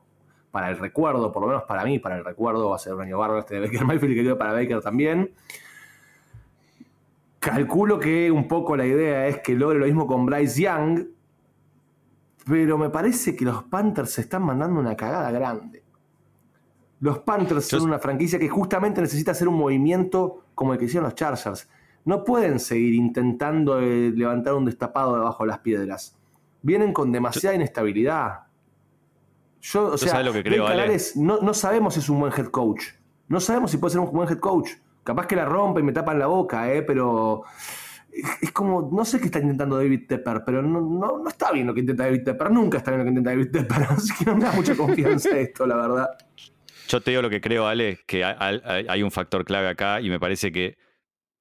[0.50, 2.70] para el recuerdo, por lo menos para mí, para el recuerdo.
[2.70, 5.30] Va a ser un año bárbaro este de Baker Mayfield y querido para Baker también.
[7.38, 11.04] Calculo que un poco la idea es que logre lo mismo con Bryce Young,
[12.48, 15.82] pero me parece que los Panthers se están mandando una cagada grande.
[17.00, 21.04] Los Panthers son una franquicia que justamente necesita hacer un movimiento como el que hicieron
[21.04, 21.68] los Chargers.
[22.04, 26.16] No pueden seguir intentando eh, levantar un destapado debajo de las piedras.
[26.62, 28.44] Vienen con demasiada inestabilidad.
[29.60, 30.68] Yo, o sea, lo que creo,
[31.16, 32.84] no, no sabemos si es un buen head coach.
[33.26, 34.70] No sabemos si puede ser un buen head coach.
[35.02, 36.82] Capaz que la rompe y me tapan la boca, ¿eh?
[36.82, 37.42] pero
[38.40, 41.66] es como, no sé qué está intentando David Tepper, pero no, no, no está bien
[41.66, 44.24] lo que intenta David Tepper, nunca está bien lo que intenta David Tepper, así que
[44.24, 46.08] no me da mucha confianza esto, la verdad.
[46.88, 50.20] Yo te digo lo que creo, Ale, que hay, un factor clave acá y me
[50.20, 50.76] parece que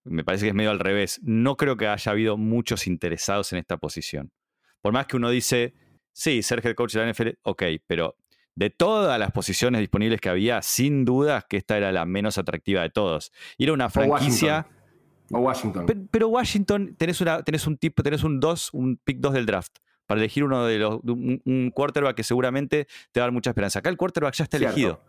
[0.03, 1.19] me parece que es medio al revés.
[1.23, 4.31] No creo que haya habido muchos interesados en esta posición.
[4.81, 5.73] Por más que uno dice,
[6.13, 8.15] sí, ser head coach de la NFL, ok, pero
[8.55, 12.81] de todas las posiciones disponibles que había, sin duda que esta era la menos atractiva
[12.81, 13.31] de todos.
[13.57, 14.67] Y era una franquicia.
[15.31, 16.07] O Washington.
[16.11, 19.77] Pero, Washington tenés, una, tenés un tipo, tenés un 2, un pick 2 del draft.
[20.05, 20.99] Para elegir uno de los.
[21.03, 23.79] Un, quarterback que seguramente te va a dar mucha esperanza.
[23.79, 25.01] Acá el quarterback ya está elegido.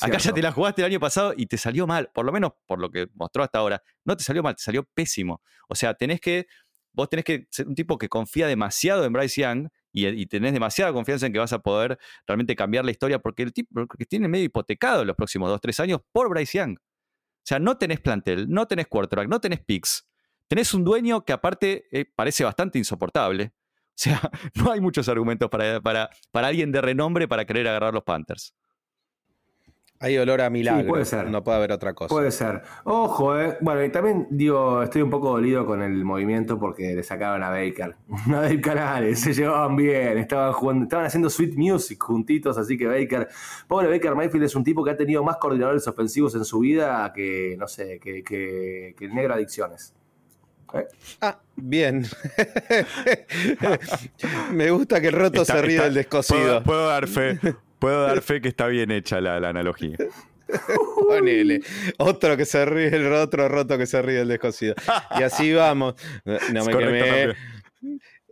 [0.00, 2.52] Acá ya te la jugaste el año pasado y te salió mal, por lo menos
[2.66, 3.82] por lo que mostró hasta ahora.
[4.04, 5.42] No te salió mal, te salió pésimo.
[5.68, 6.46] O sea, tenés que,
[6.92, 10.92] vos tenés que ser un tipo que confía demasiado en Bryce Young y, tenés demasiada
[10.92, 14.28] confianza en que vas a poder realmente cambiar la historia porque el tipo que tiene
[14.28, 16.78] medio hipotecado los próximos 2-3 años por Bryce Young.
[17.48, 20.06] Sea, no tenés plantel, no tenés quarterback, no tenés picks.
[20.48, 23.54] Tenés un dueño que aparte eh, parece bastante insoportable.
[23.54, 24.20] O sea,
[24.54, 28.54] no hay muchos argumentos para, para, para alguien de renombre para querer agarrar los Panthers.
[30.00, 30.86] Hay olor a milagro.
[30.86, 31.28] puede ser.
[31.28, 32.08] No puede haber otra cosa.
[32.08, 32.62] Puede ser.
[32.84, 33.58] Ojo, eh.
[33.60, 37.50] Bueno, y también digo, estoy un poco dolido con el movimiento porque le sacaban a
[37.50, 37.96] Baker.
[38.28, 42.86] A Baker Canales, se llevaban bien, estaban jugando, estaban haciendo sweet music juntitos, así que
[42.86, 43.28] Baker,
[43.66, 47.12] pobre Baker Mayfield es un tipo que ha tenido más coordinadores ofensivos en su vida
[47.12, 49.94] que, no sé, que, que, que el negro adicciones.
[50.74, 50.86] Eh.
[51.22, 52.04] Ah, bien.
[54.52, 56.62] Me gusta que el roto se ríe del descosido.
[56.62, 57.38] puedo dar fe.
[57.78, 59.96] Puedo dar fe que está bien hecha la, analogía.
[61.08, 61.60] Ponele.
[61.98, 64.74] Otro que se ríe, el otro roto que se ríe el descosido.
[65.18, 65.94] Y así vamos.
[66.52, 67.34] No me quemé.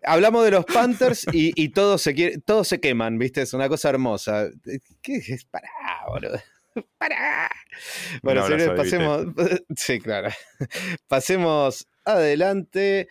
[0.03, 3.43] Hablamos de los Panthers y, todos, se todos se queman, ¿viste?
[3.43, 4.49] Es una cosa hermosa.
[5.03, 5.45] ¿Qué es?
[5.45, 5.69] Pará,
[6.09, 6.39] boludo.
[6.99, 7.51] Pará.
[8.23, 9.27] Bueno, pasemos.
[9.77, 10.29] Sí, claro.
[11.09, 13.09] Pasemos adelante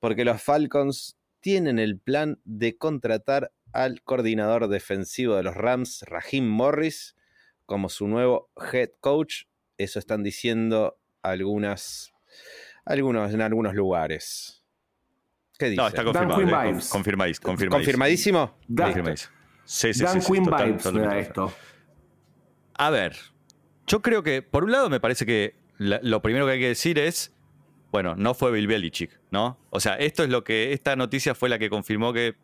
[0.00, 6.46] porque los Falcons tienen el plan de contratar al coordinador defensivo de los Rams, Raheem
[6.46, 7.16] Morris,
[7.66, 9.44] como su nuevo head coach.
[9.76, 12.12] Eso están diciendo algunas,
[12.84, 14.64] algunos, en algunos lugares.
[15.58, 15.82] ¿Qué dice?
[15.82, 16.70] No, está confirmado.
[16.70, 17.46] Eh, confirmadísimo.
[17.72, 18.58] ¿Confirmadísimo?
[19.64, 20.86] Sí, sí, Dan sí, Quinn vibes
[21.26, 21.52] esto.
[22.74, 23.16] A ver,
[23.86, 26.98] yo creo que, por un lado, me parece que lo primero que hay que decir
[26.98, 27.34] es,
[27.90, 29.58] bueno, no fue Bill Belichick, ¿no?
[29.70, 32.36] O sea, esto es lo que, esta noticia fue la que confirmó que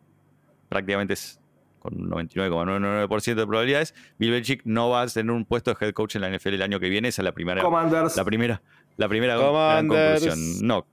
[0.69, 1.39] prácticamente es
[1.79, 6.15] con 99,99% de probabilidades, Bill Belichick no va a tener un puesto de head coach
[6.15, 7.09] en la NFL el año que viene.
[7.09, 7.61] Esa es la primera.
[7.61, 8.17] Commanders.
[8.17, 8.61] La primera,
[8.97, 10.65] la primera conclusión.
[10.65, 10.87] No,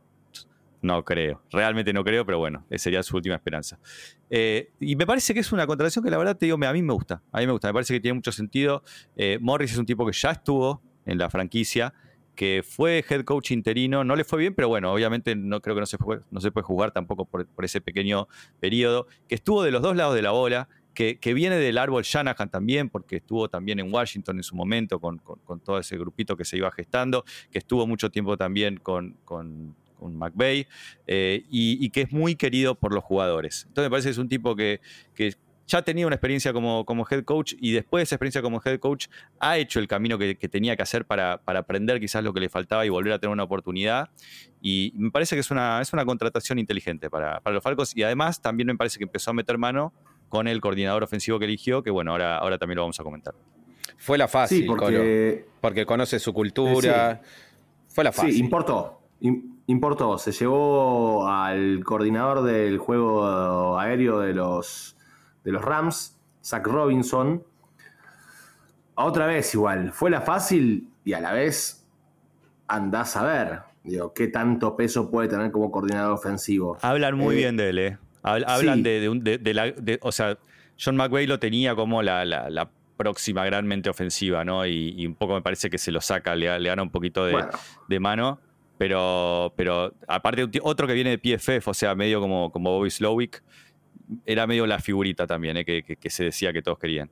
[0.83, 1.41] no creo.
[1.51, 3.79] Realmente no creo, pero bueno, esa sería su última esperanza.
[4.29, 6.83] Eh, y me parece que es una contradicción que la verdad te digo, a mí
[6.83, 7.23] me gusta.
[7.33, 7.69] A mí me gusta.
[7.69, 8.83] Me parece que tiene mucho sentido.
[9.17, 11.95] Eh, Morris es un tipo que ya estuvo en la franquicia
[12.35, 15.81] que fue head coach interino, no le fue bien, pero bueno, obviamente no creo que
[15.81, 15.99] no se,
[16.31, 18.29] no se puede jugar tampoco por, ese pequeño
[18.61, 22.51] periodo, que estuvo de los dos lados de la bola, que, viene del árbol Shanahan
[22.51, 25.21] también, porque estuvo también en Washington en su momento con,
[25.65, 30.67] todo ese grupito que se iba gestando, que estuvo mucho tiempo también con, con, McVeigh,
[31.07, 33.67] eh, y, que es muy querido por los jugadores.
[33.69, 34.81] Entonces me parece que es un tipo que,
[35.15, 35.37] que
[35.73, 38.79] ya tenía una experiencia como, como head coach y después de esa experiencia como head
[38.79, 39.07] coach
[39.41, 42.85] ha hecho el camino que, tenía que hacer para, aprender quizás lo que le faltaba
[42.85, 44.11] y volver a tener una oportunidad.
[44.61, 48.43] Y me parece que es una, es una contratación inteligente para, los Falcos y además
[48.43, 49.95] también me parece que empezó a meter mano
[50.29, 53.35] con el coordinador ofensivo que eligió, que bueno, ahora, ahora también lo vamos a comentar.
[53.97, 57.23] Fue la fácil, porque, porque conoce su cultura.
[57.89, 58.35] Fue la fácil.
[58.35, 59.01] Sí, importó.
[59.67, 60.19] Importó.
[60.19, 64.97] Se llevó al coordinador del juego aéreo de los
[65.45, 67.43] de los Rams, Zach Robinson.
[68.95, 71.87] Otra vez igual, fue la fácil y a la vez
[72.69, 76.79] andás a ver, digo, qué tanto peso puede tener como coordinador ofensivo.
[76.83, 77.99] Hablan muy eh, bien de él, ¿eh?
[78.23, 79.73] Hablan de, la...
[80.01, 80.39] o sea,
[80.83, 84.65] John McVay lo tenía como la, próxima gran mente ofensiva, ¿no?
[84.65, 88.01] Y, un poco me parece que se lo saca, le, le gana un poquito de,
[88.01, 88.39] mano.
[88.79, 93.43] Pero, pero aparte, otro que viene de PFF, o sea, medio como, como Bobby Slowick,
[94.27, 97.11] era medio la figurita también, eh, que, se decía que todos querían.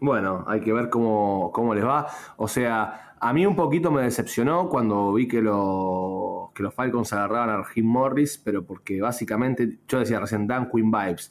[0.00, 2.08] Bueno, hay que ver cómo, cómo, les va.
[2.36, 7.12] O sea, a mí un poquito me decepcionó cuando vi que, lo, que los Falcons
[7.12, 11.30] agarraban a Jim Morris, pero porque básicamente, yo decía recién, Dan Quinn Vibes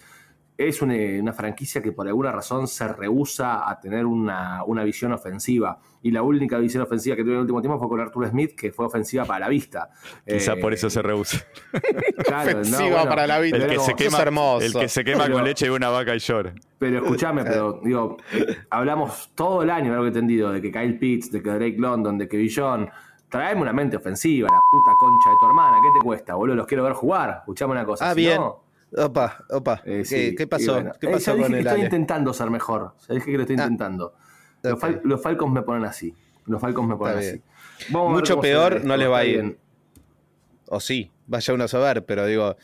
[0.67, 5.79] es una, franquicia que por alguna razón se rehúsa a tener una, visión ofensiva.
[6.03, 8.55] Y la única visión ofensiva que tuve en el último tiempo fue con Arthur Smith,
[8.55, 9.89] que fue ofensiva para la vista.
[10.27, 11.45] Quizá por eso se rehúsa.
[12.27, 13.57] ofensiva para la vista.
[13.57, 14.65] El que, se quema, hermoso.
[14.65, 16.53] el que se quema con leche de una vaca y llora.
[16.79, 18.17] Pero escúchame, pero digo,
[18.71, 22.27] hablamos todo el año, algo entendido, de que Kyle Pitts, de que Drake London, de
[22.27, 22.89] que Billon
[23.29, 25.77] traeme una mente ofensiva, la puta concha de tu hermana.
[25.81, 26.55] ¿Qué te cuesta, boludo?
[26.55, 27.37] Los quiero ver jugar.
[27.39, 28.09] Escuchame una cosa.
[28.09, 28.41] Ah, si bien.
[28.41, 29.81] no, Opa, opa.
[29.85, 30.73] eh, ¿Qué, sí, qué y pasó?
[30.73, 30.91] bueno.
[30.99, 31.85] ¿Qué Eh, pasó ya dije con que el estoy Ale?
[31.85, 32.93] intentando ser mejor.
[33.07, 34.13] Ya dije que lo estoy Ah, intentando.
[34.63, 34.79] Los, ok.
[34.81, 36.13] Fal- los Falcons me ponen así.
[36.45, 37.41] Los Falcons me ponen así.
[37.89, 39.41] Vamos Mucho peor no les va a ir.
[39.41, 39.57] bien.
[40.67, 42.55] O sí, vaya uno a saber, pero digo,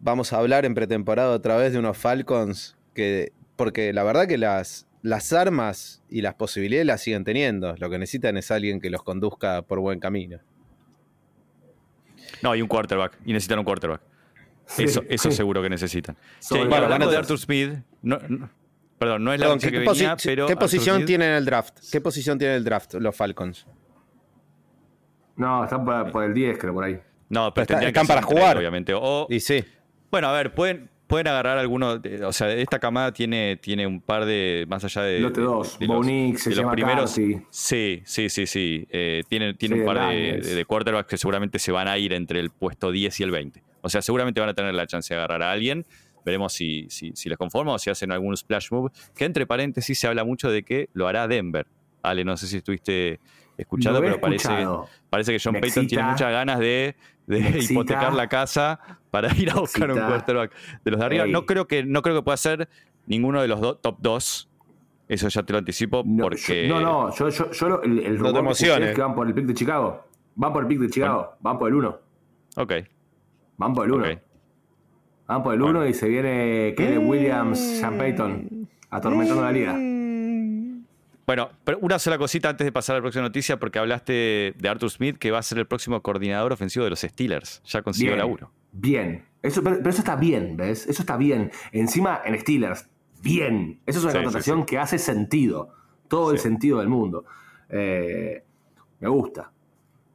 [0.00, 4.38] vamos a hablar en pretemporada otra vez de unos Falcons que, porque la verdad que
[4.38, 7.74] las, las armas y las posibilidades las siguen teniendo.
[7.76, 10.38] Lo que necesitan es alguien que los conduzca por buen camino.
[12.42, 13.18] No, y un quarterback.
[13.24, 14.00] Y necesitan un quarterback.
[14.68, 15.36] Sí, eso eso sí.
[15.36, 16.16] seguro que necesitan.
[16.38, 17.70] Sobre hablando van a de Arthur Smith,
[18.02, 18.48] no- no-
[18.98, 20.46] perdón, no es la Perdón, noticia ¿qué, que venía, pero.
[20.46, 21.78] qué Arthur posición Smith- tienen en el draft?
[21.90, 23.66] ¿Qué posición tiene el draft los Falcons?
[25.36, 26.98] No, están por, por el 10, creo, por ahí.
[27.28, 28.56] No, pero está- tendrían que están para jugar.
[28.56, 28.92] obviamente.
[28.94, 29.64] O, Y sí,
[30.10, 32.00] Bueno, a ver, pueden, pueden agarrar algunos.
[32.24, 34.64] O sea, esta camada tiene, tiene un par de.
[34.68, 35.20] Más allá de.
[35.20, 37.10] Lote de- dos, de Bo los- Nix, de se los llama primeros.
[37.10, 37.40] Carty.
[37.50, 38.86] Sí, sí, sí, sí.
[38.90, 41.98] Eh, tiene tiene Sí, un par de, de- de quarterbacks que seguramente se van a
[41.98, 43.62] ir entre el puesto 10 y el 20.
[43.82, 45.86] O sea, seguramente van a tener la chance de agarrar a alguien.
[46.24, 48.90] Veremos si, si, si les conforma o si hacen algún splash move.
[49.14, 51.66] Que entre paréntesis se habla mucho de que lo hará Denver.
[52.02, 53.18] Ale, no sé si estuviste
[53.56, 54.88] escuchando, pero parece, escuchado.
[55.10, 56.94] parece que John Me Payton tiene muchas ganas de,
[57.26, 57.72] de Me excita.
[57.72, 58.78] hipotecar la casa
[59.10, 60.52] para ir a buscar un quarterback
[60.84, 61.24] de los de arriba.
[61.24, 61.32] Ey.
[61.32, 62.68] No creo que, no creo que pueda ser
[63.06, 64.48] ninguno de los do- top 2.
[65.08, 66.68] Eso ya te lo anticipo No, porque.
[66.68, 69.34] yo- no, no, yo, yo, yo lo- el, el No te que van por el
[69.34, 70.04] pick de Chicago.
[70.34, 71.34] Van por el pick de Chicago.
[71.40, 71.98] Van por el 1.
[72.56, 72.72] Ok.
[73.58, 74.04] Van por el 1.
[74.04, 74.18] ok.
[75.26, 79.76] Van por el 1 y se viene Caleb Williams, Sean Payton, atormentando la liga.
[81.26, 84.68] Bueno, pero una sola cosita antes de pasar a la próxima noticia, porque hablaste de
[84.68, 87.60] Arthur Smith, que va a ser el próximo coordinador ofensivo de los Steelers.
[87.66, 88.18] Ya consiguió Bien.
[88.20, 88.50] laburo.
[88.72, 89.24] Bien.
[89.42, 90.86] Eso, pero, pero eso está bien, ¿ves?
[90.86, 91.50] Eso está bien.
[91.72, 92.88] Encima en Steelers.
[93.22, 93.78] Bien.
[93.84, 95.74] Eso es una Sí, sí, contratación que hace sentido.
[96.08, 97.26] Todo el sentido del mundo.
[97.68, 98.42] Eh,
[99.00, 99.52] me gusta.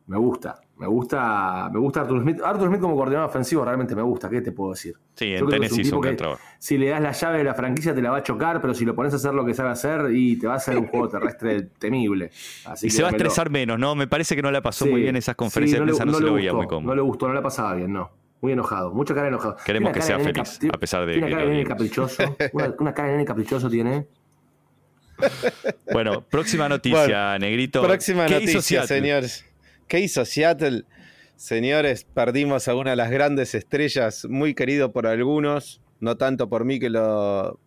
[0.08, 0.60] Me gusta.
[0.78, 1.70] Me gusta.
[1.72, 2.42] Me gusta Arthur Smith.
[2.44, 4.30] Arthur Smith como coordinador ofensivo realmente me gusta.
[4.30, 4.96] ¿Qué te puedo decir?
[5.16, 6.42] Sí, en que es un Tennessee hizo tipo un gran que trabajo.
[6.60, 8.84] Si le das la llave de la franquicia te la va a chocar, pero si
[8.84, 11.08] lo pones a hacer lo que sabe hacer y te va a hacer un juego
[11.08, 12.32] terrestre temible.
[12.66, 13.96] Así Y que se va a estresar menos, ¿no?
[13.96, 16.06] Me parece que no la pasó Sí, muy bien esas sí, conferencias de le- prensa,
[16.06, 16.90] no, se le lo veía gustó, muy cómodo.
[16.92, 18.12] No le gustó, no le pasaba bien, no.
[18.42, 19.56] Muy enojado, mucha cara de enojado.
[19.66, 22.36] Queremos que una sea feliz, cap- a pesar de Tiene que cara de nene caprichoso.
[22.52, 24.06] Una, una cara de nene caprichoso tiene.
[25.94, 26.98] Bueno, próxima noticia,
[27.30, 27.82] Bueno, Negrito.
[27.84, 28.88] Próxima ¿Qué hizo noticia, Seattle?
[29.02, 29.46] señores.
[29.88, 30.84] ¿Qué hizo Seattle?
[31.36, 36.66] Señores, perdimos a una de las grandes estrellas, muy querido por algunos, no tanto por
[36.66, 37.60] mí que lo.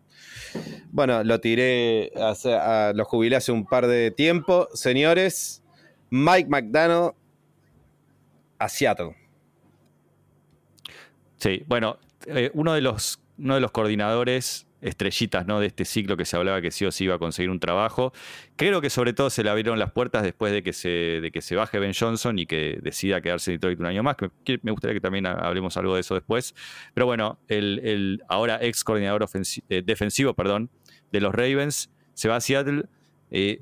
[0.91, 4.67] Bueno, lo tiré, hace- a- lo jubilé hace un par de tiempo.
[4.73, 5.63] Señores,
[6.09, 7.11] Mike McDonald
[8.59, 9.15] a Seattle.
[11.37, 15.59] Sí, bueno, eh, uno, de los, uno de los coordinadores estrellitas ¿no?
[15.59, 18.13] de este ciclo que se hablaba que sí o sí iba a conseguir un trabajo.
[18.55, 21.41] Creo que sobre todo se le abrieron las puertas después de que se, de que
[21.41, 24.15] se baje Ben Johnson y que decida quedarse en Detroit un año más.
[24.61, 26.53] me gustaría que también ha- hablemos algo de eso después.
[26.93, 29.25] Pero bueno, el, el ahora ex coordinador
[29.69, 30.69] eh, defensivo perdón,
[31.11, 32.83] de los Ravens se va a Seattle.
[33.31, 33.61] Eh,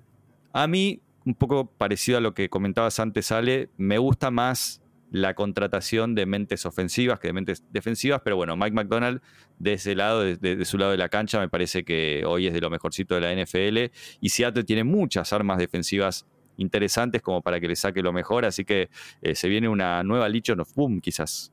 [0.54, 5.34] a mí, un poco parecido a lo que comentabas antes, Ale, me gusta más la
[5.34, 9.22] contratación de mentes ofensivas que de mentes defensivas, pero bueno, Mike McDonald
[9.60, 12.62] de ese lado, de, su lado de la cancha, me parece que hoy es de
[12.62, 16.26] lo mejorcito de la NFL y Seattle tiene muchas armas defensivas
[16.58, 18.90] interesantes como para que le saque lo mejor, así que
[19.22, 21.52] eh, se viene una nueva Legion of Boom quizás.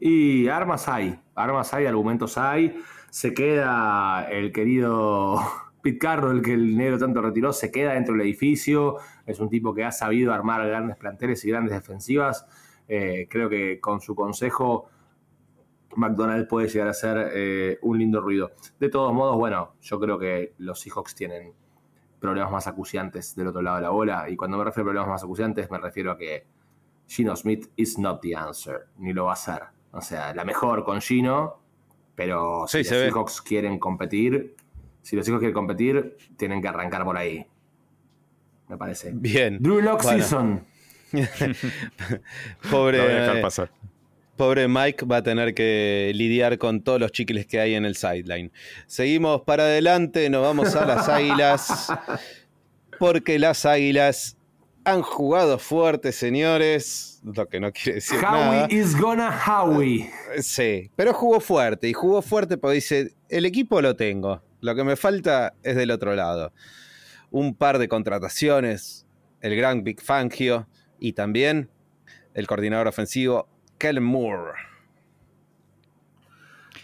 [0.00, 2.74] Y armas hay, armas hay, argumentos hay.
[3.10, 5.40] Se queda el querido
[5.82, 8.96] Pete Carroll, que el negro tanto retiró, se queda dentro del edificio.
[9.26, 12.46] Es un tipo que ha sabido armar grandes planteles y grandes defensivas.
[12.88, 14.88] Eh, creo que con su consejo
[15.96, 18.52] McDonald puede llegar a ser eh, un lindo ruido.
[18.78, 21.52] De todos modos, bueno, yo creo que los Seahawks tienen
[22.20, 24.28] problemas más acuciantes del otro lado de la bola.
[24.28, 26.46] Y cuando me refiero a problemas más acuciantes, me refiero a que
[27.06, 29.62] Gino Smith is not the answer, ni lo va a ser.
[29.92, 31.60] O sea, la mejor con Gino,
[32.14, 33.02] pero si Sí, los.
[33.02, 34.54] Seahawks quieren competir,
[35.02, 37.46] si los Seahawks quieren competir, tienen que arrancar por ahí.
[38.68, 39.10] Me parece.
[39.12, 39.58] Bien.
[39.60, 40.18] Drew Lock Bueno.
[40.22, 40.66] Season.
[42.70, 43.70] Pobre, Lo voy a dejar pasar.
[44.36, 47.96] Pobre Mike va a tener que lidiar con todos los chicles que hay en el
[47.96, 48.50] sideline.
[48.86, 51.92] Seguimos para adelante, nos vamos a las águilas.
[52.98, 54.36] Porque las águilas
[54.84, 57.20] han jugado fuerte, señores.
[57.22, 58.64] Lo que no quiere decir nada.
[58.64, 60.10] Howie is gonna Howie.
[60.40, 61.88] Sí, pero jugó fuerte.
[61.88, 64.42] Y jugó fuerte porque dice: el equipo lo tengo.
[64.60, 66.52] Lo que me falta es del otro lado.
[67.30, 69.06] Un par de contrataciones.
[69.40, 70.66] El gran Big Fangio.
[70.98, 71.70] Y también
[72.34, 74.52] el coordinador ofensivo, Kellen Moore.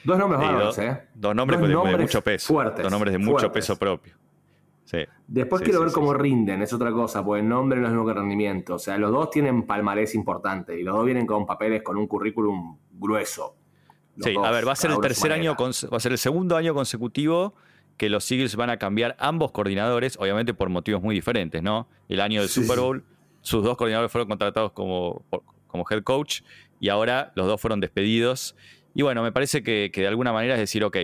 [0.04, 1.02] Dos nombres Sí, bárbaros, do- ¿eh?
[1.14, 2.46] Dos nombres Dos de, mucho peso.
[2.54, 3.52] fuertes, dos nombres de mucho fuertes.
[3.52, 4.14] peso propio.
[4.84, 4.98] Sí.
[5.26, 6.18] Después Sí, quiero sí, ver sí, cómo sí.
[6.18, 8.76] rinden, es otra cosa, porque el nombre no es lo mismo que rendimiento.
[8.76, 12.06] O sea, los dos tienen palmarés importante y los dos vienen con papeles con un
[12.06, 13.56] currículum grueso.
[14.14, 16.18] Los Sí, dos, a ver, va a ser el tercer año, va a ser el
[16.18, 17.54] segundo año consecutivo
[17.96, 21.88] que los Eagles van a cambiar ambos coordinadores, obviamente por motivos muy diferentes, ¿no?
[22.08, 22.78] El año del Sí, Super.
[22.78, 23.04] Bowl,
[23.40, 25.24] sus dos coordinadores fueron contratados como,
[25.66, 26.42] como head coach
[26.80, 28.54] y ahora los dos fueron despedidos.
[28.94, 30.96] Y bueno, me parece que, que de alguna manera es decir, ok,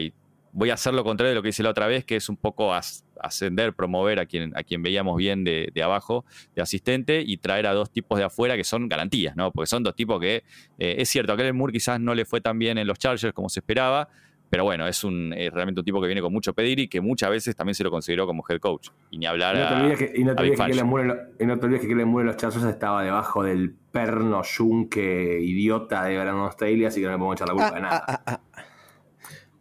[0.52, 2.36] voy a hacer lo contrario de lo que hice la otra vez, que es un
[2.36, 7.22] poco as- ascender, promover a quien, a quien veíamos bien de, de abajo, de asistente,
[7.26, 9.50] y traer a dos tipos de afuera que son garantías, ¿no?
[9.50, 10.44] Porque son dos tipos que,
[10.78, 13.32] eh, es cierto, a Kellen Moore quizás no le fue tan bien en los Chargers
[13.32, 14.08] como se esperaba,
[14.52, 17.00] pero bueno, es un es realmente un tipo que viene con mucho pedir y que
[17.00, 18.90] muchas veces también se lo consideró como head coach.
[19.10, 21.58] Y ni hablar Y no te a, olvides que, y no te olvides que no
[21.80, 26.84] que Kellen Moore en los Chargers estaba debajo del perno yunque idiota de Brandon Staley,
[26.84, 28.04] así que no le podemos echar la culpa de nada.
[28.26, 28.40] Ah,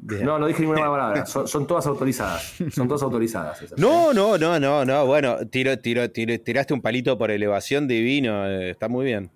[0.03, 0.25] Bien.
[0.25, 1.25] No, no dije ninguna mala palabra.
[1.27, 2.55] Son, son todas autorizadas.
[2.71, 3.61] Son todas autorizadas.
[3.61, 3.79] esas.
[3.79, 5.05] No, no, no, no, no.
[5.05, 8.45] Bueno, tiro, tiro, tiro- tiraste un palito por elevación divino.
[8.45, 9.29] eh, está muy bien.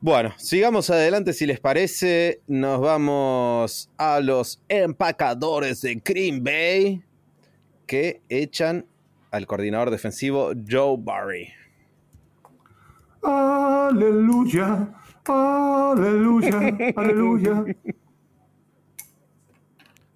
[0.00, 2.40] Bueno, sigamos adelante si les parece.
[2.46, 7.02] Nos vamos a los empacadores de Green Bay
[7.84, 8.86] que echan
[9.32, 11.48] al coordinador defensivo Joe Barry.
[13.22, 14.88] Aleluya,
[15.26, 16.58] aleluya,
[16.96, 17.64] aleluya.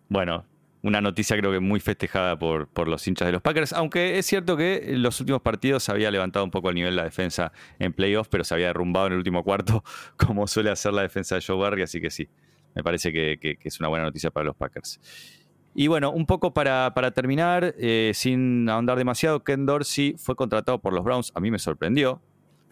[0.09, 0.45] Bueno,
[0.83, 4.27] una noticia creo que muy festejada por, por los hinchas de los Packers, aunque es
[4.27, 7.05] cierto que en los últimos partidos se había levantado un poco el nivel de la
[7.05, 9.85] defensa en playoffs, pero se había derrumbado en el último cuarto,
[10.17, 12.29] como suele hacer la defensa de Joe Barry, así que sí,
[12.75, 15.01] me parece que, que- que es una buena noticia para los Packers.
[15.75, 20.81] Y bueno, un poco para, para terminar, eh, sin ahondar demasiado, Ken Dorsey fue contratado
[20.81, 22.21] por los Browns, a mí me sorprendió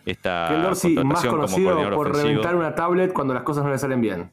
[0.04, 2.28] esta Ken Dorsey, más como conocido coordinador por ofensivo.
[2.28, 4.30] reventar una tablet cuando las cosas no le salen bien.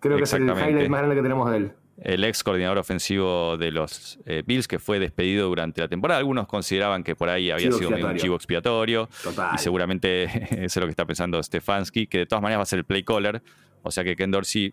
[0.00, 1.72] Creo que es el highlight más grande que tenemos de él.
[2.02, 6.18] El ex coordinador ofensivo de los eh, Bills, que fue despedido durante la temporada.
[6.18, 9.08] Algunos consideraban que por ahí había Chivo sido un chivo expiatorio.
[9.22, 9.54] Total.
[9.54, 10.24] Y seguramente
[10.64, 12.84] eso es lo que está pensando Stefanski, que de todas maneras va a ser el
[12.84, 13.42] play caller.
[13.82, 14.72] O sea que Ken Dorsey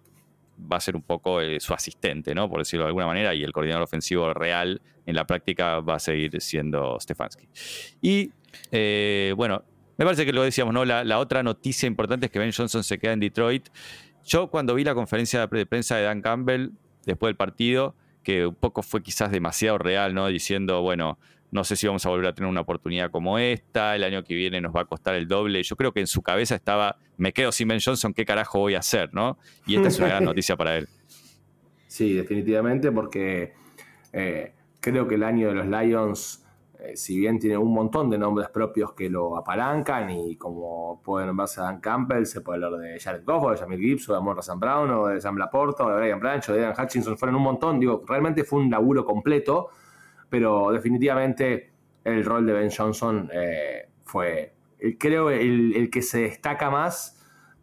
[0.72, 2.50] va a ser un poco eh, su asistente, ¿no?
[2.50, 3.34] Por decirlo de alguna manera.
[3.34, 7.48] Y el coordinador ofensivo real en la práctica va a seguir siendo Stefanski.
[8.02, 8.32] Y
[8.72, 9.64] eh, bueno,
[9.98, 10.86] me parece que lo decíamos, ¿no?
[10.86, 13.70] La, la otra noticia importante es que Ben Johnson se queda en Detroit.
[14.24, 16.72] Yo cuando vi la conferencia de prensa de Dan Campbell
[17.06, 20.28] después del partido, que un poco fue quizás demasiado real, ¿no?
[20.28, 21.20] Diciendo, bueno,
[21.52, 24.36] no sé si vamos a volver a tener una oportunidad como esta, el año que
[24.36, 25.64] viene nos va a costar el doble.
[25.64, 28.76] Yo creo que en su cabeza estaba, me quedo sin Ben Johnson, ¿qué carajo voy
[28.76, 29.38] a hacer, no?
[29.66, 30.88] Y esta es una gran noticia para él.
[31.88, 33.54] Sí, definitivamente, porque
[34.12, 36.45] eh, creo que el año de los Lions,
[36.80, 41.26] eh, si bien tiene un montón de nombres propios que lo apalancan, y como puede
[41.26, 44.18] nombrarse Dan Campbell, se puede hablar de Jared Goff, o de Jamil Gibbs, o de
[44.20, 47.18] Amon Sam Brown, o de Sam Laporta, o de Brian Branch, o de Dan Hutchinson,
[47.18, 47.80] fueron un montón.
[47.80, 49.70] Digo, realmente fue un laburo completo,
[50.30, 51.72] pero definitivamente
[52.04, 57.14] el rol de Ben Johnson eh, fue, el- creo, el, el que se destaca más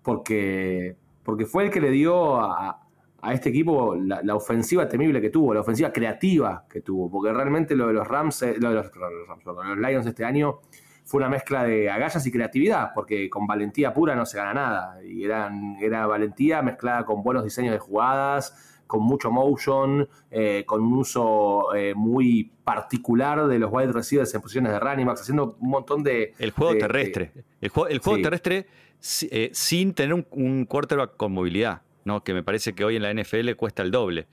[0.02, 2.82] porque, porque fue el que le dio a,
[3.23, 7.32] a este equipo la, la ofensiva temible que tuvo, la ofensiva creativa que tuvo, porque
[7.32, 10.07] realmente lo de los Rams, eh, lo de los, los Rams, lo de los Lions
[10.07, 10.59] este año
[11.05, 15.03] fue una mezcla de agallas y creatividad, porque con valentía pura no se gana nada,
[15.05, 20.82] y eran, era valentía mezclada con buenos diseños de jugadas, con mucho motion, eh, con
[20.82, 25.57] un uso eh, muy particular de los wide receivers en posiciones de running backs, haciendo
[25.61, 26.35] un montón de...
[26.39, 27.32] El juego de- terrestre.
[27.61, 28.23] El juego, el juego Sí.
[28.23, 28.66] terrestre
[29.01, 32.23] si- eh, sin tener un, un quarterback con movilidad, ¿no?
[32.24, 34.27] que me parece que hoy en la NFL cuesta el doble.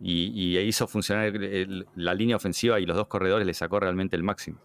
[0.00, 3.80] Y, y hizo funcionar el- el- la línea ofensiva y los dos corredores le sacó
[3.80, 4.58] realmente el máximo.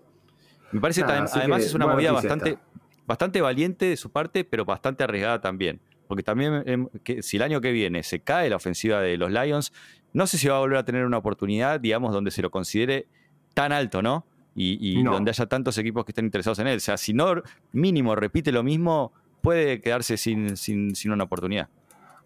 [0.72, 2.62] Me parece así además que es una movida bastante, esta.
[3.06, 5.80] bastante valiente de su parte, pero bastante arriesgada también.
[6.08, 9.32] Porque también em, que si el año que viene se cae la ofensiva de los
[9.32, 9.72] Lions,
[10.14, 13.08] no sé si va a volver a tener una oportunidad, digamos, donde se lo considere
[13.54, 14.26] tan alto, ¿no?
[14.56, 15.12] Y, y No.
[15.14, 16.78] donde haya tantos equipos que estén interesados en él.
[16.78, 17.42] O sea, si no
[17.72, 21.70] mínimo repite lo mismo, puede quedarse sin, sin, sin una oportunidad.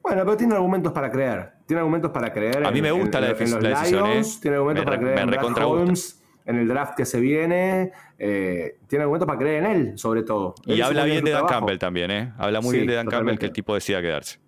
[0.04, 1.54] Bueno, pero tiene argumentos para creer.
[1.66, 2.66] Tiene argumentos para creer.
[2.66, 4.40] A mí me en- gusta en- la en los decisión, Lions, ¿eh?
[4.42, 5.64] Tiene argumentos Me para re- creer me en.
[5.64, 7.92] Holmes, en el draft que se viene.
[8.20, 10.56] eh, tiene argumentos para creer en él, sobre todo.
[10.66, 11.60] Y habla bien de Dan trabajo.
[11.66, 12.34] Campbell también, ¿eh?
[12.38, 14.40] Habla muy Sí, bien de Dan Campbell que el tipo decida quedarse.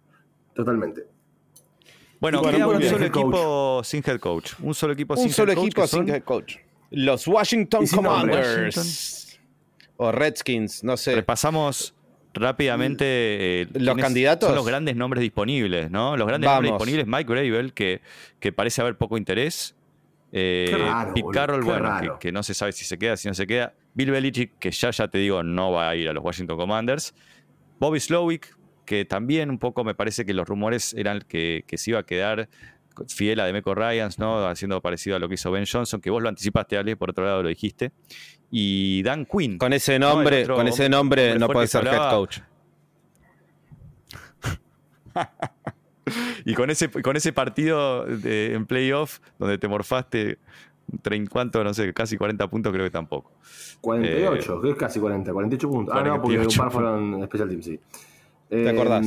[0.54, 1.06] Totalmente.
[2.20, 3.24] Bueno, bueno, queda un solo head coach.
[3.24, 4.54] equipo sin head coach.
[4.62, 5.66] Un solo equipo Un sin solo head coach.
[5.68, 6.56] equipo que son- sin head coach.
[6.92, 7.86] Los Washington.
[7.88, 9.40] Commanders.
[9.98, 11.16] O Redskins, no sé.
[11.16, 11.95] Repasamos
[12.36, 13.06] rápidamente
[13.62, 14.48] eh, ¿Los candidatos?
[14.48, 16.16] Son los grandes nombres disponibles, ¿no?
[16.18, 18.02] Los grandes nombres disponibles, Mike Gravel, que,
[18.40, 19.76] que parece haber poco interés.
[20.32, 23.48] Eh, raro, Pete Carroll, bueno, que no se sabe si se queda, si no se
[23.48, 23.74] queda.
[23.94, 27.14] Bill Belichick, que ya ya te digo, no va a ir a los Washington Commanders.
[27.80, 28.56] Bobby Slowick,
[28.86, 32.04] que también un poco me parece que los rumores eran que, que se iba a
[32.04, 32.50] quedar
[33.08, 34.46] fiel a Demeco Ryans, ¿no?
[34.48, 37.26] Haciendo parecido a lo que hizo Ben Johnson, que vos lo anticipaste, Ale, por otro
[37.26, 37.92] lado lo dijiste.
[38.52, 39.58] Y Dan Quinn.
[39.58, 42.40] Con ese nombre, otro con ese hombre nombre no puede ser head coach.
[46.46, 50.38] Y con ese, con ese partido de- en playoff, donde te morfaste,
[51.32, 51.64] ¿cuánto?
[51.64, 53.32] No sé, casi 40 puntos, creo que tampoco.
[53.82, 55.96] 48, que es casi 40, 48 puntos.
[55.98, 57.80] Ah, no, porque un 48 par fueron Special Teams, sí.
[58.50, 59.06] ¿Te acordás?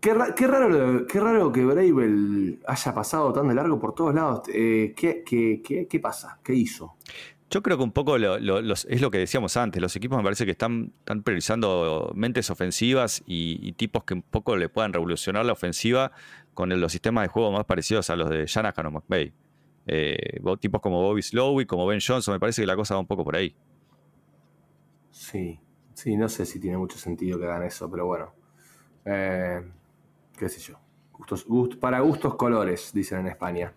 [0.00, 4.14] Qué, ra- qué raro, qué raro que Bravel haya pasado tan de largo por todos
[4.14, 4.42] lados.
[4.52, 6.38] Eh, ¿qué, qué, qué, qué pasa?
[6.42, 6.94] ¿Qué hizo?
[7.50, 9.82] Yo creo que un poco lo- lo- los- es lo que decíamos antes.
[9.82, 14.22] Los equipos me parece que están, están priorizando mentes ofensivas y, y tipos que un
[14.22, 16.12] poco le puedan revolucionar la ofensiva
[16.54, 19.32] con el- los sistemas de juego más parecidos a los de Shanahan o McVay.
[19.86, 23.06] Eh, tipos como Bobby Slowy, como Ben Johnson, me parece que la cosa va un
[23.06, 23.54] poco por ahí.
[25.10, 25.58] Sí,
[25.94, 28.32] sí, no sé si tiene mucho sentido que hagan eso, pero bueno.
[29.04, 29.60] Eh,
[30.40, 30.78] qué sé yo.
[31.80, 33.72] Para gustos colores, dicen en España.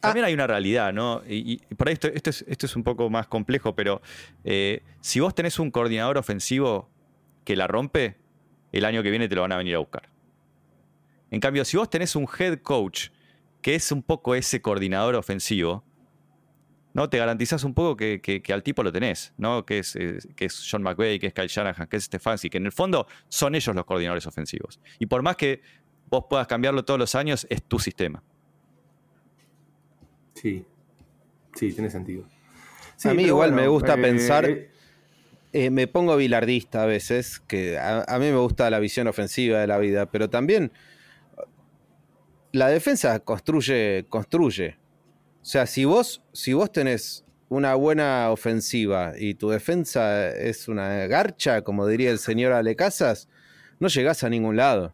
[0.00, 1.22] También hay una realidad, ¿no?
[1.28, 4.00] Y, y por ahí esto, esto es, esto es un poco más complejo, pero
[4.44, 6.88] eh, si vos tenés un coordinador ofensivo
[7.44, 8.16] que la rompe,
[8.72, 10.08] el año que viene te lo van a venir a buscar.
[11.30, 13.08] En cambio, si vos tenés un head coach
[13.62, 15.82] que es un poco ese coordinador ofensivo,
[16.94, 17.10] ¿no?
[17.10, 19.66] Te garantizás un poco que, que- al tipo lo tenés, ¿no?
[19.66, 20.18] Que es, eh,
[20.70, 23.74] John McVay, que es Kyle Shanahan, que es Stefanski, que en el fondo son ellos
[23.74, 24.80] los coordinadores ofensivos.
[24.98, 25.62] Y por más que
[26.10, 28.22] vos puedas cambiarlo todos los años, es tu sistema.
[30.34, 30.64] Sí,
[31.54, 32.24] sí, tiene sentido.
[33.04, 34.70] A mí igual me gusta pensar- eh,
[35.52, 39.58] Eh, me pongo bilardista a veces, que a, a mí me gusta la visión ofensiva
[39.60, 40.70] de la vida, pero también
[42.52, 44.76] la defensa construye, construye.
[45.40, 51.06] O sea, si vos, si vos tenés una buena ofensiva y tu defensa es una
[51.06, 53.28] garcha, como diría el señor Ale Casas,
[53.78, 54.92] no llegás a ningún lado.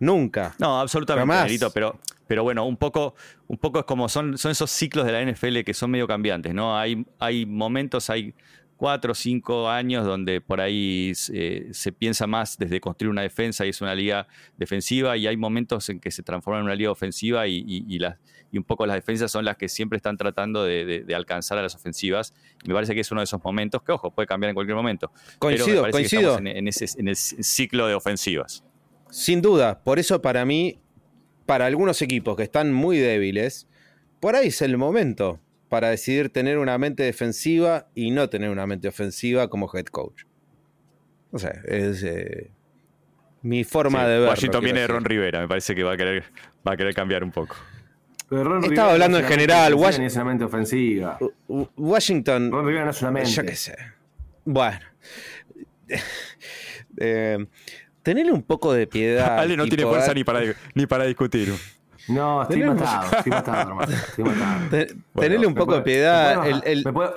[0.00, 0.54] Nunca.
[0.58, 1.26] No, absolutamente,
[1.72, 3.14] pero, pero bueno, un poco,
[3.48, 6.54] un poco es como son, son esos ciclos de la NFL que son medio cambiantes,
[6.54, 6.76] ¿no?
[6.78, 8.34] Hay, hay momentos, hay
[8.76, 13.64] cuatro o cinco años donde por ahí eh, se piensa más desde construir una defensa
[13.64, 14.26] y es una liga
[14.58, 17.98] defensiva, y hay momentos en que se transforma en una liga ofensiva y, y- y
[18.00, 18.18] las,
[18.50, 21.56] y un poco las defensas son las que siempre están tratando de, de- de alcanzar
[21.58, 22.34] a las ofensivas.
[22.64, 24.76] Y me parece que es uno de esos momentos que, ojo, puede cambiar en cualquier
[24.76, 25.10] momento.
[25.14, 26.20] pero me Coincido, parece que coincido.
[26.32, 28.64] estamos en, en ese, en el ciclo de ofensivas.
[29.14, 30.80] Sin duda, por eso para mí,
[31.46, 33.68] para algunos equipos que están muy débiles,
[34.18, 35.38] por ahí es el momento
[35.68, 40.24] para decidir tener una mente defensiva y no tener una mente ofensiva como head coach.
[41.30, 42.50] O sea, es eh,
[43.42, 44.28] mi forma Sí, de ver.
[44.30, 46.24] Washington viene de Ron Rivera, me parece que va a querer,
[46.66, 47.54] va a querer cambiar un poco.
[48.28, 50.44] pero Ron Estaba Rivera hablando no en general, mente defensiva Wash- ni es una mente
[50.44, 51.18] ofensiva.
[51.76, 53.30] Washington, Ron Rivera no es una mente.
[53.30, 53.76] yo qué sé.
[54.44, 54.80] Bueno.
[56.96, 57.44] Eh,
[58.04, 59.38] tenerle un poco de piedad.
[59.40, 60.40] Ale no tiene fuerza ni para,
[60.74, 61.52] ni para discutir.
[62.06, 63.92] No, estoy matado, estoy matado, hermano.
[63.92, 64.68] Estoy matado.
[64.70, 66.28] te- tenerle un poco puede- de piedad.
[66.28, 67.10] me puede el- bajar- el- me puede,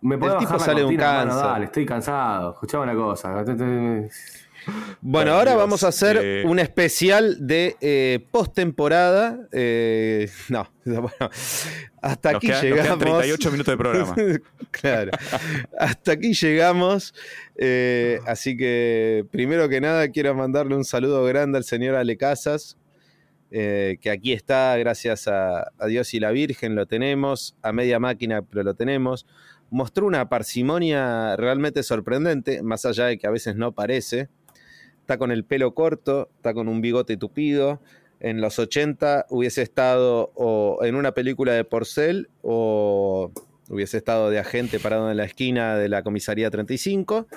[0.00, 1.42] me puede el bajar tipo sale de un cáncer.
[1.44, 2.52] dale, estoy cansado.
[2.52, 3.44] Escuchame una cosa.
[5.00, 9.48] Bueno, ahora Dios, vamos a hacer eh, un especial de eh, postemporada.
[9.52, 10.68] Eh, no,
[11.02, 11.30] bueno,
[12.00, 12.98] hasta Nos aquí nos quedan llegamos.
[12.98, 14.16] 38 minutos de programa.
[14.70, 15.10] claro,
[15.78, 17.12] hasta aquí llegamos.
[17.56, 22.76] Eh, así que, primero que nada, quiero mandarle un saludo grande al señor Ale Casas,
[23.50, 27.98] eh, que aquí está, gracias a, a Dios y la Virgen, lo tenemos, a media
[27.98, 29.26] máquina, pero lo tenemos.
[29.70, 34.28] Mostró una parsimonia realmente sorprendente, más allá de que a veces no parece
[35.06, 37.80] está con el pelo corto, está con un bigote tupido.
[38.18, 43.30] En los 80 hubiese estado o en una película de Porcel o
[43.68, 47.28] hubiese estado de agente parado en la esquina de la comisaría 35.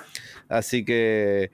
[0.48, 1.52] Así que,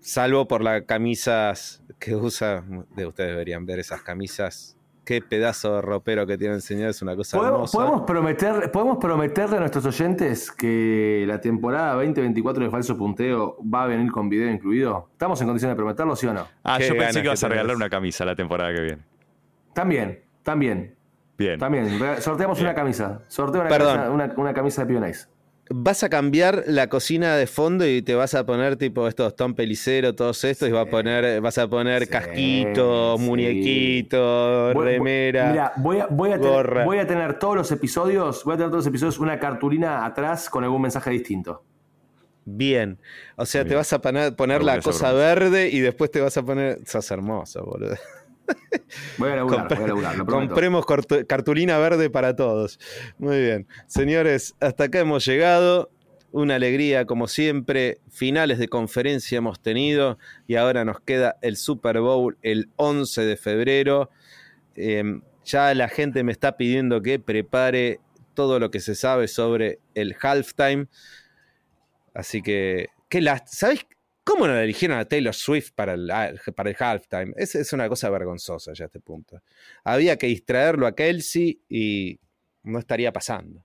[0.00, 2.64] salvo por las camisas que usa,
[2.96, 4.76] de ustedes deberían ver esas camisas.
[5.04, 7.78] Qué pedazo de ropero que tiene el señor, es una cosa ¿Podemos, hermosa.
[7.78, 13.84] podemos prometer, ¿Podemos prometerle a nuestros oyentes que la temporada 2024 de Falso Punteo va
[13.84, 15.08] a venir con video incluido?
[15.12, 16.46] ¿Estamos en condiciones de prometerlo, sí o no?
[16.62, 19.02] Ah, yo pensé que ibas a regalar una camisa la temporada que viene.
[19.74, 20.94] También, también,
[21.36, 21.58] Bien.
[21.58, 21.98] también.
[22.20, 22.68] Sorteamos Bien.
[22.68, 23.20] una camisa.
[23.28, 23.96] Sorteo una, Perdón.
[23.96, 25.28] camisa, una, una camisa de Pionex.
[25.70, 29.54] Vas a cambiar la cocina de fondo y te vas a poner tipo estos Tom
[29.54, 33.24] Pelicero, todos estos, y vas a poner, vas a poner Sí, casquito, sí.
[33.24, 35.50] muñequito, Voy- remera.
[35.50, 38.70] Mira, voy a, voy, a tener, voy a tener todos los episodios, voy a tener
[38.70, 41.62] todos los episodios una cartulina atrás con algún mensaje distinto.
[42.44, 42.98] Bien.
[43.36, 46.42] O sea, te vas a poner, poner la cosa verde y después te vas a
[46.42, 46.78] poner.
[46.84, 47.96] Sos hermoso, boludo.
[49.18, 50.26] Voy a laburar, Compre- voy a laburar, lo.
[50.26, 50.84] Compremos
[51.26, 52.78] cartulina verde para todos.
[53.18, 53.66] Muy bien.
[53.86, 55.90] Señores, hasta acá hemos llegado.
[56.32, 57.98] una alegría como siempre.
[58.10, 60.18] Finales de conferencia hemos tenido
[60.48, 64.10] y ahora nos queda el Super Bowl el 11 de febrero.
[64.74, 68.00] Em, ya la gente me está pidiendo que prepare
[68.34, 70.86] todo lo que se sabe sobre el halftime.
[72.14, 73.86] Así que, ¿qué ¿sabéis
[74.24, 76.08] cómo no eligieron a Taylor Swift para el,
[76.56, 77.32] para el halftime?
[77.36, 79.40] Es, es una cosa vergonzosa ya a este punto.
[79.84, 82.18] Había que distraerlo a Kelsey y
[82.64, 83.64] no estaría pasando.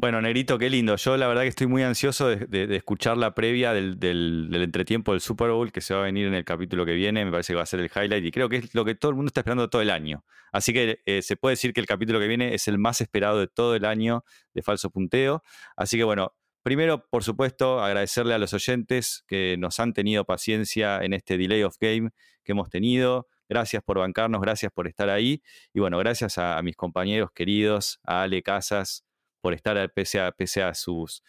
[0.00, 0.94] Bueno, Negrito, qué lindo.
[0.94, 5.50] Yo la verdad que estoy muy ansioso de, escuchar la previa del, entretiempo del Super
[5.50, 7.24] Bowl que se va a venir en el capítulo que viene.
[7.24, 9.10] Me parece que va a ser el highlight y creo que es lo que todo
[9.10, 10.24] el mundo está esperando todo el año.
[10.52, 13.40] Así que eh, se puede decir que el capítulo que viene es el más esperado
[13.40, 15.42] de todo el año de Falso Punteo.
[15.76, 16.32] Así que bueno,
[16.62, 21.62] primero, por supuesto, agradecerle a los oyentes que nos han tenido paciencia en este delay
[21.62, 22.10] of game
[22.44, 23.28] que hemos tenido.
[23.48, 25.42] Gracias por bancarnos, gracias por estar ahí.
[25.72, 29.04] Y bueno, gracias a mis compañeros queridos, a Ale Casas
[29.40, 31.22] por estar pese a, pese a sus,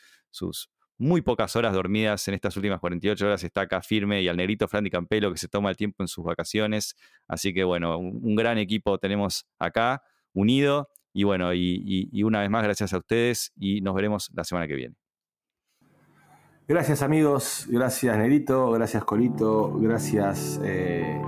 [0.97, 4.67] muy pocas horas dormidas en estas últimas 48 horas, está acá firme y al negrito
[4.67, 6.95] Frandy Campelo que se toma el tiempo en sus vacaciones.
[7.27, 10.03] Así que bueno, un, gran equipo tenemos acá,
[10.33, 10.89] unido.
[11.13, 14.75] Y bueno, y, una vez más, gracias a ustedes y nos veremos la semana que
[14.75, 14.95] viene.
[16.69, 21.19] Gracias amigos, gracias Negrito, gracias Colito, gracias eh,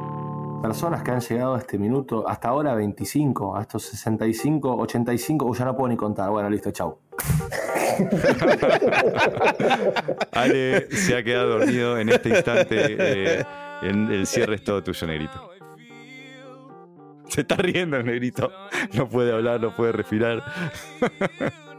[0.62, 5.56] personas que han llegado a este minuto, hasta ahora 25, a estos 65, 85, o
[5.56, 6.30] ya no puedo ni contar.
[6.30, 7.00] Bueno, listo, chau.
[10.32, 12.98] Ale se ha quedado dormido en este instante.
[13.00, 13.44] Eh,
[13.82, 15.50] en el cierre es todo tuyo, negrito.
[17.30, 18.52] Se está riendo el negrito.
[18.94, 20.44] No puede hablar, no puede respirar.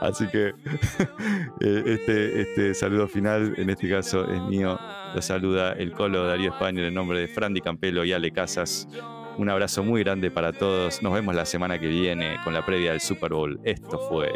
[0.00, 0.48] Así que
[1.60, 4.78] eh, este, este saludo final, en este caso, es mío.
[5.14, 8.88] Lo saluda el colo Darío España en nombre de Frandy Campelo y Ale Casas.
[9.38, 11.02] Un abrazo muy grande para todos.
[11.02, 13.58] Nos vemos la semana que viene con la previa del Super Bowl.
[13.64, 14.30] Esto fue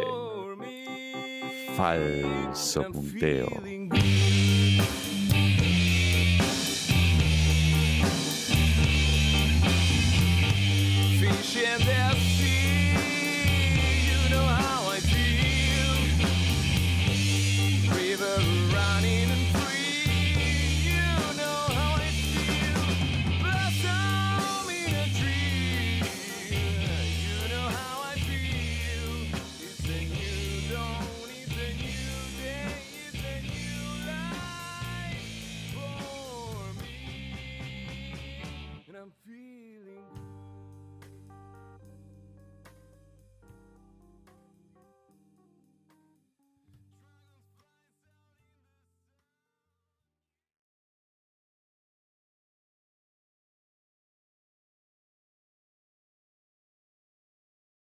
[1.75, 3.47] Falso Punteo.